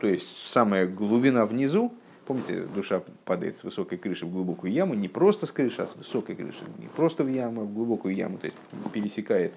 то 0.00 0.08
есть 0.08 0.26
самая 0.48 0.86
глубина 0.86 1.46
внизу, 1.46 1.92
Помните, 2.24 2.62
душа 2.72 3.02
падает 3.24 3.58
с 3.58 3.64
высокой 3.64 3.98
крыши 3.98 4.26
в 4.26 4.32
глубокую 4.32 4.72
яму, 4.72 4.94
не 4.94 5.08
просто 5.08 5.44
с 5.44 5.50
крыши, 5.50 5.82
а 5.82 5.86
с 5.88 5.96
высокой 5.96 6.36
крыши, 6.36 6.60
не 6.78 6.86
просто 6.86 7.24
в 7.24 7.28
яму, 7.28 7.62
а 7.62 7.64
в 7.64 7.74
глубокую 7.74 8.14
яму, 8.14 8.38
то 8.38 8.44
есть 8.44 8.56
пересекает, 8.92 9.52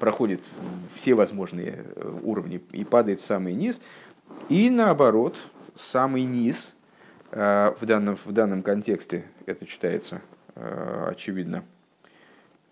проходит 0.00 0.42
все 0.94 1.14
возможные 1.14 1.84
э, 1.94 2.18
уровни 2.24 2.60
и 2.72 2.84
падает 2.84 3.20
в 3.20 3.24
самый 3.24 3.54
низ. 3.54 3.80
И 4.48 4.70
наоборот, 4.70 5.36
самый 5.76 6.24
низ 6.24 6.74
э, 7.30 7.72
в 7.80 7.86
данном, 7.86 8.16
в 8.16 8.32
данном 8.32 8.62
контексте, 8.62 9.24
это 9.46 9.66
читается 9.66 10.22
э, 10.54 11.08
очевидно, 11.10 11.64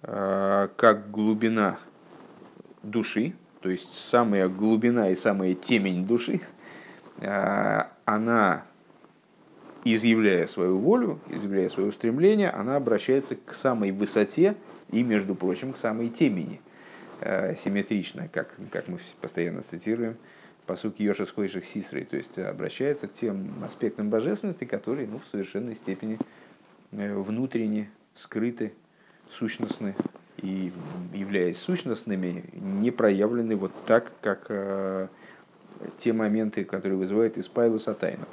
как 0.01 1.11
глубина 1.11 1.77
души, 2.85 3.35
то 3.61 3.69
есть 3.69 3.93
самая 3.99 4.49
глубина 4.49 5.11
и 5.11 5.17
самая 5.17 5.55
темень 5.55 6.07
души, 6.07 6.41
она 8.05 8.63
изъявляя 9.85 10.47
свою 10.47 10.79
волю, 10.79 11.19
изъявляя 11.29 11.69
свое 11.69 11.91
стремление, 11.91 12.51
она 12.51 12.77
обращается 12.77 13.35
к 13.35 13.55
самой 13.55 13.91
высоте 13.91 14.55
и, 14.93 15.03
между 15.03 15.35
прочим, 15.35 15.73
к 15.73 15.77
самой 15.77 16.11
темени. 16.11 16.61
Э, 17.21 17.55
симметрично, 17.57 18.29
как, 18.29 18.55
как 18.71 18.87
мы 18.87 18.99
постоянно 19.21 19.63
цитируем, 19.63 20.17
по 20.69 20.77
сути, 20.77 21.03
Йоша 21.03 21.25
Схойших 21.25 21.65
Сисрой, 21.65 22.05
то 22.05 22.19
есть 22.19 22.39
обращается 22.39 23.09
к 23.09 23.15
тем 23.15 23.65
аспектам 23.65 24.11
божественности, 24.11 24.65
которые 24.65 25.09
ну, 25.09 25.19
в 25.19 25.27
совершенной 25.27 25.75
степени 25.75 26.19
э, 26.93 27.15
внутренне 27.15 27.91
скрыты, 28.13 28.75
сущностны 29.31 29.97
и, 30.43 30.71
являясь 31.15 31.57
сущностными, 31.57 32.45
не 32.53 32.91
проявлены 32.91 33.57
вот 33.57 33.73
так, 33.87 34.13
как 34.21 34.45
э, 34.51 35.09
те 35.97 36.13
моменты, 36.13 36.65
которые 36.65 36.99
вызывают 36.99 37.39
испайлус 37.39 37.85
тайну. 37.85 38.27